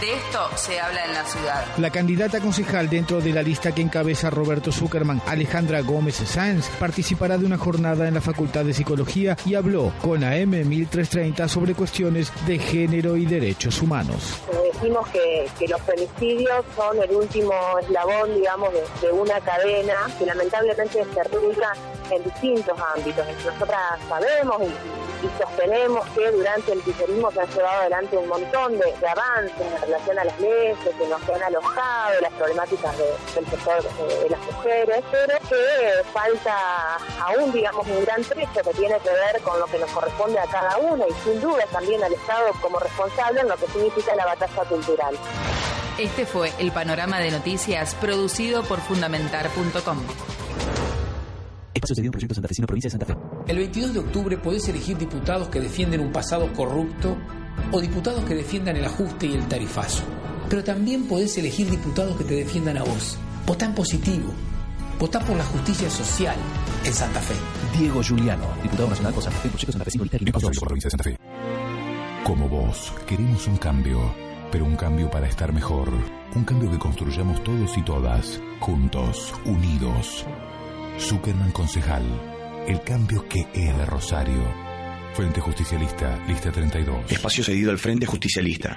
De 0.00 0.12
esto 0.12 0.50
se 0.56 0.78
habla 0.78 1.06
en 1.06 1.14
la 1.14 1.24
ciudad. 1.24 1.64
La 1.78 1.90
candidata 1.90 2.40
concejal 2.40 2.90
dentro 2.90 3.22
de 3.22 3.32
la 3.32 3.42
lista 3.42 3.74
que 3.74 3.80
encabeza 3.80 4.28
Roberto 4.28 4.70
Zuckerman, 4.70 5.22
Alejandra 5.26 5.80
Gómez 5.80 6.16
Sáenz, 6.16 6.68
participará 6.78 7.38
de 7.38 7.46
una 7.46 7.56
jornada 7.56 8.06
en 8.06 8.12
la 8.12 8.20
Facultad 8.20 8.66
de 8.66 8.74
Psicología 8.74 9.38
y 9.46 9.54
habló 9.54 9.94
con 10.02 10.22
AM 10.22 10.50
1330 10.50 11.48
sobre 11.48 11.74
cuestiones 11.74 12.30
de 12.46 12.58
género 12.58 13.16
y 13.16 13.24
derechos 13.24 13.80
humanos. 13.80 14.38
Decimos 14.74 15.08
que, 15.08 15.48
los 15.66 15.80
femicidios 15.80 16.64
son 16.76 17.02
el 17.02 17.16
último 17.16 17.54
eslabón, 17.80 18.34
digamos, 18.34 18.74
de, 19.00 19.10
una 19.10 19.40
cadena 19.40 19.94
que 20.18 20.26
lamentablemente 20.26 21.04
se 21.14 21.22
replica 21.22 21.72
en 22.10 22.22
distintos 22.22 22.78
ámbitos. 22.94 23.26
Nosotras 23.46 23.98
sabemos 24.08 24.60
y 24.62 25.06
y 25.22 25.42
sostenemos 25.42 26.06
que 26.10 26.30
durante 26.30 26.72
el 26.72 26.82
kirchnerismo 26.82 27.30
se 27.30 27.40
han 27.40 27.48
llevado 27.48 27.80
adelante 27.80 28.16
un 28.16 28.28
montón 28.28 28.78
de, 28.78 28.94
avances 29.06 29.82
en 29.84 29.85
relación 29.86 30.18
a 30.18 30.24
las 30.24 30.40
leyes 30.40 30.76
que 30.78 31.06
nos 31.06 31.22
han 31.28 31.42
alojado, 31.42 32.20
las 32.20 32.32
problemáticas 32.32 32.96
del 32.98 33.46
sector 33.46 33.82
de, 33.82 34.30
las 34.30 34.40
mujeres, 34.40 35.04
pero 35.10 35.38
que 35.48 36.10
falta 36.12 36.96
aún, 37.20 37.52
digamos, 37.52 37.86
un 37.86 38.04
gran 38.04 38.22
trecho 38.22 38.62
que 38.62 38.74
tiene 38.74 38.98
que 39.00 39.10
ver 39.10 39.40
con 39.42 39.58
lo 39.58 39.66
que 39.66 39.78
nos 39.78 39.90
corresponde 39.90 40.38
a 40.38 40.46
cada 40.46 40.76
uno 40.78 41.04
y 41.08 41.12
sin 41.24 41.40
duda 41.40 41.64
también 41.72 42.02
al 42.02 42.12
Estado 42.12 42.52
como 42.60 42.78
responsable 42.78 43.40
en 43.40 43.48
lo 43.48 43.56
que 43.56 43.66
significa 43.68 44.14
la 44.16 44.26
batalla 44.26 44.64
cultural. 44.64 45.16
Este 45.98 46.26
fue 46.26 46.52
el 46.58 46.72
panorama 46.72 47.18
de 47.20 47.30
noticias 47.30 47.94
producido 47.94 48.62
por 48.64 48.80
fundamentar.com. 48.80 50.02
provincia 52.66 52.88
de 52.88 52.90
Santa 52.90 53.06
Fe. 53.06 53.16
El 53.46 53.58
22 53.58 53.94
de 53.94 54.00
octubre 54.00 54.36
podés 54.38 54.68
elegir 54.68 54.98
diputados 54.98 55.48
que 55.48 55.60
defienden 55.60 56.00
un 56.00 56.12
pasado 56.12 56.52
corrupto 56.52 57.16
o 57.72 57.80
diputados 57.80 58.24
que 58.24 58.34
defiendan 58.34 58.76
el 58.76 58.84
ajuste 58.84 59.26
y 59.26 59.34
el 59.34 59.46
tarifazo. 59.46 60.04
Pero 60.48 60.62
también 60.62 61.06
podés 61.06 61.36
elegir 61.38 61.70
diputados 61.70 62.16
que 62.16 62.24
te 62.24 62.34
defiendan 62.34 62.78
a 62.78 62.84
vos. 62.84 63.18
Votá 63.46 63.66
en 63.66 63.74
positivo. 63.74 64.32
Votá 64.98 65.20
por 65.20 65.36
la 65.36 65.44
justicia 65.44 65.90
social 65.90 66.36
en 66.84 66.92
Santa 66.92 67.20
Fe. 67.20 67.34
Diego 67.78 68.00
Juliano, 68.02 68.46
diputado 68.62 68.88
nacional 68.88 69.12
por 69.12 69.22
Santa 69.22 69.38
Fe, 69.40 69.48
Proyecto 69.48 69.72
Santa 69.72 69.90
Fe, 69.90 69.98
por 69.98 70.42
la 70.42 70.60
provincia 70.60 70.86
de 70.86 70.90
Santa 70.90 71.04
Fe. 71.04 71.18
Como 72.24 72.48
vos, 72.48 72.92
queremos 73.06 73.46
un 73.46 73.56
cambio, 73.56 74.14
pero 74.50 74.64
un 74.64 74.76
cambio 74.76 75.10
para 75.10 75.28
estar 75.28 75.52
mejor. 75.52 75.90
Un 76.34 76.44
cambio 76.44 76.70
que 76.70 76.78
construyamos 76.78 77.42
todos 77.44 77.76
y 77.76 77.82
todas, 77.82 78.40
juntos, 78.60 79.34
unidos. 79.44 80.24
Zuckerman 80.98 81.52
Concejal 81.52 82.04
el 82.66 82.80
cambio 82.82 83.28
que 83.28 83.46
es 83.52 83.76
de 83.76 83.86
Rosario. 83.86 84.65
Frente 85.16 85.40
Justicialista, 85.40 86.18
lista 86.28 86.52
32. 86.52 87.10
Espacio 87.10 87.42
cedido 87.42 87.70
al 87.70 87.78
Frente 87.78 88.04
Justicialista. 88.04 88.76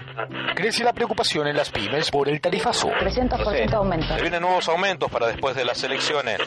Crece 0.55 0.85
la 0.85 0.93
preocupación 0.93 1.47
en 1.47 1.57
las 1.57 1.69
pymes 1.69 2.09
por 2.09 2.29
el 2.29 2.39
tarifazo. 2.39 2.87
300% 2.87 3.73
aumento. 3.73 4.07
Se 4.15 4.21
vienen 4.21 4.41
nuevos 4.43 4.69
aumentos 4.69 5.11
para 5.11 5.27
después 5.27 5.53
de 5.57 5.65
las 5.65 5.83
elecciones. 5.83 6.39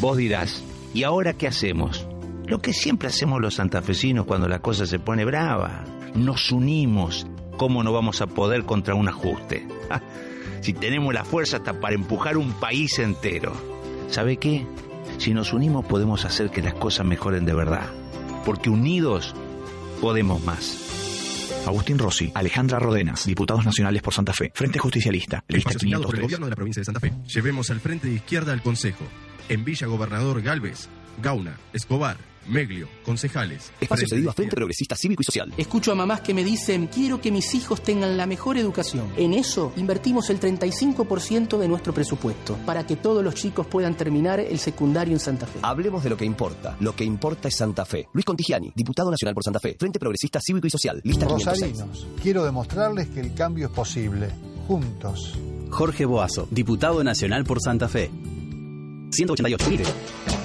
Vos 0.00 0.16
dirás, 0.16 0.64
¿y 0.94 1.02
ahora 1.02 1.34
qué 1.34 1.48
hacemos? 1.48 2.08
Lo 2.46 2.60
que 2.60 2.72
siempre 2.72 3.08
hacemos 3.08 3.42
los 3.42 3.56
santafesinos 3.56 4.24
cuando 4.24 4.48
la 4.48 4.60
cosa 4.60 4.86
se 4.86 4.98
pone 4.98 5.26
brava. 5.26 5.84
Nos 6.14 6.50
unimos. 6.50 7.26
¿Cómo 7.58 7.84
no 7.84 7.92
vamos 7.92 8.22
a 8.22 8.26
poder 8.26 8.64
contra 8.64 8.94
un 8.94 9.08
ajuste? 9.08 9.68
Ah, 9.90 10.00
si 10.62 10.72
tenemos 10.72 11.14
la 11.14 11.24
fuerza 11.24 11.58
hasta 11.58 11.78
para 11.78 11.94
empujar 11.94 12.38
un 12.38 12.54
país 12.54 12.98
entero. 12.98 13.52
¿Sabe 14.08 14.38
qué? 14.38 14.66
Si 15.18 15.32
nos 15.32 15.52
unimos 15.52 15.84
podemos 15.84 16.24
hacer 16.24 16.50
que 16.50 16.60
las 16.62 16.74
cosas 16.74 17.06
mejoren 17.06 17.44
de 17.44 17.54
verdad. 17.54 17.86
Porque 18.46 18.70
unidos 18.70 19.34
podemos 20.00 20.42
más. 20.44 21.64
Agustín 21.66 21.98
Rossi, 21.98 22.30
Alejandra 22.32 22.78
Rodenas, 22.78 23.26
diputados 23.26 23.64
nacionales 23.64 24.00
por 24.02 24.14
Santa 24.14 24.32
Fe, 24.32 24.52
Frente 24.54 24.78
Justicialista, 24.78 25.42
lista 25.48 25.74
503. 25.74 26.06
por 26.06 26.14
el 26.14 26.22
gobierno 26.22 26.46
de 26.46 26.50
la 26.50 26.56
provincia 26.56 26.80
de 26.80 26.84
Santa 26.84 27.00
Fe. 27.00 27.12
Llevemos 27.26 27.70
al 27.72 27.80
frente 27.80 28.06
de 28.06 28.14
izquierda 28.14 28.52
al 28.52 28.62
Consejo. 28.62 29.04
En 29.48 29.64
Villa 29.64 29.88
Gobernador 29.88 30.42
Galvez, 30.42 30.88
Gauna, 31.20 31.58
Escobar, 31.72 32.18
Meglio, 32.48 32.88
concejales. 33.04 33.72
Espacio 33.80 34.08
cedido 34.08 34.30
a 34.30 34.32
Frente 34.32 34.56
Progresista 34.56 34.96
Cívico 34.96 35.22
y 35.22 35.24
Social. 35.24 35.52
Escucho 35.56 35.92
a 35.92 35.94
mamás 35.94 36.20
que 36.20 36.34
me 36.34 36.44
dicen, 36.44 36.86
quiero 36.86 37.20
que 37.20 37.30
mis 37.30 37.54
hijos 37.54 37.82
tengan 37.82 38.16
la 38.16 38.26
mejor 38.26 38.56
educación. 38.56 39.10
En 39.16 39.34
eso 39.34 39.72
invertimos 39.76 40.30
el 40.30 40.40
35% 40.40 41.58
de 41.58 41.68
nuestro 41.68 41.92
presupuesto, 41.92 42.56
para 42.66 42.86
que 42.86 42.96
todos 42.96 43.22
los 43.24 43.34
chicos 43.34 43.66
puedan 43.66 43.96
terminar 43.96 44.40
el 44.40 44.58
secundario 44.58 45.14
en 45.14 45.20
Santa 45.20 45.46
Fe. 45.46 45.58
Hablemos 45.62 46.02
de 46.02 46.10
lo 46.10 46.16
que 46.16 46.24
importa. 46.24 46.76
Lo 46.80 46.94
que 46.94 47.04
importa 47.04 47.48
es 47.48 47.56
Santa 47.56 47.84
Fe. 47.84 48.08
Luis 48.12 48.24
Contigiani, 48.24 48.72
diputado 48.74 49.10
nacional 49.10 49.34
por 49.34 49.44
Santa 49.44 49.60
Fe. 49.60 49.76
Frente 49.78 49.98
Progresista 49.98 50.40
Cívico 50.40 50.66
y 50.66 50.70
Social. 50.70 51.00
Lista 51.04 51.26
Rosarinos, 51.26 52.06
quiero 52.22 52.44
demostrarles 52.44 53.08
que 53.08 53.20
el 53.20 53.34
cambio 53.34 53.66
es 53.66 53.72
posible. 53.72 54.28
Juntos. 54.66 55.38
Jorge 55.70 56.04
Boazo, 56.04 56.48
diputado 56.50 57.02
nacional 57.02 57.44
por 57.44 57.60
Santa 57.60 57.88
Fe. 57.88 58.10
188. 59.10 60.35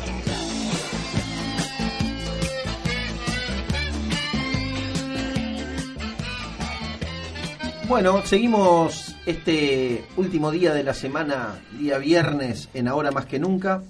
Bueno, 7.91 8.25
seguimos 8.25 9.17
este 9.25 10.05
último 10.15 10.49
día 10.49 10.73
de 10.73 10.81
la 10.81 10.93
semana, 10.93 11.59
día 11.77 11.97
viernes, 11.97 12.69
en 12.73 12.87
Ahora 12.87 13.11
Más 13.11 13.25
que 13.25 13.37
Nunca. 13.37 13.83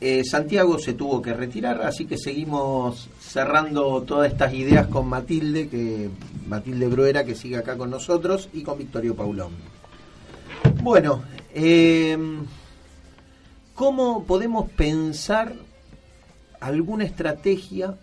Eh, 0.00 0.22
Santiago 0.22 0.78
se 0.78 0.92
tuvo 0.92 1.20
que 1.20 1.34
retirar, 1.34 1.82
así 1.82 2.06
que 2.06 2.16
seguimos 2.16 3.10
cerrando 3.18 4.02
todas 4.02 4.30
estas 4.30 4.54
ideas 4.54 4.86
con 4.86 5.08
Matilde, 5.08 5.68
que 5.68 6.08
Matilde 6.46 6.86
Bruera, 6.86 7.24
que 7.24 7.34
sigue 7.34 7.56
acá 7.56 7.76
con 7.76 7.90
nosotros, 7.90 8.48
y 8.52 8.62
con 8.62 8.78
Victorio 8.78 9.16
Paulón. 9.16 9.54
Bueno, 10.80 11.24
eh, 11.52 12.16
¿cómo 13.74 14.22
podemos 14.22 14.70
pensar 14.70 15.52
alguna 16.60 17.02
estrategia 17.02 17.96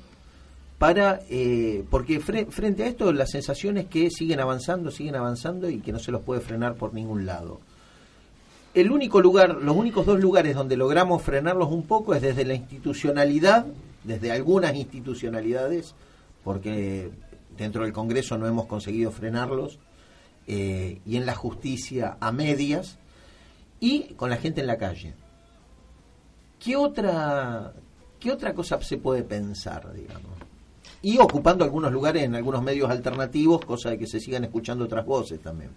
para 0.78 1.22
eh, 1.30 1.84
porque 1.90 2.20
frente 2.20 2.84
a 2.84 2.88
esto 2.88 3.12
la 3.12 3.26
sensación 3.26 3.78
es 3.78 3.88
que 3.88 4.12
siguen 4.12 4.40
avanzando, 4.40 4.92
siguen 4.92 5.16
avanzando 5.16 5.70
y 5.70 5.80
que 5.80 5.92
no 5.92 6.00
se 6.00 6.12
los 6.12 6.22
puede 6.22 6.42
frenar 6.42 6.76
por 6.76 6.94
ningún 6.94 7.26
lado. 7.26 7.60
El 8.76 8.92
único 8.92 9.22
lugar, 9.22 9.56
los 9.56 9.76
únicos 9.76 10.06
dos 10.06 10.20
lugares 10.20 10.56
donde 10.56 10.78
logramos 10.78 11.24
frenarlos 11.24 11.72
un 11.72 11.88
poco 11.88 12.14
es 12.14 12.22
desde 12.22 12.46
la 12.46 12.54
institucionalidad, 12.54 13.66
desde 14.04 14.32
algunas 14.32 14.76
institucionalidades, 14.76 15.96
porque 16.44 17.10
dentro 17.58 17.84
del 17.84 17.92
Congreso 17.92 18.38
no 18.38 18.46
hemos 18.46 18.68
conseguido 18.68 19.10
frenarlos, 19.10 19.80
eh, 20.46 21.02
y 21.08 21.18
en 21.18 21.26
la 21.26 21.34
justicia 21.34 22.18
a 22.20 22.32
medias, 22.32 23.00
y 23.80 24.14
con 24.14 24.30
la 24.30 24.38
gente 24.38 24.62
en 24.62 24.68
la 24.68 24.78
calle. 24.78 25.16
¿Qué 26.60 26.76
otra, 26.76 27.74
qué 28.20 28.32
otra 28.32 28.54
cosa 28.54 28.80
se 28.82 28.98
puede 28.98 29.24
pensar, 29.24 29.92
digamos? 29.92 30.37
Y 31.08 31.20
ocupando 31.20 31.64
algunos 31.64 31.90
lugares 31.90 32.24
en 32.24 32.36
algunos 32.36 32.62
medios 32.62 32.92
alternativos, 32.92 33.64
cosa 33.64 33.92
de 33.92 33.98
que 33.98 34.06
se 34.06 34.20
sigan 34.20 34.44
escuchando 34.44 34.84
otras 34.84 35.06
voces 35.06 35.40
también. 35.40 35.72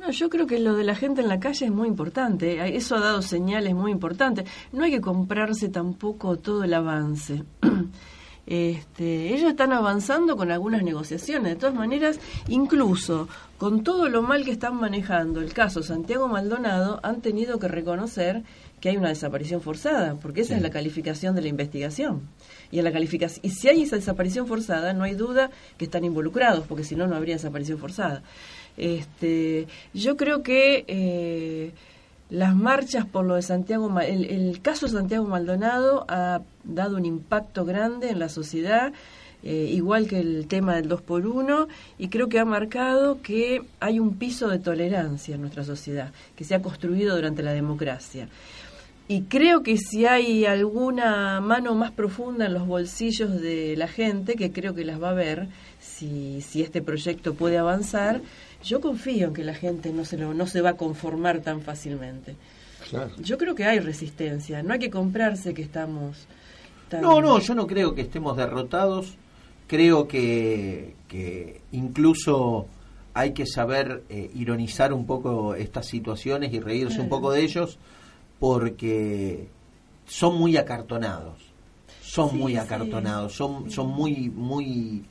No, 0.00 0.10
yo 0.10 0.28
creo 0.28 0.48
que 0.48 0.58
lo 0.58 0.74
de 0.74 0.82
la 0.82 0.96
gente 0.96 1.20
en 1.20 1.28
la 1.28 1.38
calle 1.38 1.66
es 1.66 1.70
muy 1.70 1.86
importante. 1.86 2.54
¿eh? 2.54 2.76
Eso 2.76 2.96
ha 2.96 3.00
dado 3.00 3.22
señales 3.22 3.76
muy 3.76 3.92
importantes. 3.92 4.50
No 4.72 4.82
hay 4.82 4.90
que 4.90 5.00
comprarse 5.00 5.68
tampoco 5.68 6.36
todo 6.36 6.64
el 6.64 6.74
avance. 6.74 7.44
Este, 8.46 9.32
ellos 9.32 9.50
están 9.50 9.72
avanzando 9.72 10.36
con 10.36 10.50
algunas 10.50 10.82
negociaciones. 10.82 11.52
De 11.52 11.56
todas 11.56 11.74
maneras, 11.74 12.18
incluso 12.48 13.28
con 13.58 13.84
todo 13.84 14.08
lo 14.08 14.22
mal 14.22 14.44
que 14.44 14.50
están 14.50 14.74
manejando 14.74 15.40
el 15.40 15.52
caso 15.52 15.84
Santiago 15.84 16.26
Maldonado, 16.26 16.98
han 17.04 17.20
tenido 17.20 17.60
que 17.60 17.68
reconocer 17.68 18.42
que 18.80 18.88
hay 18.88 18.96
una 18.96 19.08
desaparición 19.08 19.60
forzada, 19.60 20.14
porque 20.16 20.40
esa 20.40 20.56
es 20.56 20.62
la 20.62 20.70
calificación 20.70 21.34
de 21.34 21.42
la 21.42 21.48
investigación. 21.48 22.22
Y, 22.70 22.78
en 22.78 22.84
la 22.84 22.92
calificación, 22.92 23.40
y 23.44 23.50
si 23.50 23.68
hay 23.68 23.82
esa 23.82 23.96
desaparición 23.96 24.46
forzada, 24.46 24.92
no 24.92 25.04
hay 25.04 25.14
duda 25.14 25.50
que 25.76 25.84
están 25.84 26.04
involucrados, 26.04 26.66
porque 26.66 26.84
si 26.84 26.96
no, 26.96 27.06
no 27.06 27.16
habría 27.16 27.34
desaparición 27.34 27.78
forzada. 27.78 28.22
Este, 28.76 29.66
yo 29.92 30.16
creo 30.16 30.42
que 30.42 30.84
eh, 30.88 31.72
las 32.30 32.54
marchas 32.54 33.04
por 33.06 33.24
lo 33.24 33.34
de 33.34 33.42
Santiago, 33.42 34.00
el, 34.00 34.24
el 34.24 34.60
caso 34.62 34.86
de 34.86 34.92
Santiago 34.92 35.26
Maldonado 35.26 36.06
ha 36.08 36.42
dado 36.64 36.96
un 36.96 37.04
impacto 37.04 37.64
grande 37.64 38.10
en 38.10 38.18
la 38.18 38.28
sociedad 38.28 38.92
eh, 39.42 39.70
igual 39.72 40.06
que 40.06 40.20
el 40.20 40.46
tema 40.48 40.74
del 40.76 40.88
2 40.88 41.00
por 41.00 41.26
1 41.26 41.66
y 41.98 42.08
creo 42.08 42.28
que 42.28 42.38
ha 42.38 42.44
marcado 42.44 43.22
que 43.22 43.62
hay 43.80 43.98
un 43.98 44.16
piso 44.16 44.48
de 44.48 44.58
tolerancia 44.58 45.34
en 45.34 45.40
nuestra 45.40 45.64
sociedad, 45.64 46.12
que 46.36 46.44
se 46.44 46.54
ha 46.54 46.60
construido 46.60 47.16
durante 47.16 47.42
la 47.42 47.52
democracia. 47.52 48.28
Y 49.10 49.22
creo 49.22 49.64
que 49.64 49.76
si 49.76 50.06
hay 50.06 50.44
alguna 50.44 51.40
mano 51.40 51.74
más 51.74 51.90
profunda 51.90 52.46
en 52.46 52.54
los 52.54 52.64
bolsillos 52.64 53.40
de 53.40 53.74
la 53.76 53.88
gente, 53.88 54.36
que 54.36 54.52
creo 54.52 54.72
que 54.72 54.84
las 54.84 55.02
va 55.02 55.10
a 55.10 55.14
ver, 55.14 55.48
si, 55.80 56.40
si 56.42 56.62
este 56.62 56.80
proyecto 56.80 57.34
puede 57.34 57.58
avanzar, 57.58 58.20
yo 58.62 58.80
confío 58.80 59.26
en 59.26 59.34
que 59.34 59.42
la 59.42 59.54
gente 59.54 59.92
no 59.92 60.04
se, 60.04 60.16
lo, 60.16 60.32
no 60.32 60.46
se 60.46 60.60
va 60.60 60.70
a 60.70 60.76
conformar 60.76 61.40
tan 61.40 61.60
fácilmente. 61.60 62.36
Yo 63.18 63.36
creo 63.36 63.56
que 63.56 63.64
hay 63.64 63.80
resistencia, 63.80 64.62
no 64.62 64.74
hay 64.74 64.78
que 64.78 64.90
comprarse 64.90 65.54
que 65.54 65.62
estamos... 65.62 66.28
No, 67.02 67.20
no, 67.20 67.40
yo 67.40 67.56
no 67.56 67.66
creo 67.66 67.96
que 67.96 68.02
estemos 68.02 68.36
derrotados, 68.36 69.16
creo 69.66 70.06
que, 70.06 70.94
que 71.08 71.62
incluso 71.72 72.68
hay 73.12 73.32
que 73.32 73.46
saber 73.46 74.04
eh, 74.08 74.30
ironizar 74.36 74.92
un 74.92 75.04
poco 75.04 75.56
estas 75.56 75.86
situaciones 75.86 76.52
y 76.52 76.60
reírse 76.60 77.00
un 77.00 77.08
poco 77.08 77.32
de 77.32 77.42
ellos 77.42 77.76
porque 78.40 79.48
son 80.06 80.38
muy 80.38 80.56
acartonados, 80.56 81.38
son 82.02 82.36
muy 82.36 82.56
acartonados, 82.56 83.34
son, 83.34 83.70
son 83.70 83.88
muy, 83.88 84.30
muy, 84.30 85.04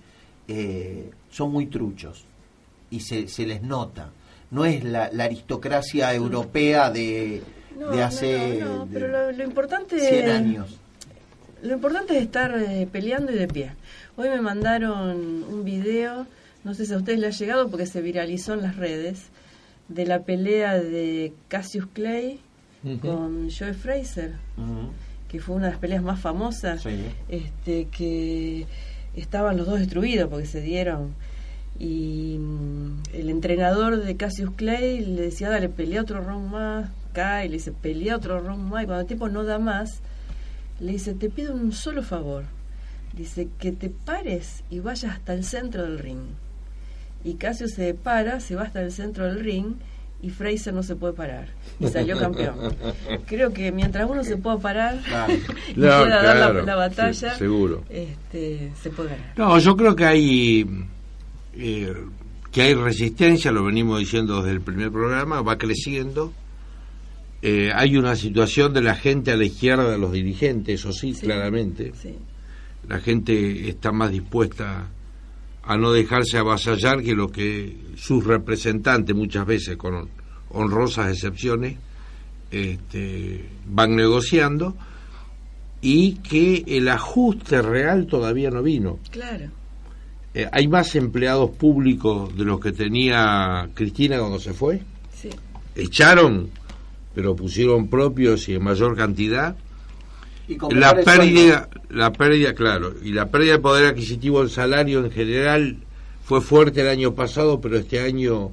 eh, 0.47 1.11
son 1.29 1.51
muy 1.51 1.67
truchos 1.67 2.25
y 2.89 2.99
se, 2.99 3.29
se 3.29 3.45
les 3.45 3.61
nota. 3.61 4.09
No 4.51 4.65
es 4.65 4.83
la, 4.83 5.05
aristocracia 5.05 6.13
europea 6.13 6.89
de, 6.89 7.43
de 7.91 8.03
hace 8.03 8.65
pero 8.91 9.31
lo, 9.31 9.43
importante 9.43 9.99
100 9.99 10.29
años. 10.29 10.79
Lo 11.61 11.73
importante 11.73 12.17
es 12.17 12.23
estar 12.23 12.57
eh, 12.57 12.87
peleando 12.91 13.31
y 13.31 13.35
de 13.35 13.47
pie. 13.47 13.73
Hoy 14.17 14.29
me 14.29 14.41
mandaron 14.41 15.43
un 15.43 15.63
video, 15.63 16.25
no 16.63 16.73
sé 16.73 16.87
si 16.87 16.93
a 16.93 16.97
ustedes 16.97 17.19
les 17.19 17.35
ha 17.35 17.39
llegado 17.39 17.69
porque 17.69 17.85
se 17.85 18.01
viralizó 18.01 18.55
en 18.55 18.63
las 18.63 18.75
redes, 18.75 19.27
de 19.87 20.05
la 20.05 20.23
pelea 20.23 20.79
de 20.79 21.33
Cassius 21.47 21.85
Clay 21.93 22.39
con 23.01 23.49
Joe 23.49 23.73
Fraser, 23.73 24.33
que 25.27 25.39
fue 25.39 25.55
una 25.55 25.65
de 25.65 25.71
las 25.71 25.79
peleas 25.79 26.03
más 26.03 26.19
famosas, 26.19 26.85
este 27.27 27.85
que 27.85 28.65
estaban 29.15 29.57
los 29.57 29.67
dos 29.67 29.79
destruidos 29.79 30.29
porque 30.29 30.45
se 30.45 30.61
dieron. 30.61 31.13
Y 31.77 32.37
mm, 32.39 33.03
el 33.13 33.29
entrenador 33.29 34.03
de 34.03 34.17
Cassius 34.17 34.51
Clay 34.55 34.99
le 34.99 35.21
decía, 35.21 35.49
dale, 35.49 35.69
pelea 35.69 36.01
otro 36.01 36.21
round 36.21 36.51
más, 36.51 36.89
cae, 37.13 37.47
le 37.47 37.53
dice, 37.53 37.71
pelea 37.71 38.17
otro 38.17 38.41
round 38.41 38.69
más, 38.69 38.83
y 38.83 38.85
cuando 38.85 39.01
el 39.01 39.07
tipo 39.07 39.29
no 39.29 39.43
da 39.45 39.59
más, 39.59 40.01
le 40.79 40.93
dice, 40.93 41.13
te 41.13 41.29
pido 41.29 41.53
un 41.53 41.71
solo 41.71 42.03
favor, 42.03 42.43
dice, 43.13 43.47
que 43.59 43.71
te 43.71 43.89
pares 43.89 44.63
y 44.69 44.79
vayas 44.79 45.13
hasta 45.13 45.33
el 45.33 45.45
centro 45.45 45.83
del 45.83 45.99
ring. 45.99 46.19
Y 47.23 47.35
Cassius 47.35 47.73
se 47.73 47.93
para, 47.93 48.39
se 48.39 48.55
va 48.55 48.63
hasta 48.63 48.81
el 48.81 48.91
centro 48.91 49.25
del 49.25 49.39
ring, 49.39 49.75
y 50.21 50.29
Fraser 50.29 50.73
no 50.73 50.83
se 50.83 50.95
puede 50.95 51.13
parar 51.13 51.47
y 51.79 51.87
salió 51.87 52.17
campeón. 52.17 52.55
Creo 53.25 53.53
que 53.53 53.71
mientras 53.71 54.09
uno 54.09 54.23
se 54.23 54.37
pueda 54.37 54.57
parar 54.57 54.99
y 55.69 55.73
pueda 55.73 56.21
dar 56.21 56.65
la, 56.65 56.75
batalla, 56.75 57.35
seguro. 57.35 57.83
Este, 57.89 58.71
se 58.81 58.89
puede 58.89 59.09
ganar. 59.09 59.33
No, 59.37 59.57
yo 59.59 59.75
creo 59.75 59.95
que 59.95 60.05
hay 60.05 60.67
eh, 61.55 61.93
que 62.51 62.61
hay 62.61 62.73
resistencia, 62.73 63.51
lo 63.51 63.63
venimos 63.63 63.99
diciendo 63.99 64.41
desde 64.41 64.51
el 64.51 64.61
primer 64.61 64.91
programa, 64.91 65.41
va 65.41 65.57
creciendo. 65.57 66.33
Eh, 67.41 67.71
hay 67.73 67.95
una 67.95 68.15
situación 68.15 68.73
de 68.73 68.81
la 68.81 68.95
gente 68.95 69.31
a 69.31 69.37
la 69.37 69.45
izquierda 69.45 69.89
de 69.89 69.97
los 69.97 70.11
dirigentes, 70.11 70.79
eso 70.79 70.91
sí, 70.91 71.13
claramente. 71.13 71.93
La 72.87 72.99
gente 72.99 73.69
está 73.69 73.91
más 73.91 74.11
dispuesta 74.11 74.87
a 75.69 75.77
no 75.77 75.91
dejarse 75.91 76.39
avasallar 76.39 77.03
que 77.03 77.13
lo 77.13 77.27
que 77.27 77.77
sus 77.95 78.25
representantes, 78.25 79.15
muchas 79.15 79.45
veces 79.45 79.77
con 79.77 80.09
honrosas 80.49 81.11
excepciones, 81.11 81.77
este, 82.49 83.47
van 83.67 83.95
negociando 83.95 84.75
y 85.79 86.13
que 86.15 86.63
el 86.65 86.89
ajuste 86.89 87.61
real 87.61 88.07
todavía 88.07 88.49
no 88.49 88.63
vino. 88.63 88.97
Claro. 89.11 89.51
Eh, 90.33 90.47
¿Hay 90.51 90.67
más 90.67 90.95
empleados 90.95 91.51
públicos 91.51 92.35
de 92.35 92.45
los 92.45 92.59
que 92.59 92.71
tenía 92.71 93.69
Cristina 93.75 94.17
cuando 94.17 94.39
se 94.39 94.53
fue? 94.53 94.81
Sí. 95.13 95.29
Echaron, 95.75 96.49
pero 97.13 97.35
pusieron 97.35 97.89
propios 97.89 98.49
y 98.49 98.55
en 98.55 98.63
mayor 98.63 98.97
cantidad. 98.97 99.55
La 100.71 100.95
pérdida, 100.95 101.69
la 101.89 102.11
pérdida, 102.11 102.53
claro, 102.53 102.93
y 103.03 103.11
la 103.11 103.27
pérdida 103.29 103.53
de 103.53 103.59
poder 103.59 103.85
adquisitivo 103.85 104.39
del 104.39 104.49
salario 104.49 105.03
en 105.03 105.11
general 105.11 105.77
fue 106.23 106.41
fuerte 106.41 106.81
el 106.81 106.87
año 106.87 107.13
pasado, 107.13 107.59
pero 107.61 107.77
este 107.77 107.99
año 107.99 108.51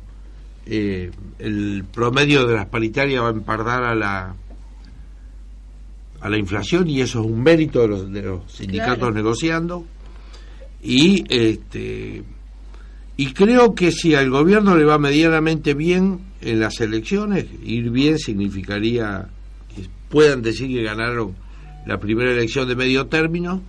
eh, 0.67 1.11
el 1.39 1.85
promedio 1.93 2.47
de 2.47 2.55
las 2.55 2.67
paritarias 2.67 3.23
va 3.23 3.29
a 3.29 3.33
empardar 3.33 3.85
a 3.85 3.95
la 3.95 4.35
a 6.21 6.29
la 6.31 6.39
inflación 6.39 6.89
y 6.89 7.01
eso 7.01 7.21
es 7.21 7.27
un 7.27 7.43
mérito 7.43 7.83
de 7.83 7.89
los, 7.89 8.13
de 8.13 8.23
los 8.23 8.53
sindicatos 8.53 9.15
negociando. 9.15 9.85
Y 10.83 11.25
este 11.29 12.23
y 13.17 13.33
creo 13.33 13.75
que 13.75 13.93
si 13.93 14.15
al 14.15 14.31
gobierno 14.31 14.77
le 14.77 14.85
va 14.85 14.99
medianamente 14.99 15.75
bien 15.75 16.21
en 16.41 16.61
las 16.61 16.81
elecciones 16.81 17.47
ir 17.63 17.91
bien 17.91 18.19
significaría 18.19 19.29
que 19.75 19.87
puedan 20.09 20.43
decir 20.43 20.69
que 20.69 20.83
ganaron 20.83 21.35
la 21.87 21.99
primera 21.99 22.32
elección 22.32 22.68
de 22.68 22.76
medio 22.76 23.07
término 23.07 23.62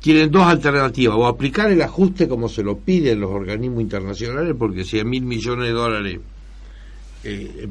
tienen 0.00 0.30
dos 0.30 0.46
alternativas 0.46 1.16
o 1.18 1.26
aplicar 1.26 1.70
el 1.70 1.82
ajuste 1.82 2.28
como 2.28 2.48
se 2.48 2.62
lo 2.62 2.78
piden 2.78 3.20
los 3.20 3.30
organismos 3.30 3.82
internacionales 3.82 4.54
porque 4.58 4.84
si 4.84 4.98
hay 4.98 5.04
mil 5.04 5.24
millones 5.24 5.66
de 5.66 5.72
dólares 5.72 6.20
eh, 7.24 7.68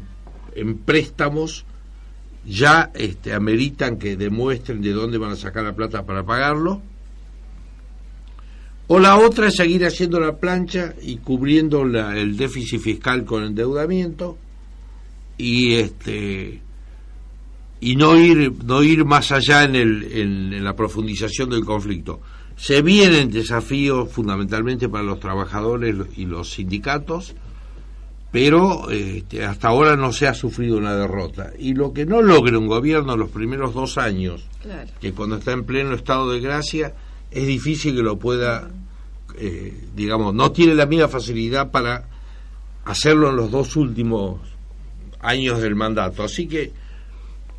en 0.55 0.77
préstamos 0.79 1.65
ya 2.45 2.91
este, 2.93 3.33
ameritan 3.33 3.97
que 3.97 4.17
demuestren 4.17 4.81
de 4.81 4.91
dónde 4.91 5.17
van 5.17 5.31
a 5.31 5.35
sacar 5.37 5.63
la 5.63 5.73
plata 5.73 6.05
para 6.05 6.23
pagarlo 6.23 6.81
o 8.87 8.99
la 8.99 9.17
otra 9.17 9.47
es 9.47 9.55
seguir 9.55 9.85
haciendo 9.85 10.19
la 10.19 10.37
plancha 10.37 10.93
y 11.01 11.17
cubriendo 11.17 11.83
el 11.83 12.35
déficit 12.37 12.79
fiscal 12.81 13.25
con 13.25 13.43
endeudamiento 13.43 14.37
y 15.37 15.75
este 15.75 16.61
y 17.79 17.95
no 17.95 18.17
ir 18.17 18.53
no 18.63 18.83
ir 18.83 19.05
más 19.05 19.31
allá 19.31 19.63
en, 19.63 19.75
el, 19.75 20.03
en, 20.11 20.63
la 20.63 20.75
profundización 20.75 21.49
del 21.49 21.65
conflicto. 21.65 22.21
Se 22.55 22.81
vienen 22.81 23.29
desafíos 23.29 24.11
fundamentalmente 24.11 24.89
para 24.89 25.03
los 25.03 25.19
trabajadores 25.19 25.95
y 26.15 26.25
los 26.25 26.51
sindicatos, 26.51 27.35
pero 28.31 28.89
este, 28.89 29.45
hasta 29.45 29.67
ahora 29.67 29.95
no 29.95 30.11
se 30.11 30.27
ha 30.27 30.33
sufrido 30.33 30.77
una 30.77 30.95
derrota. 30.95 31.51
Y 31.59 31.75
lo 31.75 31.93
que 31.93 32.05
no 32.05 32.21
logre 32.21 32.57
un 32.57 32.67
gobierno 32.67 33.15
los 33.15 33.29
primeros 33.29 33.75
dos 33.75 33.99
años, 33.99 34.47
que 34.99 35.13
cuando 35.13 35.37
está 35.37 35.51
en 35.51 35.65
pleno 35.65 35.93
estado 35.93 36.31
de 36.31 36.39
gracia, 36.39 36.95
es 37.29 37.45
difícil 37.45 37.95
que 37.95 38.01
lo 38.01 38.17
pueda, 38.17 38.69
eh, 39.37 39.85
digamos, 39.95 40.33
no 40.33 40.51
tiene 40.51 40.73
la 40.73 40.87
misma 40.87 41.07
facilidad 41.07 41.69
para 41.69 42.09
hacerlo 42.85 43.29
en 43.29 43.35
los 43.35 43.51
dos 43.51 43.75
últimos 43.75 44.39
años 45.19 45.61
del 45.61 45.75
mandato. 45.75 46.23
Así 46.23 46.47
que 46.47 46.71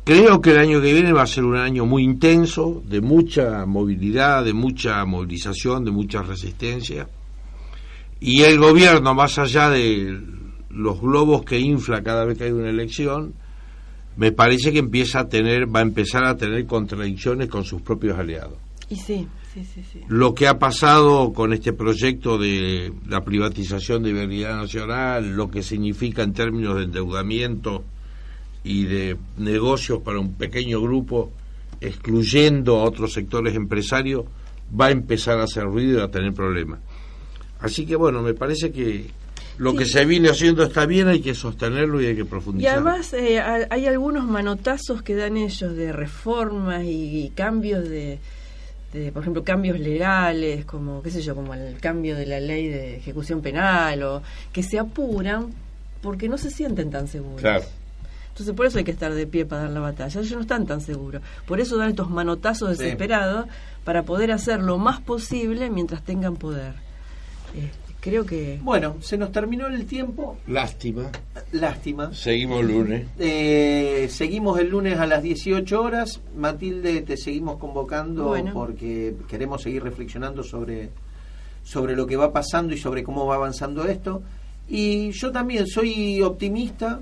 creo 0.03 0.41
que 0.41 0.51
el 0.51 0.59
año 0.59 0.81
que 0.81 0.93
viene 0.93 1.13
va 1.13 1.23
a 1.23 1.27
ser 1.27 1.43
un 1.43 1.57
año 1.57 1.85
muy 1.85 2.03
intenso, 2.03 2.81
de 2.85 3.01
mucha 3.01 3.65
movilidad, 3.65 4.43
de 4.43 4.53
mucha 4.53 5.03
movilización, 5.05 5.85
de 5.85 5.91
mucha 5.91 6.21
resistencia. 6.21 7.07
Y 8.19 8.41
el 8.41 8.59
gobierno, 8.59 9.13
más 9.13 9.39
allá 9.39 9.69
de 9.69 10.19
los 10.69 10.99
globos 10.99 11.43
que 11.43 11.59
infla 11.59 12.03
cada 12.03 12.25
vez 12.25 12.37
que 12.37 12.45
hay 12.45 12.51
una 12.51 12.69
elección, 12.69 13.33
me 14.17 14.31
parece 14.31 14.71
que 14.73 14.79
empieza 14.79 15.21
a 15.21 15.29
tener, 15.29 15.73
va 15.73 15.79
a 15.79 15.83
empezar 15.83 16.25
a 16.25 16.35
tener 16.35 16.65
contradicciones 16.65 17.47
con 17.47 17.63
sus 17.63 17.81
propios 17.81 18.17
aliados. 18.17 18.57
Y 18.89 18.95
sí. 18.95 19.27
Lo 20.07 20.33
que 20.33 20.47
ha 20.47 20.59
pasado 20.59 21.33
con 21.33 21.53
este 21.53 21.73
proyecto 21.73 22.37
de 22.37 22.93
la 23.07 23.21
privatización 23.21 24.03
de 24.03 24.13
Vialidad 24.13 24.57
Nacional, 24.57 25.35
lo 25.35 25.49
que 25.49 25.63
significa 25.63 26.23
en 26.23 26.33
términos 26.33 26.75
de 26.75 26.83
endeudamiento 26.83 27.83
y 28.63 28.85
de 28.85 29.17
negocios 29.37 30.01
para 30.01 30.19
un 30.19 30.33
pequeño 30.33 30.81
grupo, 30.81 31.31
excluyendo 31.81 32.77
a 32.77 32.83
otros 32.83 33.13
sectores 33.13 33.55
empresarios, 33.55 34.25
va 34.79 34.87
a 34.87 34.91
empezar 34.91 35.39
a 35.39 35.43
hacer 35.43 35.63
ruido 35.63 35.99
y 35.99 36.01
a 36.01 36.09
tener 36.09 36.33
problemas. 36.33 36.79
Así 37.59 37.85
que 37.85 37.95
bueno, 37.95 38.21
me 38.21 38.33
parece 38.33 38.71
que 38.71 39.07
lo 39.57 39.73
que 39.73 39.85
se 39.85 40.05
viene 40.05 40.29
haciendo 40.29 40.63
está 40.63 40.85
bien, 40.85 41.07
hay 41.07 41.19
que 41.19 41.33
sostenerlo 41.33 42.01
y 42.01 42.07
hay 42.07 42.15
que 42.15 42.25
profundizar. 42.25 42.71
Y 42.71 42.73
además 42.73 43.13
eh, 43.13 43.39
hay 43.41 43.85
algunos 43.87 44.25
manotazos 44.25 45.01
que 45.01 45.15
dan 45.15 45.35
ellos 45.35 45.75
de 45.75 45.91
reformas 45.91 46.83
y 46.85 47.31
cambios 47.35 47.89
de, 47.89 48.19
este, 48.91 49.11
por 49.11 49.21
ejemplo, 49.21 49.43
cambios 49.43 49.79
legales, 49.79 50.65
como, 50.65 51.03
qué 51.03 51.11
sé 51.11 51.21
yo, 51.21 51.35
como 51.35 51.53
el 51.53 51.77
cambio 51.79 52.15
de 52.15 52.25
la 52.25 52.39
ley 52.39 52.69
de 52.69 52.97
ejecución 52.97 53.39
penal, 53.39 54.01
o 54.01 54.23
que 54.51 54.63
se 54.63 54.79
apuran 54.79 55.53
porque 56.01 56.27
no 56.27 56.39
se 56.39 56.49
sienten 56.49 56.89
tan 56.89 57.07
seguros. 57.07 57.43
Entonces 58.39 58.55
por 58.55 58.65
eso 58.67 58.77
hay 58.77 58.85
que 58.85 58.91
estar 58.91 59.13
de 59.13 59.27
pie 59.27 59.45
para 59.45 59.63
dar 59.63 59.71
la 59.71 59.81
batalla. 59.81 60.21
Ellos 60.21 60.31
no 60.31 60.39
están 60.39 60.65
tan 60.65 60.79
seguros. 60.79 61.21
Por 61.45 61.59
eso 61.59 61.75
dan 61.75 61.89
estos 61.89 62.09
manotazos 62.09 62.77
desesperados 62.77 63.47
para 63.83 64.03
poder 64.03 64.31
hacer 64.31 64.61
lo 64.61 64.77
más 64.77 65.01
posible 65.01 65.69
mientras 65.69 66.03
tengan 66.03 66.37
poder. 66.37 66.71
Este, 67.53 67.95
creo 67.99 68.25
que... 68.25 68.57
Bueno, 68.63 68.95
se 69.01 69.17
nos 69.17 69.33
terminó 69.33 69.67
el 69.67 69.85
tiempo. 69.85 70.37
Lástima. 70.47 71.11
Lástima. 71.51 72.13
Seguimos 72.13 72.61
el 72.61 72.67
lunes. 72.67 73.07
Eh, 73.19 74.07
seguimos 74.09 74.57
el 74.57 74.69
lunes 74.69 74.97
a 74.97 75.05
las 75.05 75.21
18 75.21 75.81
horas. 75.81 76.21
Matilde, 76.37 77.01
te 77.01 77.17
seguimos 77.17 77.57
convocando 77.57 78.33
porque 78.53 79.15
queremos 79.27 79.63
seguir 79.63 79.83
reflexionando 79.83 80.43
sobre, 80.43 80.91
sobre 81.61 81.93
lo 81.93 82.07
que 82.07 82.15
va 82.15 82.31
pasando 82.31 82.73
y 82.73 82.77
sobre 82.77 83.03
cómo 83.03 83.25
va 83.25 83.35
avanzando 83.35 83.83
esto. 83.83 84.23
Y 84.69 85.11
yo 85.11 85.29
también 85.29 85.67
soy 85.67 86.21
optimista. 86.21 87.01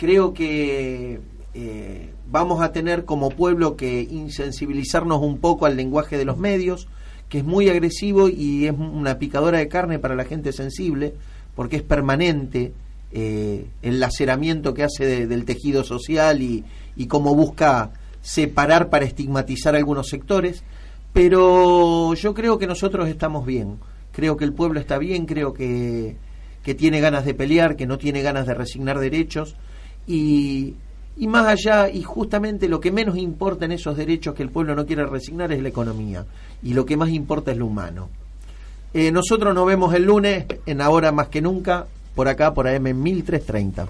Creo 0.00 0.32
que 0.32 1.20
eh, 1.52 2.10
vamos 2.26 2.62
a 2.62 2.72
tener 2.72 3.04
como 3.04 3.28
pueblo 3.28 3.76
que 3.76 4.00
insensibilizarnos 4.00 5.20
un 5.20 5.36
poco 5.36 5.66
al 5.66 5.76
lenguaje 5.76 6.16
de 6.16 6.24
los 6.24 6.38
medios 6.38 6.88
que 7.28 7.40
es 7.40 7.44
muy 7.44 7.68
agresivo 7.68 8.30
y 8.30 8.66
es 8.66 8.72
una 8.72 9.18
picadora 9.18 9.58
de 9.58 9.68
carne 9.68 9.98
para 9.98 10.14
la 10.14 10.24
gente 10.24 10.54
sensible, 10.54 11.12
porque 11.54 11.76
es 11.76 11.82
permanente 11.82 12.72
eh, 13.12 13.66
el 13.82 14.00
laceramiento 14.00 14.72
que 14.72 14.84
hace 14.84 15.26
del 15.26 15.44
tejido 15.44 15.84
social 15.84 16.40
y, 16.40 16.64
y 16.96 17.06
cómo 17.06 17.34
busca 17.34 17.90
separar 18.22 18.88
para 18.88 19.04
estigmatizar 19.04 19.76
algunos 19.76 20.08
sectores. 20.08 20.64
Pero 21.12 22.14
yo 22.14 22.32
creo 22.32 22.58
que 22.58 22.66
nosotros 22.66 23.06
estamos 23.06 23.44
bien, 23.44 23.76
creo 24.12 24.38
que 24.38 24.46
el 24.46 24.54
pueblo 24.54 24.80
está 24.80 24.96
bien, 24.96 25.26
creo 25.26 25.52
que, 25.52 26.16
que 26.62 26.74
tiene 26.74 27.00
ganas 27.00 27.26
de 27.26 27.34
pelear, 27.34 27.76
que 27.76 27.86
no 27.86 27.98
tiene 27.98 28.22
ganas 28.22 28.46
de 28.46 28.54
resignar 28.54 28.98
derechos 28.98 29.56
y, 30.06 30.74
y 31.16 31.26
más 31.26 31.46
allá, 31.46 31.90
y 31.90 32.02
justamente 32.02 32.68
lo 32.68 32.80
que 32.80 32.90
menos 32.90 33.16
importa 33.18 33.66
en 33.66 33.72
esos 33.72 33.96
derechos 33.96 34.34
que 34.34 34.42
el 34.42 34.50
pueblo 34.50 34.74
no 34.74 34.86
quiere 34.86 35.04
resignar 35.04 35.52
es 35.52 35.62
la 35.62 35.68
economía. 35.68 36.24
Y 36.62 36.72
lo 36.74 36.86
que 36.86 36.96
más 36.96 37.10
importa 37.10 37.52
es 37.52 37.58
lo 37.58 37.66
humano. 37.66 38.08
Eh, 38.92 39.12
nosotros 39.12 39.54
nos 39.54 39.66
vemos 39.66 39.94
el 39.94 40.04
lunes, 40.04 40.46
en 40.66 40.80
ahora 40.80 41.12
más 41.12 41.28
que 41.28 41.40
nunca, 41.40 41.86
por 42.14 42.26
acá, 42.26 42.54
por 42.54 42.66
AM 42.66 42.94
1330. 42.94 43.86